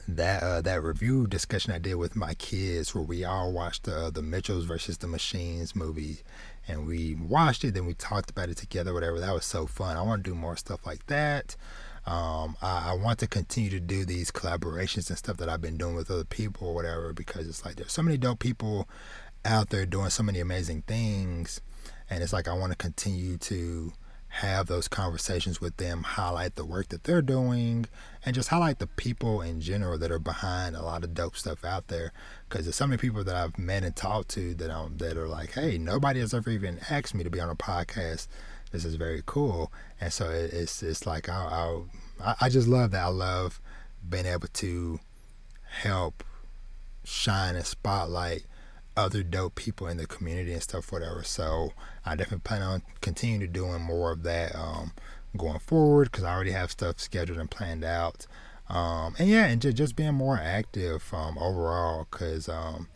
that 0.07 0.43
uh, 0.43 0.61
that 0.61 0.83
review 0.83 1.27
discussion 1.27 1.73
I 1.73 1.79
did 1.79 1.95
with 1.95 2.15
my 2.15 2.33
kids, 2.33 2.93
where 2.93 3.03
we 3.03 3.23
all 3.23 3.51
watched 3.51 3.83
the 3.83 3.95
uh, 3.95 4.09
the 4.09 4.21
Mitchells 4.21 4.65
versus 4.65 4.97
the 4.97 5.07
Machines 5.07 5.75
movie, 5.75 6.17
and 6.67 6.85
we 6.85 7.15
watched 7.15 7.63
it, 7.63 7.73
then 7.73 7.85
we 7.85 7.93
talked 7.93 8.29
about 8.29 8.49
it 8.49 8.57
together, 8.57 8.93
whatever. 8.93 9.19
That 9.19 9.33
was 9.33 9.45
so 9.45 9.65
fun. 9.65 9.97
I 9.97 10.01
want 10.01 10.23
to 10.23 10.29
do 10.29 10.35
more 10.35 10.57
stuff 10.57 10.85
like 10.85 11.05
that. 11.07 11.55
Um, 12.05 12.55
I, 12.61 12.91
I, 12.91 12.93
want 12.93 13.19
to 13.19 13.27
continue 13.27 13.69
to 13.71 13.81
do 13.81 14.05
these 14.05 14.31
collaborations 14.31 15.09
and 15.09 15.17
stuff 15.17 15.35
that 15.37 15.49
I've 15.49 15.61
been 15.61 15.75
doing 15.75 15.93
with 15.93 16.09
other 16.09 16.23
people 16.23 16.69
or 16.69 16.73
whatever, 16.73 17.11
because 17.11 17.49
it's 17.49 17.65
like 17.65 17.75
there's 17.75 17.91
so 17.91 18.01
many 18.01 18.17
dope 18.17 18.39
people 18.39 18.87
out 19.43 19.71
there 19.71 19.85
doing 19.85 20.09
so 20.09 20.23
many 20.23 20.39
amazing 20.39 20.83
things, 20.83 21.59
and 22.09 22.23
it's 22.23 22.31
like 22.31 22.47
I 22.47 22.53
want 22.53 22.71
to 22.71 22.77
continue 22.77 23.37
to 23.39 23.91
have 24.37 24.67
those 24.67 24.87
conversations 24.87 25.59
with 25.59 25.77
them, 25.77 26.03
highlight 26.03 26.55
the 26.55 26.65
work 26.65 26.89
that 26.89 27.03
they're 27.03 27.23
doing, 27.23 27.87
and 28.23 28.35
just 28.35 28.49
highlight 28.49 28.77
the 28.77 28.85
people 28.85 29.41
in 29.41 29.61
general 29.61 29.97
that 29.97 30.11
are 30.11 30.19
behind 30.19 30.75
a 30.75 30.83
lot 30.83 31.03
of 31.03 31.15
dope 31.15 31.35
stuff 31.35 31.65
out 31.65 31.87
there. 31.87 32.11
Because 32.47 32.65
there's 32.65 32.75
so 32.75 32.85
many 32.85 32.99
people 32.99 33.23
that 33.23 33.35
I've 33.35 33.57
met 33.57 33.83
and 33.83 33.95
talked 33.95 34.29
to 34.29 34.53
that 34.55 34.69
um 34.69 34.97
that 34.97 35.17
are 35.17 35.27
like, 35.27 35.53
hey, 35.53 35.79
nobody 35.79 36.19
has 36.19 36.35
ever 36.35 36.51
even 36.51 36.79
asked 36.89 37.15
me 37.15 37.23
to 37.23 37.31
be 37.31 37.39
on 37.39 37.49
a 37.49 37.55
podcast. 37.55 38.27
This 38.71 38.85
is 38.85 38.95
very 38.95 39.23
cool, 39.25 39.71
and 39.99 40.13
so 40.13 40.29
it's 40.29 40.83
it's 40.83 41.07
like 41.07 41.29
I 41.29 41.79
I 42.23 42.35
I 42.41 42.49
just 42.49 42.67
love 42.67 42.91
that. 42.91 43.03
I 43.03 43.07
love 43.07 43.59
being 44.07 44.27
able 44.27 44.49
to 44.49 44.99
help 45.81 46.23
shine 47.03 47.55
a 47.55 47.63
spotlight 47.63 48.43
other 48.97 49.23
dope 49.23 49.55
people 49.55 49.87
in 49.87 49.97
the 49.97 50.07
community 50.07 50.51
and 50.53 50.63
stuff, 50.63 50.91
whatever. 50.91 51.23
So 51.23 51.73
I 52.05 52.15
definitely 52.15 52.39
plan 52.39 52.61
on 52.61 52.81
continuing 53.01 53.41
to 53.41 53.47
doing 53.47 53.81
more 53.81 54.11
of 54.11 54.23
that 54.23 54.55
um, 54.55 54.91
going 55.37 55.59
forward 55.59 56.11
because 56.11 56.23
I 56.23 56.33
already 56.33 56.51
have 56.51 56.71
stuff 56.71 56.99
scheduled 56.99 57.39
and 57.39 57.49
planned 57.49 57.83
out. 57.83 58.25
Um, 58.69 59.15
and 59.17 59.29
yeah, 59.29 59.45
and 59.45 59.61
just, 59.61 59.77
just 59.77 59.95
being 59.95 60.13
more 60.13 60.37
active 60.37 61.13
um, 61.13 61.37
overall 61.37 62.07
because, 62.09 62.49
um, 62.49 62.89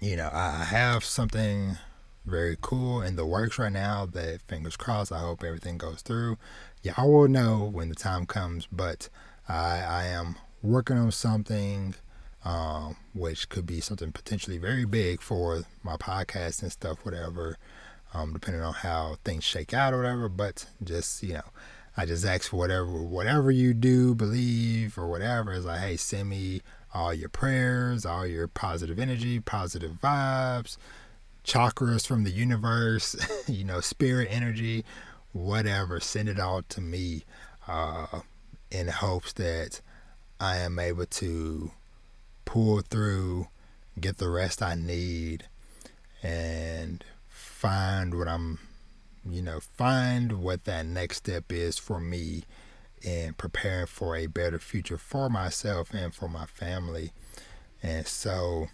you 0.00 0.16
know, 0.16 0.30
I 0.32 0.64
have 0.64 1.04
something 1.04 1.78
very 2.24 2.56
cool 2.60 3.02
in 3.02 3.16
the 3.16 3.24
works 3.24 3.58
right 3.58 3.72
now 3.72 4.04
that 4.06 4.42
fingers 4.42 4.76
crossed, 4.76 5.12
I 5.12 5.20
hope 5.20 5.42
everything 5.42 5.78
goes 5.78 6.02
through. 6.02 6.38
Yeah, 6.82 6.94
I 6.96 7.04
will 7.04 7.28
know 7.28 7.68
when 7.72 7.88
the 7.88 7.94
time 7.94 8.26
comes, 8.26 8.68
but 8.70 9.08
I, 9.48 9.78
I 9.78 10.04
am 10.06 10.36
working 10.62 10.98
on 10.98 11.12
something 11.12 11.94
um, 12.46 12.96
which 13.12 13.48
could 13.48 13.66
be 13.66 13.80
something 13.80 14.12
potentially 14.12 14.56
very 14.56 14.84
big 14.84 15.20
for 15.20 15.64
my 15.82 15.96
podcast 15.96 16.62
and 16.62 16.70
stuff, 16.70 17.04
whatever, 17.04 17.58
um, 18.14 18.32
depending 18.32 18.62
on 18.62 18.72
how 18.72 19.16
things 19.24 19.42
shake 19.42 19.74
out 19.74 19.92
or 19.92 19.96
whatever. 19.96 20.28
But 20.28 20.66
just, 20.84 21.24
you 21.24 21.34
know, 21.34 21.50
I 21.96 22.06
just 22.06 22.24
ask 22.24 22.50
for 22.50 22.56
whatever, 22.56 23.02
whatever 23.02 23.50
you 23.50 23.74
do, 23.74 24.14
believe, 24.14 24.96
or 24.96 25.08
whatever. 25.08 25.54
It's 25.54 25.64
like, 25.64 25.80
hey, 25.80 25.96
send 25.96 26.28
me 26.28 26.60
all 26.94 27.12
your 27.12 27.28
prayers, 27.28 28.06
all 28.06 28.24
your 28.24 28.46
positive 28.46 29.00
energy, 29.00 29.40
positive 29.40 29.98
vibes, 30.00 30.76
chakras 31.44 32.06
from 32.06 32.22
the 32.22 32.30
universe, 32.30 33.16
you 33.48 33.64
know, 33.64 33.80
spirit 33.80 34.28
energy, 34.30 34.84
whatever. 35.32 35.98
Send 35.98 36.28
it 36.28 36.38
all 36.38 36.62
to 36.62 36.80
me 36.80 37.24
uh, 37.66 38.20
in 38.70 38.86
hopes 38.86 39.32
that 39.32 39.80
I 40.38 40.58
am 40.58 40.78
able 40.78 41.06
to 41.06 41.72
pull 42.46 42.80
through, 42.80 43.48
get 44.00 44.16
the 44.16 44.30
rest 44.30 44.62
I 44.62 44.74
need, 44.74 45.44
and 46.22 47.04
find 47.28 48.18
what 48.18 48.28
I'm, 48.28 48.58
you 49.28 49.42
know, 49.42 49.60
find 49.60 50.40
what 50.42 50.64
that 50.64 50.86
next 50.86 51.18
step 51.18 51.52
is 51.52 51.76
for 51.76 52.00
me 52.00 52.44
in 53.02 53.34
preparing 53.34 53.86
for 53.86 54.16
a 54.16 54.26
better 54.26 54.58
future 54.58 54.96
for 54.96 55.28
myself 55.28 55.92
and 55.92 56.14
for 56.14 56.28
my 56.28 56.46
family. 56.46 57.12
And 57.82 58.06
so, 58.06 58.68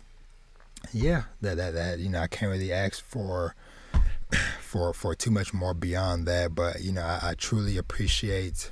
yeah, 0.92 1.24
that 1.40 1.56
that 1.56 1.74
that 1.74 1.98
you 1.98 2.08
know, 2.08 2.20
I 2.20 2.28
can't 2.28 2.52
really 2.52 2.72
ask 2.72 3.02
for 3.02 3.56
for 4.60 4.92
for 4.92 5.14
too 5.14 5.30
much 5.30 5.52
more 5.52 5.74
beyond 5.74 6.26
that. 6.26 6.54
But 6.54 6.82
you 6.82 6.92
know, 6.92 7.02
I, 7.02 7.30
I 7.30 7.34
truly 7.34 7.76
appreciate 7.76 8.70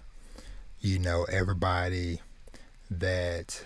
you 0.80 0.98
know 0.98 1.24
everybody 1.24 2.20
that 2.90 3.64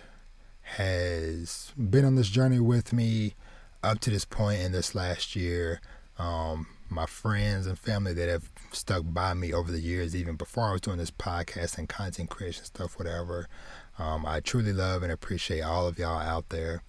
has 0.65 1.73
been 1.79 2.05
on 2.05 2.17
this 2.17 2.29
journey 2.29 2.59
with 2.59 2.93
me 2.93 3.35
up 3.83 4.01
to 4.01 4.11
this 4.11 4.25
point 4.25 4.61
in 4.61 4.73
this 4.73 4.95
last 4.95 5.37
year. 5.37 5.81
Um, 6.19 6.67
my 6.89 7.07
friends 7.07 7.67
and 7.67 7.79
family 7.79 8.15
that 8.15 8.29
have 8.29 8.51
stuck 8.73 9.03
by 9.07 9.35
me 9.35 9.53
over 9.53 9.71
the 9.71 9.81
years, 9.81 10.17
even 10.17 10.37
before 10.37 10.69
I 10.69 10.73
was 10.73 10.81
doing 10.81 10.99
this 10.99 11.11
podcast 11.11 11.79
and 11.79 11.89
content 11.89 12.31
creation 12.31 12.65
stuff, 12.65 12.99
whatever. 12.99 13.49
Um, 13.99 14.25
I 14.27 14.41
truly 14.41 14.73
love 14.73 15.03
and 15.03 15.13
appreciate 15.13 15.61
all 15.61 15.87
of 15.87 15.99
y'all 15.99 16.21
out 16.21 16.49
there 16.49 16.83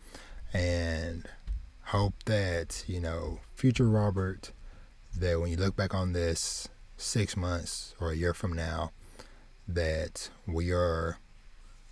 and 0.53 1.27
hope 1.85 2.13
that, 2.25 2.83
you 2.87 2.99
know, 2.99 3.39
future 3.53 3.87
Robert, 3.87 4.51
that 5.17 5.39
when 5.39 5.51
you 5.51 5.57
look 5.57 5.75
back 5.75 5.93
on 5.93 6.13
this 6.13 6.69
six 6.97 7.35
months 7.35 7.93
or 7.99 8.11
a 8.11 8.15
year 8.15 8.33
from 8.33 8.53
now, 8.53 8.91
that 9.67 10.29
we 10.47 10.71
are 10.71 11.17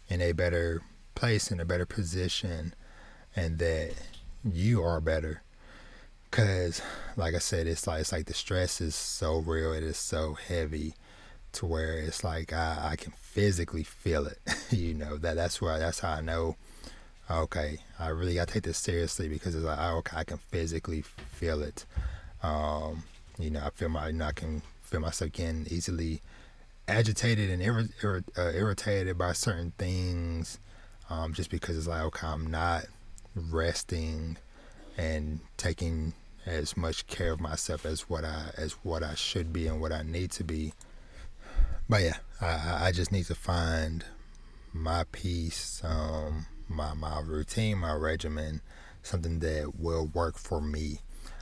in 0.08 0.22
a 0.22 0.32
better 0.32 0.82
place 1.16 1.52
in 1.52 1.60
a 1.60 1.66
better 1.66 1.86
position 1.86 2.74
and 3.36 3.60
that 3.60 3.94
you 4.44 4.84
are 4.84 5.02
better. 5.02 5.42
Because 6.30 6.82
like 7.16 7.36
i 7.36 7.40
said 7.40 7.68
it's 7.68 7.86
like 7.88 8.02
it's 8.02 8.12
like 8.12 8.26
the 8.26 8.34
stress 8.34 8.82
is 8.82 8.96
so 8.96 9.38
real 9.40 9.74
it 9.74 9.84
is 9.84 9.98
so 9.98 10.34
heavy 10.34 10.96
to 11.52 11.66
where 11.66 11.98
it's 12.00 12.24
like 12.24 12.52
i, 12.52 12.92
I 12.92 12.96
can 12.96 13.12
physically 13.12 13.84
feel 13.84 14.26
it 14.28 14.40
you 14.72 14.94
know 14.94 15.18
that 15.18 15.36
that's 15.36 15.62
where 15.62 15.78
that's 15.78 16.00
how 16.00 16.14
i 16.14 16.22
know 16.22 16.56
okay 17.30 17.80
i 18.00 18.08
really 18.08 18.34
got 18.36 18.48
to 18.48 18.54
take 18.56 18.64
this 18.64 18.78
seriously 18.78 19.28
because 19.28 19.56
it's 19.56 19.64
like 19.64 19.80
okay 19.80 20.18
i 20.18 20.24
can 20.24 20.38
physically 20.38 21.02
feel 21.02 21.62
it. 21.62 21.86
Um, 22.42 23.04
you 23.40 23.50
know 23.50 23.62
i 23.64 23.70
feel 23.70 23.90
my 23.90 24.08
you 24.08 24.14
know 24.14 24.26
i 24.26 24.32
can 24.32 24.62
feel 24.82 25.00
myself 25.00 25.32
getting 25.32 25.66
easily 25.70 26.22
agitated 26.88 27.50
and 27.50 27.62
irri- 27.62 27.94
irri- 28.02 28.38
uh, 28.38 28.52
irritated 28.52 29.18
by 29.18 29.32
certain 29.32 29.72
things 29.78 30.60
um, 31.10 31.34
just 31.34 31.50
because 31.50 31.78
it's 31.78 31.88
like 31.88 32.02
okay, 32.04 32.28
I'm 32.28 32.48
not 32.48 32.86
resting 33.36 34.38
and 34.98 35.40
taking 35.58 36.14
as 36.46 36.76
much 36.76 37.08
care 37.08 37.32
of 37.32 37.40
myself 37.40 37.86
as 37.86 38.02
what 38.10 38.26
I 38.26 38.52
as 38.58 38.74
what 38.84 39.04
I 39.04 39.16
should 39.16 39.54
be 39.54 39.68
and 39.68 39.80
what 39.82 39.92
I 39.92 40.04
need 40.04 40.32
to 40.32 40.44
be. 40.44 40.74
But 41.90 42.04
yeah, 42.04 42.18
I, 42.42 42.88
I 42.88 42.92
just 42.92 43.12
need 43.12 43.26
to 43.26 43.36
find 43.36 44.06
my 44.74 45.06
peace, 45.12 45.82
um, 45.84 46.46
my 46.68 46.94
my 46.94 47.20
routine, 47.22 47.78
my 47.78 47.94
regimen, 47.94 48.62
something 49.02 49.40
that 49.40 49.74
will 49.80 50.08
work 50.08 50.38
for 50.38 50.62
me. 50.62 51.00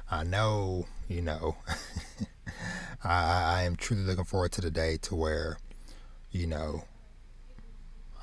I 0.09 0.23
know, 0.23 0.87
you 1.07 1.21
know, 1.21 1.55
I, 3.03 3.59
I 3.59 3.63
am 3.63 3.75
truly 3.77 4.03
looking 4.03 4.25
forward 4.25 4.51
to 4.53 4.61
the 4.61 4.71
day 4.71 4.97
to 5.03 5.15
where, 5.15 5.57
you 6.31 6.47
know, 6.47 6.83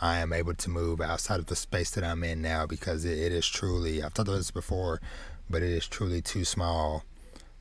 I 0.01 0.19
am 0.19 0.33
able 0.33 0.55
to 0.55 0.71
move 0.71 1.01
outside 1.01 1.41
of 1.41 1.47
the 1.47 1.57
space 1.57 1.91
that 1.91 2.05
I'm 2.05 2.23
in 2.23 2.41
now 2.41 2.67
because 2.67 3.05
it, 3.05 3.19
it 3.19 3.33
is 3.33 3.47
truly, 3.47 4.03
I've 4.03 4.15
talked 4.15 4.29
about 4.29 4.37
this 4.37 4.51
before, 4.51 5.01
but 5.51 5.63
it 5.63 5.71
is 5.71 5.89
truly 5.89 6.23
too 6.23 6.45
small 6.45 7.05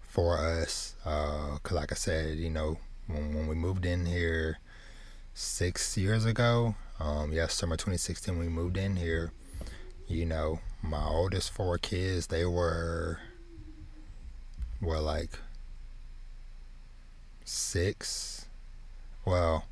for 0.01 0.37
us. 0.37 0.95
Because, 1.03 1.71
uh, 1.71 1.75
like 1.75 1.91
I 1.91 1.95
said, 1.95 2.37
you 2.37 2.49
know, 2.49 2.77
when, 3.07 3.33
when 3.33 3.47
we 3.47 3.55
moved 3.55 3.85
in 3.85 4.05
here 4.05 4.59
six 5.33 5.97
years 5.97 6.25
ago, 6.25 6.75
um, 6.99 7.31
yes, 7.31 7.53
summer 7.53 7.75
2016, 7.75 8.37
we 8.37 8.47
moved 8.47 8.77
in 8.77 8.95
here, 8.97 9.31
you 10.07 10.25
know, 10.25 10.59
my 10.83 11.03
oldest 11.03 11.51
four 11.51 11.77
kids, 11.77 12.27
they 12.27 12.45
were, 12.45 13.19
well, 14.81 15.01
like 15.01 15.39
six, 17.45 18.45
well, 19.25 19.65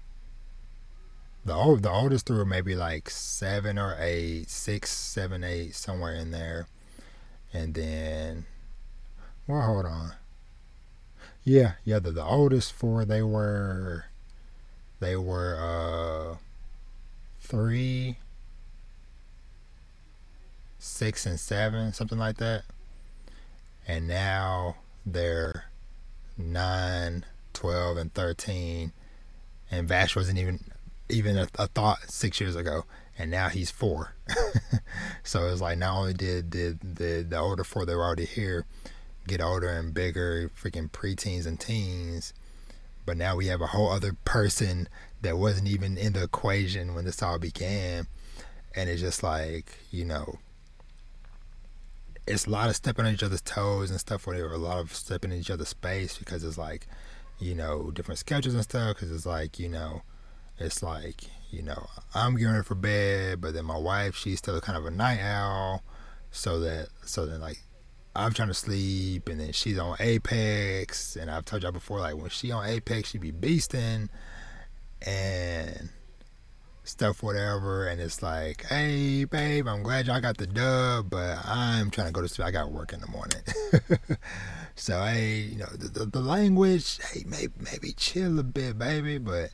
the 1.46 1.54
old 1.54 1.84
the 1.84 1.91
oldest 1.91 2.26
threw 2.26 2.43
maybe 2.46 2.76
like 2.76 3.10
seven 3.10 3.78
or 3.78 3.96
eight, 4.00 4.50
six, 4.50 4.91
seven, 4.91 5.43
eight, 5.43 5.76
somewhere 5.76 6.16
in 6.16 6.32
there, 6.32 6.68
and 7.54 7.74
then 7.74 8.46
well, 9.48 9.62
hold 9.62 9.86
on. 9.86 10.14
Yeah, 11.43 11.74
yeah, 11.84 12.00
the, 12.00 12.12
the 12.12 12.24
oldest 12.24 12.74
four 12.74 13.06
they 13.06 13.22
were 13.22 14.06
they 15.00 15.16
were 15.16 15.56
uh 15.60 16.38
three, 17.41 18.18
six, 20.80 21.26
and 21.26 21.39
seven, 21.39 21.93
something 21.93 22.18
like 22.18 22.38
that. 22.38 22.64
And 23.88 24.08
now 24.08 24.78
they're 25.06 25.66
nine, 26.38 27.26
12, 27.54 27.98
and 27.98 28.14
13. 28.14 28.91
And 29.70 29.88
Vash 29.88 30.16
wasn't 30.16 30.39
even 30.39 30.60
even 31.10 31.38
a, 31.38 31.47
a 31.58 31.68
thought 31.68 31.99
six 32.10 32.39
years 32.39 32.56
ago, 32.56 32.86
and 33.18 33.32
now 33.32 33.49
he's 33.49 33.72
four. 33.72 34.16
so 35.24 35.47
it's 35.47 35.62
like 35.62 35.78
not 35.78 35.95
only 35.97 36.14
did, 36.14 36.49
did 36.49 36.80
the 36.95 37.26
the 37.28 37.38
older 37.38 37.64
four 37.64 37.86
that 37.86 37.95
were 37.95 38.03
already 38.03 38.26
here 38.26 38.66
get 39.28 39.41
older 39.41 39.70
and 39.70 39.93
bigger, 39.93 40.51
freaking 40.62 40.89
preteens 40.89 41.47
and 41.47 41.60
teens, 41.60 42.34
but 43.06 43.18
now 43.18 43.36
we 43.36 43.47
have 43.47 43.62
a 43.62 43.68
whole 43.68 43.89
other 43.89 44.14
person 44.26 44.88
that 45.22 45.38
wasn't 45.38 45.68
even 45.68 45.97
in 45.97 46.14
the 46.14 46.24
equation 46.24 46.93
when 46.93 47.06
this 47.06 47.22
all 47.24 47.39
began, 47.39 48.08
and 48.76 48.89
it's 48.89 49.01
just 49.01 49.24
like 49.24 49.80
you 49.91 50.06
know. 50.06 50.39
It's 52.28 52.47
a 52.47 52.49
lot 52.49 52.70
of 52.70 52.76
stepping 52.76 53.06
on 53.06 53.14
each 53.14 53.22
other's 53.22 53.41
toes 53.41 53.91
and 53.91 53.99
stuff, 53.99 54.26
whatever. 54.26 54.51
A 54.51 54.58
lot 54.58 54.80
of 54.80 54.95
stepping 54.95 55.32
in 55.32 55.38
each 55.38 55.51
other's 55.51 55.70
space 55.70 56.18
because 56.18 56.43
it's 56.43 56.58
like, 56.58 56.88
you 57.38 57.53
know, 57.53 57.91
different 57.91 58.18
schedules 58.18 58.56
and 58.56 58.64
stuff. 58.64 58.95
Because 58.95 59.12
it's 59.12 59.28
like, 59.28 59.60
you 59.60 59.70
know, 59.70 60.01
it's 60.60 60.82
like 60.84 61.24
you 61.51 61.62
know 61.62 61.88
I'm 62.14 62.36
ready 62.36 62.64
for 62.64 62.76
bed, 62.76 63.41
but 63.41 63.53
then 63.53 63.66
my 63.66 63.78
wife 63.78 64.16
she's 64.16 64.39
still 64.39 64.60
kind 64.62 64.78
of 64.78 64.86
a 64.86 64.91
night 64.91 65.22
owl, 65.22 65.84
so 66.32 66.60
that 66.60 66.88
so 67.06 67.26
then 67.26 67.41
like 67.41 67.60
I'm 68.16 68.34
trying 68.34 68.47
to 68.47 68.53
sleep, 68.53 69.28
and 69.30 69.39
then 69.39 69.51
she's 69.51 69.78
on 69.78 69.97
Apex, 69.99 71.16
and 71.16 71.30
I've 71.30 71.45
told 71.45 71.64
y'all 71.64 71.72
before 71.72 71.99
like 71.99 72.16
when 72.16 72.30
she 72.30 72.51
on 72.51 72.66
Apex 72.66 73.10
she 73.10 73.18
be 73.18 73.32
beasting, 73.32 74.10
and 75.06 75.89
stuff 76.84 77.24
whatever. 77.24 77.88
And 77.88 77.99
it's 77.99 78.22
like 78.22 78.66
hey 78.66 79.26
babe 79.26 79.68
i'm 79.68 79.84
glad 79.84 80.06
y'all 80.08 80.22
got 80.22 80.38
the 80.38 80.45
dub 80.45 81.10
but 81.10 81.39
i'm 81.43 81.89
trying 81.89 82.08
to 82.08 82.14
go 82.14 82.22
to 82.22 82.28
sleep. 82.28 82.47
I 82.47 82.51
got 82.51 82.72
work 82.72 82.93
in 82.93 83.01
the 83.01 83.08
morning. 83.08 83.41
So 84.78 85.01
hey 85.03 85.38
you 85.38 85.58
know 85.58 85.70
the, 85.72 85.88
the, 85.88 86.06
the 86.06 86.20
language 86.20 86.99
hey 87.12 87.24
maybe 87.26 87.53
maybe 87.60 87.93
chill 87.93 88.38
a 88.39 88.43
bit 88.43 88.78
baby 88.78 89.18
but 89.18 89.51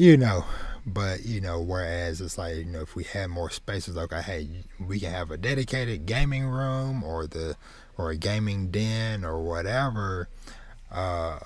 you 0.00 0.16
know 0.16 0.46
but 0.86 1.26
you 1.26 1.42
know 1.42 1.60
whereas 1.60 2.22
it's 2.22 2.38
like 2.38 2.56
you 2.56 2.64
know 2.64 2.80
if 2.80 2.96
we 2.96 3.04
had 3.04 3.28
more 3.28 3.50
spaces 3.50 3.98
okay 3.98 4.22
hey 4.22 4.48
we 4.78 4.98
can 4.98 5.12
have 5.12 5.30
a 5.30 5.36
dedicated 5.36 6.06
gaming 6.06 6.46
room 6.46 7.04
or 7.04 7.26
the 7.26 7.54
or 7.98 8.10
a 8.10 8.16
gaming 8.16 8.70
den 8.70 9.26
or 9.26 9.42
whatever 9.42 10.26
uh 10.90 11.38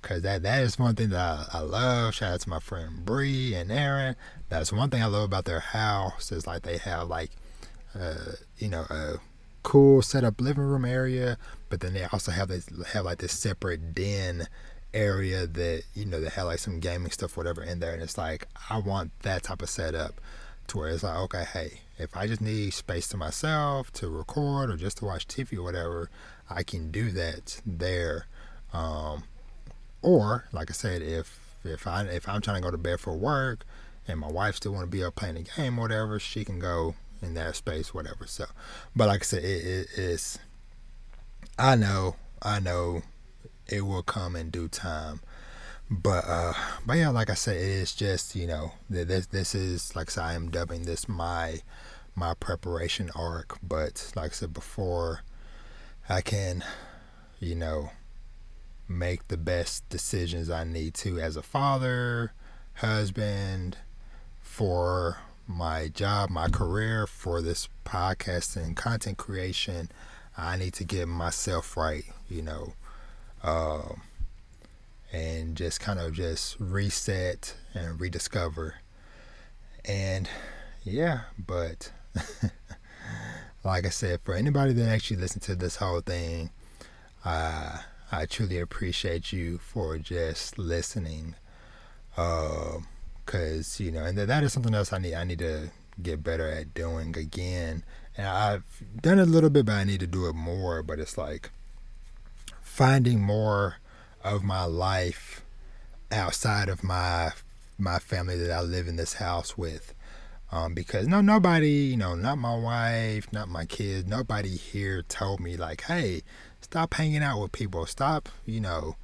because 0.00 0.22
that 0.22 0.42
that 0.42 0.62
is 0.62 0.78
one 0.78 0.94
thing 0.94 1.10
that 1.10 1.48
I, 1.52 1.58
I 1.58 1.60
love. 1.60 2.14
Shout 2.14 2.32
out 2.32 2.40
to 2.40 2.48
my 2.48 2.60
friend 2.60 3.04
Bree 3.04 3.52
and 3.54 3.70
Aaron. 3.70 4.16
That's 4.48 4.72
one 4.72 4.88
thing 4.88 5.02
I 5.02 5.06
love 5.06 5.24
about 5.24 5.44
their 5.44 5.60
house 5.60 6.32
is 6.32 6.46
like 6.46 6.62
they 6.62 6.78
have 6.78 7.08
like 7.08 7.30
uh 7.94 8.32
you 8.56 8.68
know 8.68 8.86
a 8.88 9.16
cool 9.62 10.00
set 10.00 10.24
up 10.24 10.40
living 10.40 10.64
room 10.64 10.86
area 10.86 11.36
but 11.68 11.80
then 11.80 11.92
they 11.92 12.04
also 12.04 12.32
have 12.32 12.48
this 12.48 12.70
have 12.94 13.04
like 13.04 13.18
this 13.18 13.32
separate 13.32 13.94
den 13.94 14.46
area 14.94 15.46
that 15.46 15.82
you 15.94 16.04
know 16.04 16.20
that 16.20 16.32
had 16.32 16.44
like 16.44 16.58
some 16.58 16.80
gaming 16.80 17.10
stuff 17.10 17.36
whatever 17.36 17.62
in 17.62 17.78
there 17.80 17.92
and 17.92 18.02
it's 18.02 18.16
like 18.16 18.46
i 18.70 18.78
want 18.78 19.10
that 19.22 19.42
type 19.42 19.60
of 19.60 19.68
setup 19.68 20.20
to 20.66 20.78
where 20.78 20.88
it's 20.88 21.02
like 21.02 21.16
okay 21.16 21.44
hey 21.52 21.80
if 21.98 22.16
i 22.16 22.26
just 22.26 22.40
need 22.40 22.72
space 22.72 23.06
to 23.06 23.16
myself 23.16 23.92
to 23.92 24.08
record 24.08 24.70
or 24.70 24.76
just 24.76 24.98
to 24.98 25.04
watch 25.04 25.26
tv 25.26 25.58
or 25.58 25.62
whatever 25.62 26.10
i 26.50 26.62
can 26.62 26.90
do 26.90 27.10
that 27.10 27.60
there. 27.66 28.26
Um, 28.72 29.24
or 30.02 30.44
like 30.52 30.70
i 30.70 30.74
said 30.74 31.02
if 31.02 31.56
if 31.64 31.86
i 31.86 32.02
if 32.02 32.28
i'm 32.28 32.40
trying 32.40 32.56
to 32.56 32.62
go 32.62 32.70
to 32.70 32.78
bed 32.78 33.00
for 33.00 33.16
work 33.16 33.64
and 34.06 34.20
my 34.20 34.28
wife 34.28 34.56
still 34.56 34.72
want 34.72 34.84
to 34.84 34.90
be 34.90 35.02
up 35.02 35.16
playing 35.16 35.36
a 35.36 35.42
game 35.42 35.78
or 35.78 35.82
whatever 35.82 36.18
she 36.18 36.44
can 36.44 36.58
go 36.58 36.94
in 37.20 37.34
that 37.34 37.56
space 37.56 37.92
whatever 37.92 38.26
so. 38.26 38.46
But 38.94 39.08
like 39.08 39.22
i 39.22 39.24
said 39.24 39.44
it, 39.44 39.64
it, 39.64 39.88
it's 39.96 40.38
i 41.58 41.74
know 41.74 42.16
i 42.42 42.60
know 42.60 43.02
it 43.68 43.82
will 43.82 44.02
come 44.02 44.34
in 44.34 44.50
due 44.50 44.68
time. 44.68 45.20
But 45.90 46.24
uh, 46.26 46.52
but 46.84 46.98
yeah, 46.98 47.08
like 47.10 47.30
I 47.30 47.34
said, 47.34 47.56
it 47.56 47.62
is 47.62 47.94
just 47.94 48.34
you 48.36 48.46
know 48.46 48.72
this 48.90 49.26
this 49.26 49.54
is 49.54 49.94
like 49.96 50.10
I 50.10 50.12
said, 50.12 50.24
I 50.24 50.34
am 50.34 50.50
dubbing 50.50 50.82
this 50.82 51.08
my 51.08 51.60
my 52.14 52.34
preparation 52.34 53.10
arc. 53.14 53.58
But 53.62 54.12
like 54.14 54.32
I 54.32 54.34
said 54.34 54.52
before, 54.52 55.22
I 56.08 56.20
can 56.20 56.64
you 57.40 57.54
know 57.54 57.90
make 58.86 59.28
the 59.28 59.36
best 59.36 59.88
decisions 59.88 60.50
I 60.50 60.64
need 60.64 60.94
to 60.94 61.18
as 61.20 61.36
a 61.36 61.42
father, 61.42 62.32
husband, 62.74 63.78
for 64.42 65.18
my 65.46 65.88
job, 65.88 66.28
my 66.28 66.48
career, 66.48 67.06
for 67.06 67.40
this 67.40 67.68
podcast 67.86 68.56
and 68.56 68.76
content 68.76 69.16
creation. 69.16 69.90
I 70.36 70.56
need 70.56 70.74
to 70.74 70.84
get 70.84 71.08
myself 71.08 71.78
right, 71.78 72.04
you 72.28 72.42
know 72.42 72.74
um, 73.42 74.02
and 75.12 75.56
just 75.56 75.80
kind 75.80 75.98
of 75.98 76.12
just 76.12 76.56
reset 76.58 77.54
and 77.74 78.00
rediscover. 78.00 78.76
And 79.84 80.28
yeah, 80.84 81.20
but 81.38 81.92
like 83.64 83.86
I 83.86 83.90
said, 83.90 84.20
for 84.22 84.34
anybody 84.34 84.72
that 84.72 84.88
actually 84.88 85.18
listened 85.18 85.42
to 85.42 85.54
this 85.54 85.76
whole 85.76 86.00
thing, 86.00 86.50
uh, 87.24 87.78
I 88.10 88.26
truly 88.26 88.58
appreciate 88.58 89.32
you 89.32 89.58
for 89.58 89.98
just 89.98 90.58
listening. 90.58 91.34
Uh, 92.16 92.78
you 93.78 93.92
know, 93.92 94.04
and 94.04 94.16
that 94.16 94.42
is 94.42 94.52
something 94.52 94.74
else 94.74 94.92
I 94.92 94.98
need, 94.98 95.14
I 95.14 95.24
need 95.24 95.40
to 95.40 95.70
get 96.02 96.22
better 96.22 96.48
at 96.48 96.72
doing 96.72 97.16
again. 97.16 97.84
And 98.16 98.26
I've 98.26 98.64
done 99.00 99.18
it 99.18 99.22
a 99.22 99.30
little 99.30 99.50
bit, 99.50 99.66
but 99.66 99.74
I 99.74 99.84
need 99.84 100.00
to 100.00 100.06
do 100.06 100.26
it 100.28 100.34
more. 100.34 100.82
But 100.82 100.98
it's 100.98 101.18
like, 101.18 101.50
finding 102.78 103.20
more 103.20 103.74
of 104.22 104.44
my 104.44 104.64
life 104.64 105.44
outside 106.12 106.68
of 106.68 106.84
my 106.84 107.32
my 107.76 107.98
family 107.98 108.36
that 108.36 108.52
I 108.52 108.60
live 108.60 108.86
in 108.86 108.94
this 108.94 109.14
house 109.14 109.58
with. 109.58 109.92
Um, 110.52 110.74
because 110.74 111.08
no 111.08 111.20
nobody, 111.20 111.70
you 111.70 111.96
know, 111.96 112.14
not 112.14 112.38
my 112.38 112.56
wife, 112.56 113.32
not 113.32 113.48
my 113.48 113.64
kids, 113.64 114.06
nobody 114.06 114.56
here 114.56 115.02
told 115.02 115.40
me 115.40 115.56
like, 115.56 115.80
hey, 115.82 116.22
stop 116.60 116.94
hanging 116.94 117.20
out 117.20 117.40
with 117.42 117.50
people, 117.50 117.84
stop, 117.84 118.28
you 118.46 118.60
know, 118.60 118.94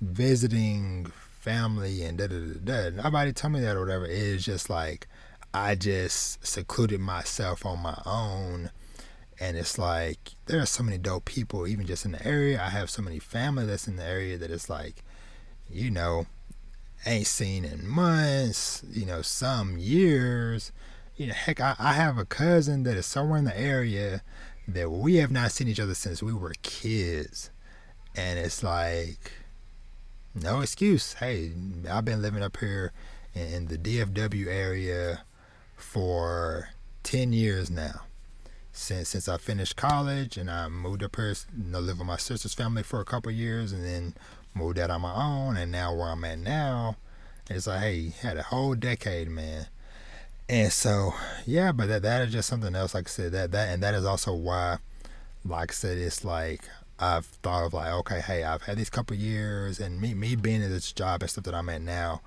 visiting 0.00 1.12
family 1.40 2.02
and 2.02 2.16
da 2.16 2.26
da 2.26 2.38
da 2.38 2.88
da. 2.88 3.02
Nobody 3.02 3.34
told 3.34 3.52
me 3.52 3.60
that 3.60 3.76
or 3.76 3.80
whatever. 3.80 4.06
It's 4.06 4.42
just 4.42 4.70
like 4.70 5.06
I 5.52 5.74
just 5.74 6.46
secluded 6.46 7.00
myself 7.00 7.66
on 7.66 7.80
my 7.80 8.00
own 8.06 8.70
and 9.40 9.56
it's 9.56 9.78
like 9.78 10.18
there 10.46 10.60
are 10.60 10.66
so 10.66 10.82
many 10.82 10.98
dope 10.98 11.24
people 11.24 11.66
even 11.66 11.86
just 11.86 12.04
in 12.04 12.12
the 12.12 12.26
area. 12.26 12.62
I 12.62 12.68
have 12.68 12.90
so 12.90 13.00
many 13.00 13.18
family 13.18 13.64
that's 13.64 13.88
in 13.88 13.96
the 13.96 14.04
area 14.04 14.36
that 14.36 14.50
it's 14.50 14.68
like 14.68 15.02
you 15.70 15.90
know 15.90 16.26
ain't 17.06 17.26
seen 17.26 17.64
in 17.64 17.88
months 17.88 18.84
you 18.90 19.06
know 19.06 19.22
some 19.22 19.78
years. 19.78 20.72
You 21.16 21.28
know 21.28 21.32
heck 21.32 21.58
I, 21.58 21.74
I 21.78 21.94
have 21.94 22.18
a 22.18 22.26
cousin 22.26 22.82
that 22.82 22.98
is 22.98 23.06
somewhere 23.06 23.38
in 23.38 23.46
the 23.46 23.58
area 23.58 24.22
that 24.68 24.90
we 24.90 25.16
have 25.16 25.30
not 25.30 25.52
seen 25.52 25.68
each 25.68 25.80
other 25.80 25.94
since 25.94 26.22
we 26.22 26.34
were 26.34 26.52
kids. 26.62 27.50
And 28.14 28.38
it's 28.38 28.62
like 28.62 29.32
no 30.34 30.60
excuse. 30.60 31.14
Hey 31.14 31.52
i've 31.90 32.04
been 32.04 32.20
living 32.20 32.42
up 32.42 32.58
here 32.58 32.92
in 33.34 33.68
the 33.68 33.78
dfw 33.78 34.46
area 34.46 35.22
for 35.76 36.68
10 37.04 37.32
years 37.32 37.70
now 37.70 38.02
since 38.72 39.10
since 39.10 39.28
I 39.28 39.36
finished 39.36 39.76
college 39.76 40.36
and 40.36 40.50
I 40.50 40.68
moved 40.68 41.02
up 41.02 41.16
here, 41.16 41.34
know, 41.56 41.80
live 41.80 41.98
with 41.98 42.06
my 42.06 42.16
sister's 42.16 42.54
family 42.54 42.82
for 42.82 43.00
a 43.00 43.04
couple 43.04 43.32
years, 43.32 43.72
and 43.72 43.84
then 43.84 44.14
moved 44.54 44.78
out 44.78 44.90
on 44.90 45.00
my 45.00 45.14
own, 45.14 45.56
and 45.56 45.72
now 45.72 45.94
where 45.94 46.08
I'm 46.08 46.24
at 46.24 46.38
now, 46.38 46.96
it's 47.48 47.66
like 47.66 47.80
hey, 47.80 48.12
had 48.20 48.36
a 48.36 48.42
whole 48.42 48.74
decade, 48.74 49.28
man. 49.28 49.66
And 50.48 50.72
so 50.72 51.14
yeah, 51.46 51.72
but 51.72 51.86
that 51.88 52.02
that 52.02 52.22
is 52.22 52.32
just 52.32 52.48
something 52.48 52.74
else. 52.74 52.94
Like 52.94 53.08
I 53.08 53.10
said, 53.10 53.32
that 53.32 53.52
that 53.52 53.68
and 53.68 53.82
that 53.82 53.94
is 53.94 54.04
also 54.04 54.34
why, 54.34 54.78
like 55.44 55.72
I 55.72 55.74
said, 55.74 55.98
it's 55.98 56.24
like 56.24 56.62
I've 56.98 57.26
thought 57.26 57.66
of 57.66 57.74
like 57.74 57.92
okay, 57.92 58.20
hey, 58.20 58.44
I've 58.44 58.62
had 58.62 58.78
these 58.78 58.90
couple 58.90 59.16
years, 59.16 59.80
and 59.80 60.00
me 60.00 60.14
me 60.14 60.36
being 60.36 60.62
in 60.62 60.70
this 60.70 60.92
job 60.92 61.22
and 61.22 61.30
stuff 61.30 61.44
that 61.44 61.54
I'm 61.54 61.68
at 61.68 61.82
now 61.82 62.20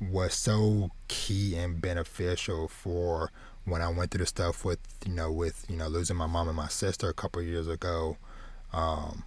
was 0.00 0.34
so 0.34 0.90
key 1.08 1.56
and 1.56 1.80
beneficial 1.80 2.68
for 2.68 3.30
when 3.66 3.82
I 3.82 3.88
went 3.88 4.10
through 4.10 4.20
the 4.20 4.26
stuff 4.26 4.64
with 4.64 4.78
you 5.04 5.12
know 5.12 5.30
with 5.30 5.66
you 5.68 5.76
know 5.76 5.88
losing 5.88 6.16
my 6.16 6.26
mom 6.26 6.48
and 6.48 6.56
my 6.56 6.68
sister 6.68 7.08
a 7.08 7.14
couple 7.14 7.42
years 7.42 7.68
ago, 7.68 8.16
um, 8.72 9.24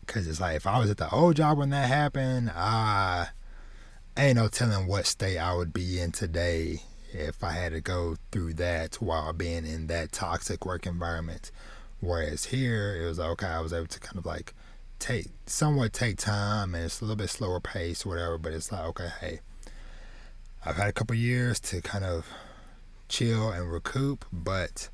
because 0.00 0.28
it's 0.28 0.40
like 0.40 0.56
if 0.56 0.66
I 0.66 0.78
was 0.78 0.90
at 0.90 0.98
the 0.98 1.10
old 1.10 1.36
job 1.36 1.58
when 1.58 1.70
that 1.70 1.88
happened, 1.88 2.50
I 2.54 3.28
ain't 4.16 4.36
no 4.36 4.48
telling 4.48 4.86
what 4.86 5.06
state 5.06 5.38
I 5.38 5.54
would 5.54 5.72
be 5.72 6.00
in 6.00 6.12
today 6.12 6.82
if 7.12 7.42
I 7.42 7.52
had 7.52 7.72
to 7.72 7.80
go 7.80 8.16
through 8.30 8.54
that 8.54 8.96
while 8.96 9.32
being 9.32 9.66
in 9.66 9.86
that 9.86 10.12
toxic 10.12 10.66
work 10.66 10.86
environment. 10.86 11.50
Whereas 12.00 12.46
here, 12.46 12.96
it 13.02 13.06
was 13.06 13.18
like, 13.18 13.30
okay, 13.30 13.46
I 13.46 13.60
was 13.60 13.72
able 13.72 13.86
to 13.86 14.00
kind 14.00 14.18
of 14.18 14.26
like 14.26 14.54
take 14.98 15.28
somewhat 15.46 15.92
take 15.92 16.18
time 16.18 16.74
and 16.74 16.84
it's 16.84 17.00
a 17.00 17.04
little 17.04 17.16
bit 17.16 17.30
slower 17.30 17.60
pace, 17.60 18.04
whatever. 18.04 18.38
But 18.38 18.52
it's 18.52 18.70
like, 18.70 18.84
okay, 18.86 19.08
hey, 19.20 19.40
I've 20.64 20.76
had 20.76 20.88
a 20.88 20.92
couple 20.92 21.16
years 21.16 21.58
to 21.60 21.80
kind 21.80 22.04
of 22.04 22.26
chill 23.08 23.50
and 23.50 23.70
recoup, 23.70 24.24
but 24.32 24.88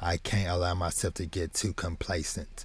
I 0.00 0.16
can't 0.16 0.48
allow 0.48 0.74
myself 0.74 1.14
to 1.14 1.26
get 1.26 1.54
too 1.54 1.72
complacent. 1.72 2.64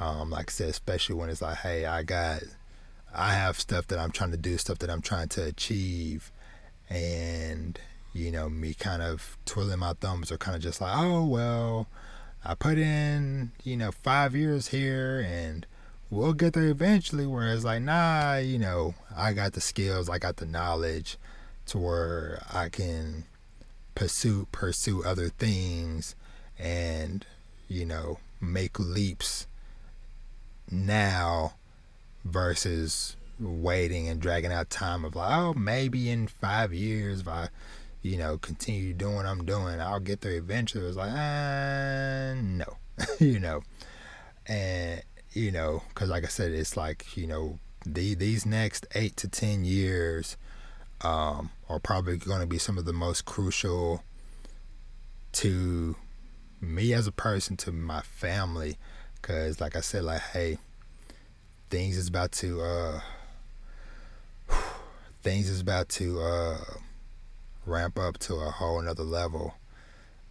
Um, 0.00 0.30
like 0.30 0.50
I 0.50 0.52
said, 0.52 0.68
especially 0.68 1.14
when 1.14 1.30
it's 1.30 1.42
like, 1.42 1.58
hey, 1.58 1.86
I 1.86 2.02
got, 2.02 2.42
I 3.14 3.34
have 3.34 3.58
stuff 3.58 3.86
that 3.88 3.98
I'm 3.98 4.10
trying 4.10 4.32
to 4.32 4.36
do, 4.36 4.58
stuff 4.58 4.78
that 4.78 4.90
I'm 4.90 5.02
trying 5.02 5.28
to 5.30 5.44
achieve, 5.44 6.32
and 6.90 7.78
you 8.14 8.30
know, 8.30 8.48
me 8.48 8.74
kind 8.74 9.02
of 9.02 9.38
twirling 9.46 9.78
my 9.78 9.94
thumbs 9.94 10.30
or 10.30 10.38
kind 10.38 10.56
of 10.56 10.62
just 10.62 10.80
like, 10.80 10.92
oh 10.94 11.24
well, 11.24 11.86
I 12.44 12.54
put 12.54 12.78
in, 12.78 13.52
you 13.64 13.76
know, 13.76 13.90
five 13.90 14.34
years 14.34 14.68
here 14.68 15.24
and 15.26 15.66
we'll 16.10 16.34
get 16.34 16.52
there 16.52 16.66
eventually. 16.66 17.26
Whereas 17.26 17.64
like, 17.64 17.82
nah, 17.82 18.36
you 18.36 18.58
know, 18.58 18.94
I 19.16 19.32
got 19.32 19.54
the 19.54 19.60
skills, 19.60 20.10
I 20.10 20.18
got 20.18 20.36
the 20.36 20.46
knowledge 20.46 21.16
to 21.66 21.78
where 21.78 22.42
I 22.52 22.68
can 22.68 23.24
pursue 23.94 24.46
pursue 24.52 25.02
other 25.04 25.28
things 25.28 26.14
and, 26.58 27.26
you 27.68 27.84
know, 27.84 28.18
make 28.40 28.78
leaps 28.78 29.46
now 30.70 31.54
versus 32.24 33.16
waiting 33.38 34.08
and 34.08 34.20
dragging 34.20 34.52
out 34.52 34.70
time 34.70 35.04
of 35.04 35.16
like, 35.16 35.30
oh, 35.32 35.54
maybe 35.54 36.10
in 36.10 36.26
five 36.26 36.72
years 36.72 37.20
if 37.20 37.28
I, 37.28 37.48
you 38.02 38.16
know, 38.16 38.38
continue 38.38 38.92
doing 38.92 39.16
what 39.16 39.26
I'm 39.26 39.44
doing, 39.44 39.80
I'll 39.80 40.00
get 40.00 40.20
there 40.20 40.32
eventually. 40.32 40.84
It 40.84 40.88
was 40.88 40.96
like, 40.96 41.12
uh, 41.12 42.34
no, 42.40 42.76
you 43.20 43.38
know, 43.38 43.62
and 44.46 45.02
you 45.32 45.50
know, 45.50 45.82
because 45.88 46.10
like 46.10 46.24
I 46.24 46.28
said, 46.28 46.52
it's 46.52 46.76
like 46.76 47.16
you 47.16 47.26
know, 47.26 47.58
the 47.86 48.14
these 48.14 48.44
next 48.44 48.86
eight 48.94 49.16
to 49.18 49.28
ten 49.28 49.64
years 49.64 50.36
um, 51.04 51.50
are 51.68 51.80
probably 51.80 52.16
going 52.16 52.40
to 52.40 52.46
be 52.46 52.58
some 52.58 52.78
of 52.78 52.84
the 52.84 52.92
most 52.92 53.24
crucial 53.24 54.02
to 55.32 55.96
me 56.60 56.92
as 56.92 57.06
a 57.06 57.12
person, 57.12 57.56
to 57.58 57.72
my 57.72 58.00
family, 58.02 58.76
because 59.14 59.60
like 59.60 59.76
I 59.76 59.80
said, 59.80 60.04
like 60.04 60.20
hey, 60.20 60.58
things 61.70 61.96
is 61.96 62.08
about 62.08 62.32
to 62.32 62.60
uh, 62.60 63.00
things 65.22 65.48
is 65.48 65.60
about 65.60 65.88
to 65.90 66.20
uh, 66.20 66.58
ramp 67.66 67.98
up 67.98 68.18
to 68.18 68.34
a 68.36 68.50
whole 68.50 68.78
another 68.78 69.04
level 69.04 69.54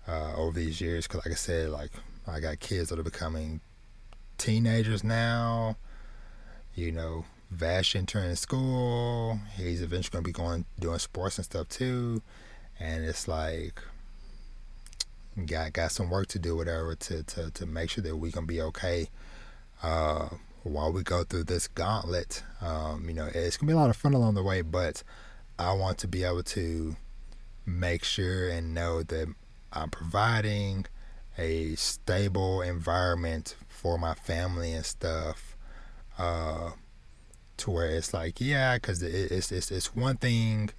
uh, 0.08 0.34
over 0.36 0.58
these 0.58 0.80
years. 0.80 1.08
Because 1.08 1.26
like 1.26 1.34
I 1.34 1.38
said, 1.38 1.70
like 1.70 1.92
I 2.28 2.40
got 2.40 2.60
kids 2.60 2.90
that 2.90 3.00
are 3.00 3.04
becoming 3.04 3.62
teenagers 4.38 5.04
now. 5.04 5.76
You 6.74 6.92
know, 6.92 7.26
Vash 7.52 7.96
entering 7.96 8.36
school. 8.36 9.40
He's 9.58 9.82
eventually 9.82 10.14
gonna 10.14 10.24
be 10.24 10.32
going 10.32 10.66
doing 10.80 11.00
sports 11.00 11.38
and 11.38 11.46
stuff 11.46 11.68
too. 11.68 12.22
And 12.80 13.04
it's 13.04 13.28
like 13.28 13.82
got 15.46 15.74
got 15.74 15.92
some 15.92 16.10
work 16.10 16.28
to 16.28 16.40
do, 16.40 16.56
whatever, 16.56 16.96
to 16.96 17.24
to, 17.24 17.52
to 17.52 17.66
make 17.66 17.90
sure 17.90 18.04
that 18.04 18.16
we 18.16 18.32
can 18.32 18.46
be 18.46 18.62
okay 18.62 19.10
uh, 19.84 20.30
while 20.64 20.92
we 20.92 21.04
go 21.04 21.24
through 21.24 21.44
this 21.44 21.68
gauntlet. 21.68 22.44
Um, 22.62 23.06
you 23.08 23.14
know, 23.14 23.30
it's 23.34 23.58
gonna 23.58 23.72
be 23.72 23.74
a 23.74 23.78
lot 23.78 23.90
of 23.90 23.98
fun 23.98 24.14
along 24.14 24.36
the 24.36 24.44
way, 24.44 24.62
but 24.62 25.04
I 25.60 25.74
want 25.74 25.98
to 26.00 26.08
be 26.08 26.24
able 26.24 26.44
to 26.44 26.96
make 27.66 28.04
sure 28.04 28.50
and 28.50 28.74
know 28.74 29.04
that 29.04 29.28
I'm 29.74 29.90
providing 29.90 30.86
a 31.38 31.76
stable 31.76 32.62
environment 32.62 33.56
for 33.68 33.98
my 33.98 34.14
family 34.14 34.74
and 34.74 34.86
stuff. 34.86 35.56
Uh, 36.18 36.72
to 37.62 37.72
where 37.72 37.88
it's 37.88 38.14
like, 38.14 38.40
yeah, 38.40 38.76
because 38.76 39.02
it's, 39.02 39.52
it's 39.52 39.72
it's 39.72 39.96
one 39.96 40.18
thing 40.18 40.70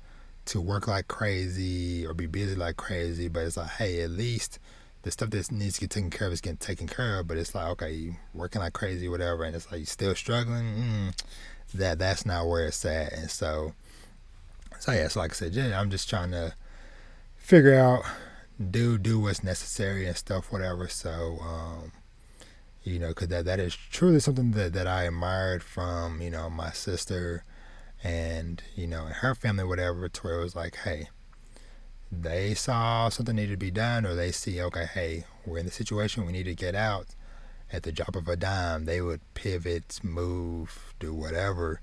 to 0.46 0.60
work 0.60 0.88
like 0.88 1.08
crazy 1.08 2.06
or 2.06 2.14
be 2.14 2.26
busy 2.26 2.54
like 2.54 2.76
crazy, 2.76 3.28
but 3.28 3.44
it's 3.44 3.56
like, 3.56 3.70
hey, 3.70 4.02
at 4.02 4.10
least 4.10 4.58
the 5.02 5.10
stuff 5.10 5.30
that 5.30 5.50
needs 5.50 5.74
to 5.74 5.82
get 5.82 5.90
taken 5.90 6.10
care 6.10 6.26
of 6.26 6.32
is 6.32 6.40
getting 6.40 6.56
taken 6.56 6.86
care 6.86 7.18
of. 7.18 7.28
But 7.28 7.36
it's 7.36 7.54
like, 7.54 7.68
okay, 7.68 8.16
working 8.34 8.60
like 8.60 8.72
crazy, 8.72 9.08
whatever, 9.08 9.44
and 9.44 9.54
it's 9.54 9.70
like 9.70 9.80
you're 9.80 9.86
still 9.86 10.14
struggling. 10.14 10.64
Mm, 10.64 11.22
that 11.74 11.98
that's 11.98 12.26
not 12.26 12.46
where 12.46 12.66
it's 12.66 12.84
at. 12.84 13.12
And 13.12 13.30
so, 13.30 13.74
so 14.78 14.92
yeah, 14.92 15.08
so 15.08 15.20
like 15.20 15.32
I 15.32 15.34
said, 15.34 15.54
yeah, 15.54 15.80
I'm 15.80 15.90
just 15.90 16.08
trying 16.08 16.32
to 16.32 16.54
figure 17.36 17.78
out, 17.78 18.02
do 18.70 18.98
do 18.98 19.20
what's 19.20 19.42
necessary 19.42 20.06
and 20.06 20.16
stuff, 20.16 20.52
whatever. 20.52 20.88
So, 20.88 21.38
um, 21.40 21.92
you 22.84 22.98
know, 22.98 23.08
because 23.08 23.28
that 23.28 23.44
that 23.44 23.60
is 23.60 23.76
truly 23.76 24.20
something 24.20 24.52
that 24.52 24.72
that 24.72 24.86
I 24.86 25.04
admired 25.04 25.62
from 25.62 26.20
you 26.20 26.30
know 26.30 26.50
my 26.50 26.70
sister 26.72 27.44
and 28.02 28.62
you 28.74 28.86
know 28.86 29.04
her 29.06 29.34
family, 29.34 29.64
whatever. 29.64 30.08
To 30.08 30.22
where 30.22 30.40
it 30.40 30.42
was 30.42 30.56
like, 30.56 30.76
hey, 30.76 31.08
they 32.10 32.54
saw 32.54 33.08
something 33.08 33.36
needed 33.36 33.52
to 33.52 33.56
be 33.56 33.70
done, 33.70 34.04
or 34.04 34.14
they 34.14 34.32
see, 34.32 34.60
okay, 34.60 34.86
hey, 34.92 35.24
we're 35.46 35.58
in 35.58 35.66
the 35.66 35.72
situation, 35.72 36.26
we 36.26 36.32
need 36.32 36.44
to 36.44 36.54
get 36.54 36.74
out. 36.74 37.06
At 37.72 37.84
the 37.84 37.92
drop 37.92 38.16
of 38.16 38.28
a 38.28 38.36
dime, 38.36 38.84
they 38.84 39.00
would 39.00 39.22
pivot, 39.32 40.00
move, 40.02 40.92
do 41.00 41.14
whatever, 41.14 41.80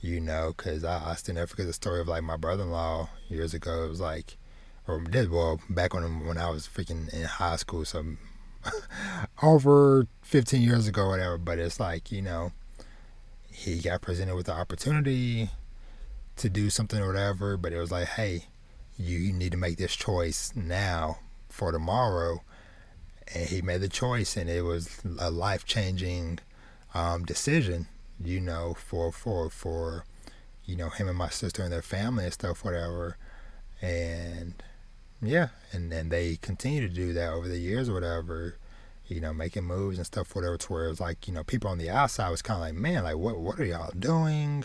you 0.00 0.20
know. 0.20 0.54
Because 0.56 0.84
I, 0.84 1.10
I 1.10 1.14
still 1.16 1.34
never 1.34 1.48
forget 1.48 1.66
the 1.66 1.72
story 1.72 2.00
of 2.00 2.06
like 2.06 2.22
my 2.22 2.36
brother-in-law 2.36 3.08
years 3.28 3.52
ago. 3.52 3.84
It 3.84 3.88
was 3.88 4.00
like, 4.00 4.36
or 4.86 5.00
did 5.00 5.30
well 5.30 5.60
back 5.68 5.94
when 5.94 6.26
when 6.26 6.38
I 6.38 6.48
was 6.50 6.68
freaking 6.68 7.12
in 7.12 7.24
high 7.24 7.56
school. 7.56 7.84
So 7.84 8.04
over 9.42 10.06
15 10.22 10.60
years 10.62 10.86
ago, 10.88 11.08
whatever. 11.08 11.38
But 11.38 11.58
it's 11.58 11.80
like 11.80 12.12
you 12.12 12.22
know, 12.22 12.52
he 13.50 13.78
got 13.80 14.02
presented 14.02 14.34
with 14.34 14.46
the 14.46 14.52
opportunity 14.52 15.50
to 16.36 16.48
do 16.48 16.70
something 16.70 17.00
or 17.00 17.08
whatever, 17.08 17.56
but 17.56 17.72
it 17.72 17.78
was 17.78 17.92
like, 17.92 18.08
hey, 18.08 18.46
you 18.96 19.32
need 19.32 19.52
to 19.52 19.58
make 19.58 19.76
this 19.76 19.94
choice 19.94 20.52
now 20.54 21.18
for 21.48 21.72
tomorrow. 21.72 22.42
And 23.34 23.48
he 23.48 23.62
made 23.62 23.80
the 23.80 23.88
choice, 23.88 24.36
and 24.36 24.50
it 24.50 24.62
was 24.62 25.00
a 25.18 25.30
life 25.30 25.64
changing 25.64 26.40
um, 26.94 27.24
decision, 27.24 27.86
you 28.22 28.40
know, 28.40 28.74
for 28.74 29.12
for 29.12 29.48
for 29.48 30.04
you 30.64 30.76
know 30.76 30.88
him 30.88 31.08
and 31.08 31.16
my 31.16 31.28
sister 31.28 31.62
and 31.62 31.72
their 31.72 31.82
family 31.82 32.24
and 32.24 32.32
stuff, 32.32 32.64
whatever. 32.64 33.16
And 33.80 34.54
yeah, 35.22 35.48
and 35.72 35.90
then 35.90 36.08
they 36.08 36.36
continue 36.36 36.86
to 36.86 36.92
do 36.92 37.12
that 37.14 37.32
over 37.32 37.48
the 37.48 37.58
years 37.58 37.88
or 37.88 37.94
whatever 37.94 38.56
you 39.08 39.20
know, 39.20 39.34
making 39.34 39.64
moves 39.64 39.98
and 39.98 40.06
stuff, 40.06 40.34
whatever. 40.34 40.56
To 40.56 40.72
where 40.72 40.86
it 40.86 40.90
was 40.90 41.00
like, 41.00 41.28
you 41.28 41.34
know, 41.34 41.44
people 41.44 41.68
on 41.68 41.76
the 41.76 41.90
outside 41.90 42.30
was 42.30 42.40
kind 42.40 42.56
of 42.56 42.62
like, 42.62 42.74
man, 42.74 43.04
like, 43.04 43.16
what, 43.16 43.38
what 43.38 43.60
are 43.60 43.64
y'all 43.64 43.92
doing? 43.98 44.64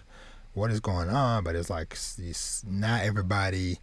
what 0.57 0.71
is 0.71 0.79
going 0.79 1.07
on, 1.07 1.43
but 1.43 1.55
it's 1.55 1.69
like 1.69 1.93
it's 1.93 2.63
not 2.65 3.03
everybody 3.03 3.77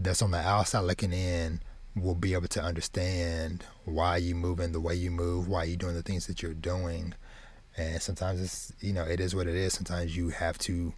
that's 0.00 0.20
on 0.20 0.32
the 0.32 0.38
outside 0.38 0.80
looking 0.80 1.12
in 1.12 1.60
will 1.94 2.16
be 2.16 2.32
able 2.32 2.48
to 2.48 2.60
understand 2.60 3.64
why 3.84 4.16
you 4.16 4.34
moving 4.34 4.72
the 4.72 4.80
way 4.80 4.96
you 4.96 5.12
move, 5.12 5.46
why 5.46 5.62
you 5.62 5.76
doing 5.76 5.94
the 5.94 6.02
things 6.02 6.26
that 6.26 6.42
you're 6.42 6.54
doing. 6.54 7.14
And 7.76 8.02
sometimes 8.02 8.42
it's 8.42 8.72
you 8.80 8.92
know, 8.92 9.04
it 9.04 9.20
is 9.20 9.32
what 9.36 9.46
it 9.46 9.54
is. 9.54 9.74
Sometimes 9.74 10.16
you 10.16 10.30
have 10.30 10.58
to 10.58 10.92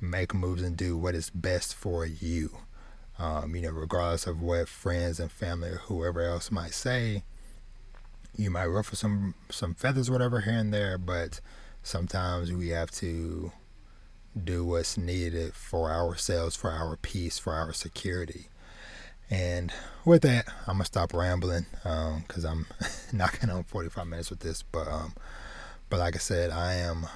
make 0.00 0.34
moves 0.34 0.62
and 0.62 0.76
do 0.76 0.96
what 0.96 1.14
is 1.14 1.30
best 1.30 1.76
for 1.76 2.04
you. 2.04 2.50
Um, 3.20 3.54
you 3.54 3.62
know, 3.62 3.70
regardless 3.70 4.26
of 4.26 4.40
what 4.40 4.66
friends 4.66 5.20
and 5.20 5.30
family 5.30 5.68
or 5.68 5.76
whoever 5.76 6.22
else 6.22 6.50
might 6.50 6.72
say, 6.72 7.22
you 8.34 8.50
might 8.50 8.66
ruffle 8.66 8.96
some 8.96 9.34
some 9.50 9.74
feathers, 9.74 10.10
whatever 10.10 10.40
here 10.40 10.54
and 10.54 10.72
there, 10.72 10.96
but 10.96 11.40
sometimes 11.82 12.50
we 12.50 12.68
have 12.68 12.90
to 12.92 13.52
do 14.42 14.64
what's 14.64 14.96
needed 14.96 15.54
for 15.54 15.90
ourselves, 15.90 16.56
for 16.56 16.70
our 16.70 16.96
peace, 16.96 17.38
for 17.38 17.52
our 17.52 17.72
security. 17.72 18.46
And 19.28 19.72
with 20.04 20.22
that, 20.22 20.46
I'm 20.66 20.74
gonna 20.74 20.84
stop 20.86 21.12
rambling 21.12 21.66
because 21.82 22.44
um, 22.44 22.66
I'm 22.80 22.86
knocking 23.12 23.50
on 23.50 23.64
45 23.64 24.06
minutes 24.06 24.30
with 24.30 24.40
this. 24.40 24.62
But 24.62 24.88
um, 24.88 25.14
but 25.88 25.98
like 25.98 26.14
I 26.14 26.18
said, 26.18 26.50
I 26.50 26.74
am 26.74 27.06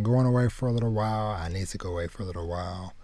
going 0.00 0.26
away 0.26 0.48
for 0.48 0.68
a 0.68 0.72
little 0.72 0.92
while. 0.92 1.28
I 1.28 1.48
need 1.48 1.66
to 1.68 1.78
go 1.78 1.90
away 1.90 2.06
for 2.06 2.22
a 2.22 2.26
little 2.26 2.48
while. 2.48 2.94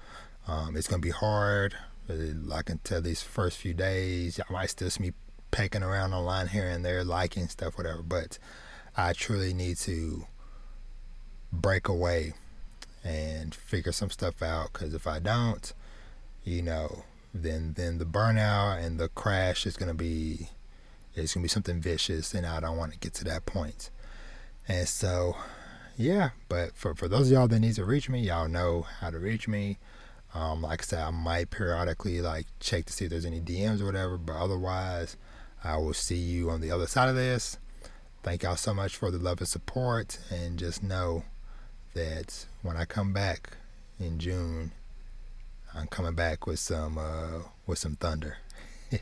Um, 0.46 0.76
it's 0.76 0.86
gonna 0.86 1.02
be 1.02 1.10
hard. 1.10 1.74
Can 2.06 2.78
tell 2.84 3.00
these 3.00 3.22
first 3.22 3.58
few 3.58 3.74
days, 3.74 4.40
I 4.40 4.52
might 4.52 4.70
still 4.70 4.90
see 4.90 5.02
me 5.02 5.12
pecking 5.50 5.82
around 5.82 6.12
online 6.12 6.48
here 6.48 6.68
and 6.68 6.84
there, 6.84 7.04
liking 7.04 7.48
stuff, 7.48 7.76
whatever. 7.76 8.02
But 8.02 8.38
I 8.96 9.12
truly 9.12 9.54
need 9.54 9.76
to 9.78 10.26
break 11.52 11.88
away 11.88 12.34
and 13.04 13.54
figure 13.54 13.92
some 13.92 14.10
stuff 14.10 14.42
out. 14.42 14.72
Because 14.72 14.94
if 14.94 15.06
I 15.06 15.18
don't, 15.18 15.72
you 16.44 16.62
know, 16.62 17.04
then 17.34 17.74
then 17.76 17.98
the 17.98 18.04
burnout 18.04 18.82
and 18.84 18.98
the 18.98 19.08
crash 19.08 19.66
is 19.66 19.76
gonna 19.76 19.94
be 19.94 20.50
it's 21.14 21.34
gonna 21.34 21.42
be 21.42 21.48
something 21.48 21.80
vicious, 21.80 22.34
and 22.34 22.46
I 22.46 22.60
don't 22.60 22.76
want 22.76 22.92
to 22.92 22.98
get 22.98 23.14
to 23.14 23.24
that 23.24 23.46
point. 23.46 23.90
And 24.68 24.88
so, 24.88 25.36
yeah. 25.96 26.30
But 26.48 26.76
for 26.76 26.94
for 26.94 27.08
those 27.08 27.28
of 27.28 27.32
y'all 27.32 27.48
that 27.48 27.60
need 27.60 27.74
to 27.76 27.84
reach 27.84 28.08
me, 28.08 28.20
y'all 28.20 28.48
know 28.48 28.82
how 28.82 29.10
to 29.10 29.18
reach 29.18 29.48
me. 29.48 29.78
Um, 30.36 30.60
like 30.60 30.82
I 30.82 30.84
said, 30.84 31.02
I 31.02 31.10
might 31.10 31.48
periodically 31.48 32.20
like 32.20 32.46
check 32.60 32.84
to 32.84 32.92
see 32.92 33.06
if 33.06 33.10
there's 33.10 33.24
any 33.24 33.40
DMs 33.40 33.80
or 33.80 33.86
whatever, 33.86 34.18
but 34.18 34.36
otherwise, 34.36 35.16
I 35.64 35.78
will 35.78 35.94
see 35.94 36.18
you 36.18 36.50
on 36.50 36.60
the 36.60 36.70
other 36.70 36.86
side 36.86 37.08
of 37.08 37.14
this. 37.14 37.58
Thank 38.22 38.42
y'all 38.42 38.56
so 38.56 38.74
much 38.74 38.94
for 38.94 39.10
the 39.10 39.18
love 39.18 39.38
and 39.38 39.48
support, 39.48 40.18
and 40.30 40.58
just 40.58 40.82
know 40.82 41.24
that 41.94 42.44
when 42.60 42.76
I 42.76 42.84
come 42.84 43.14
back 43.14 43.56
in 43.98 44.18
June, 44.18 44.72
I'm 45.74 45.86
coming 45.86 46.14
back 46.14 46.46
with 46.46 46.58
some 46.58 46.98
uh, 46.98 47.38
with 47.66 47.78
some 47.78 47.96
thunder. 47.96 48.36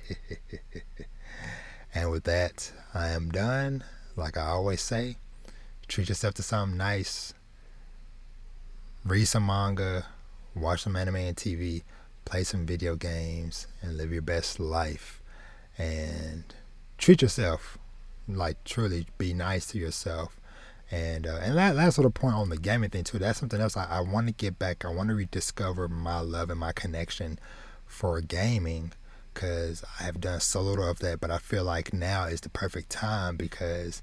and 1.94 2.12
with 2.12 2.22
that, 2.24 2.70
I 2.94 3.08
am 3.08 3.30
done. 3.30 3.82
Like 4.14 4.36
I 4.36 4.46
always 4.46 4.82
say, 4.82 5.16
treat 5.88 6.08
yourself 6.08 6.34
to 6.34 6.44
something 6.44 6.78
nice. 6.78 7.34
Read 9.04 9.24
some 9.24 9.46
manga, 9.46 10.06
watch 10.54 10.82
some 10.82 10.96
anime 10.96 11.16
and 11.16 11.36
TV, 11.36 11.82
play 12.24 12.44
some 12.44 12.66
video 12.66 12.96
games, 12.96 13.66
and 13.82 13.96
live 13.96 14.12
your 14.12 14.22
best 14.22 14.60
life. 14.60 15.20
And 15.76 16.44
treat 16.98 17.22
yourself, 17.22 17.78
like 18.28 18.62
truly 18.64 19.06
be 19.18 19.34
nice 19.34 19.66
to 19.68 19.78
yourself. 19.78 20.40
And 20.90 21.26
uh, 21.26 21.38
and 21.42 21.56
that, 21.56 21.74
that's 21.74 21.96
sort 21.96 22.06
of 22.06 22.14
point 22.14 22.34
on 22.34 22.50
the 22.50 22.56
gaming 22.56 22.90
thing 22.90 23.04
too. 23.04 23.18
That's 23.18 23.38
something 23.40 23.60
else 23.60 23.76
I, 23.76 23.84
I 23.84 24.00
want 24.00 24.28
to 24.28 24.32
get 24.32 24.58
back. 24.58 24.84
I 24.84 24.88
want 24.88 25.08
to 25.08 25.14
rediscover 25.14 25.88
my 25.88 26.20
love 26.20 26.50
and 26.50 26.60
my 26.60 26.72
connection 26.72 27.38
for 27.86 28.20
gaming 28.20 28.92
because 29.32 29.84
I 29.98 30.04
have 30.04 30.20
done 30.20 30.40
so 30.40 30.60
little 30.60 30.88
of 30.88 31.00
that. 31.00 31.20
But 31.20 31.30
I 31.30 31.38
feel 31.38 31.64
like 31.64 31.92
now 31.92 32.24
is 32.24 32.42
the 32.42 32.50
perfect 32.50 32.90
time 32.90 33.36
because 33.36 34.02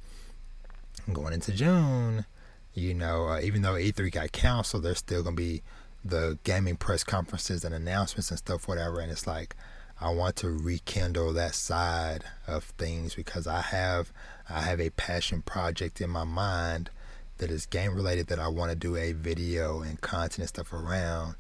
going 1.14 1.34
into 1.34 1.52
June, 1.54 2.26
you 2.74 2.94
know, 2.94 3.28
uh, 3.30 3.40
even 3.42 3.62
though 3.62 3.74
E3 3.74 4.12
got 4.12 4.32
canceled, 4.32 4.84
there's 4.84 4.98
still 4.98 5.24
gonna 5.24 5.36
be 5.36 5.62
the 6.04 6.40
gaming 6.44 6.78
press 6.78 7.04
conferences 7.04 7.64
and 7.64 7.74
announcements 7.76 8.30
and 8.32 8.40
stuff, 8.40 8.68
whatever. 8.68 9.00
And 9.00 9.12
it's 9.12 9.28
like 9.28 9.56
I 10.00 10.10
want 10.10 10.36
to 10.38 10.50
rekindle 10.50 11.34
that 11.34 11.54
side 11.54 12.24
of 12.48 12.64
things 12.64 13.14
because 13.14 13.46
I 13.46 13.62
have 13.62 14.12
I 14.50 14.62
have 14.62 14.82
a 14.82 14.90
passion 14.90 15.42
project 15.44 16.02
in 16.02 16.10
my 16.10 16.24
mind 16.24 16.90
that 17.38 17.52
is 17.52 17.66
game 17.66 17.94
related 17.94 18.28
that 18.28 18.40
I 18.40 18.48
want 18.48 18.72
to 18.72 18.76
do 18.76 18.96
a 18.96 19.14
video 19.14 19.82
and 19.82 20.02
content 20.02 20.40
and 20.40 20.48
stuff 20.50 20.74
around. 20.74 21.36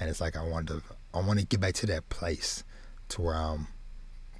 And 0.00 0.08
it's 0.08 0.20
like 0.20 0.36
I 0.36 0.46
want 0.46 0.68
to 0.68 0.82
I 1.12 1.20
want 1.20 1.40
to 1.40 1.46
get 1.46 1.60
back 1.60 1.74
to 1.74 1.86
that 1.86 2.08
place 2.08 2.64
to 3.10 3.22
where 3.22 3.34
I'm 3.34 3.68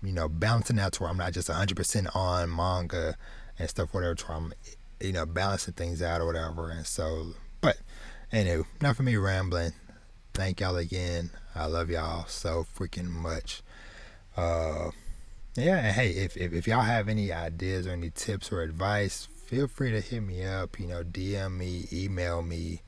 you 0.03 0.13
know 0.13 0.29
balancing 0.29 0.79
out 0.79 0.93
to 0.95 1.03
where 1.03 1.11
I'm 1.11 1.17
not 1.17 1.33
just 1.33 1.49
100% 1.49 2.17
on 2.17 2.55
manga 2.55 3.17
and 3.59 3.69
stuff 3.69 3.93
whatever 3.93 4.15
to 4.15 4.27
where 4.27 4.37
I'm 4.37 4.53
you 5.01 5.13
know 5.13 5.27
balancing 5.27 5.75
things 5.75 6.01
out 6.01 6.21
or 6.21 6.27
whatever. 6.27 6.71
And 6.71 6.87
so, 6.87 7.35
Anyway, 8.33 8.65
not 8.81 8.97
for 8.97 9.03
me 9.03 9.17
rambling. 9.17 9.73
Thank 10.35 10.61
y'all 10.61 10.77
again. 10.77 11.31
I 11.55 11.67
love 11.67 11.89
y'all 11.89 12.27
so 12.27 12.67
freaking 12.77 13.09
much. 13.09 13.63
Uh, 14.37 14.91
yeah, 15.55 15.79
and 15.79 15.95
hey, 15.95 16.11
if, 16.11 16.37
if, 16.37 16.53
if 16.53 16.67
y'all 16.67 16.83
have 16.83 17.09
any 17.09 17.33
ideas 17.33 17.87
or 17.87 17.93
any 17.93 18.11
tips 18.11 18.53
or 18.53 18.63
advice, 18.63 19.29
feel 19.47 19.69
free 19.69 19.93
to 19.93 20.01
hit 20.01 20.23
me 20.23 20.45
up. 20.45 20.79
You 20.79 20.89
know, 20.89 21.05
DM 21.05 21.57
me, 21.57 21.87
email 21.93 22.43
me. 22.43 22.83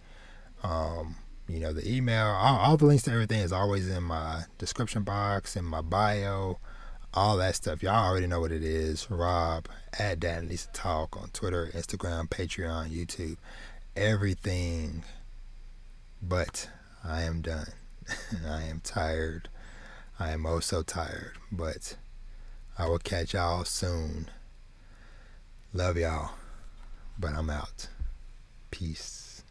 Um, 0.62 1.16
you 1.48 1.60
know, 1.60 1.72
the 1.72 1.88
email, 1.88 2.26
all, 2.26 2.58
all 2.58 2.76
the 2.76 2.84
links 2.84 3.04
to 3.04 3.12
everything 3.12 3.40
is 3.40 3.52
always 3.52 3.88
in 3.88 4.02
my 4.02 4.42
description 4.58 5.02
box, 5.04 5.56
in 5.56 5.64
my 5.64 5.80
bio, 5.80 6.58
all 7.14 7.36
that 7.38 7.54
stuff. 7.54 7.82
Y'all 7.82 8.06
already 8.06 8.26
know 8.26 8.40
what 8.40 8.52
it 8.52 8.64
is. 8.64 9.10
Rob 9.10 9.68
at 9.98 10.20
Dan 10.20 10.48
Lisa 10.48 10.68
Talk 10.72 11.16
on 11.16 11.30
Twitter, 11.30 11.70
Instagram, 11.74 12.28
Patreon, 12.28 12.90
YouTube, 12.90 13.38
everything 13.96 15.04
but 16.22 16.68
I 17.04 17.22
am 17.22 17.40
done. 17.42 17.72
I 18.46 18.62
am 18.62 18.80
tired. 18.82 19.48
I 20.18 20.30
am 20.30 20.46
oh 20.46 20.60
so 20.60 20.82
tired. 20.82 21.32
But 21.50 21.96
I 22.78 22.86
will 22.88 22.98
catch 22.98 23.34
y'all 23.34 23.64
soon. 23.64 24.28
Love 25.72 25.96
y'all. 25.96 26.30
But 27.18 27.34
I'm 27.34 27.50
out. 27.50 27.88
Peace. 28.70 29.42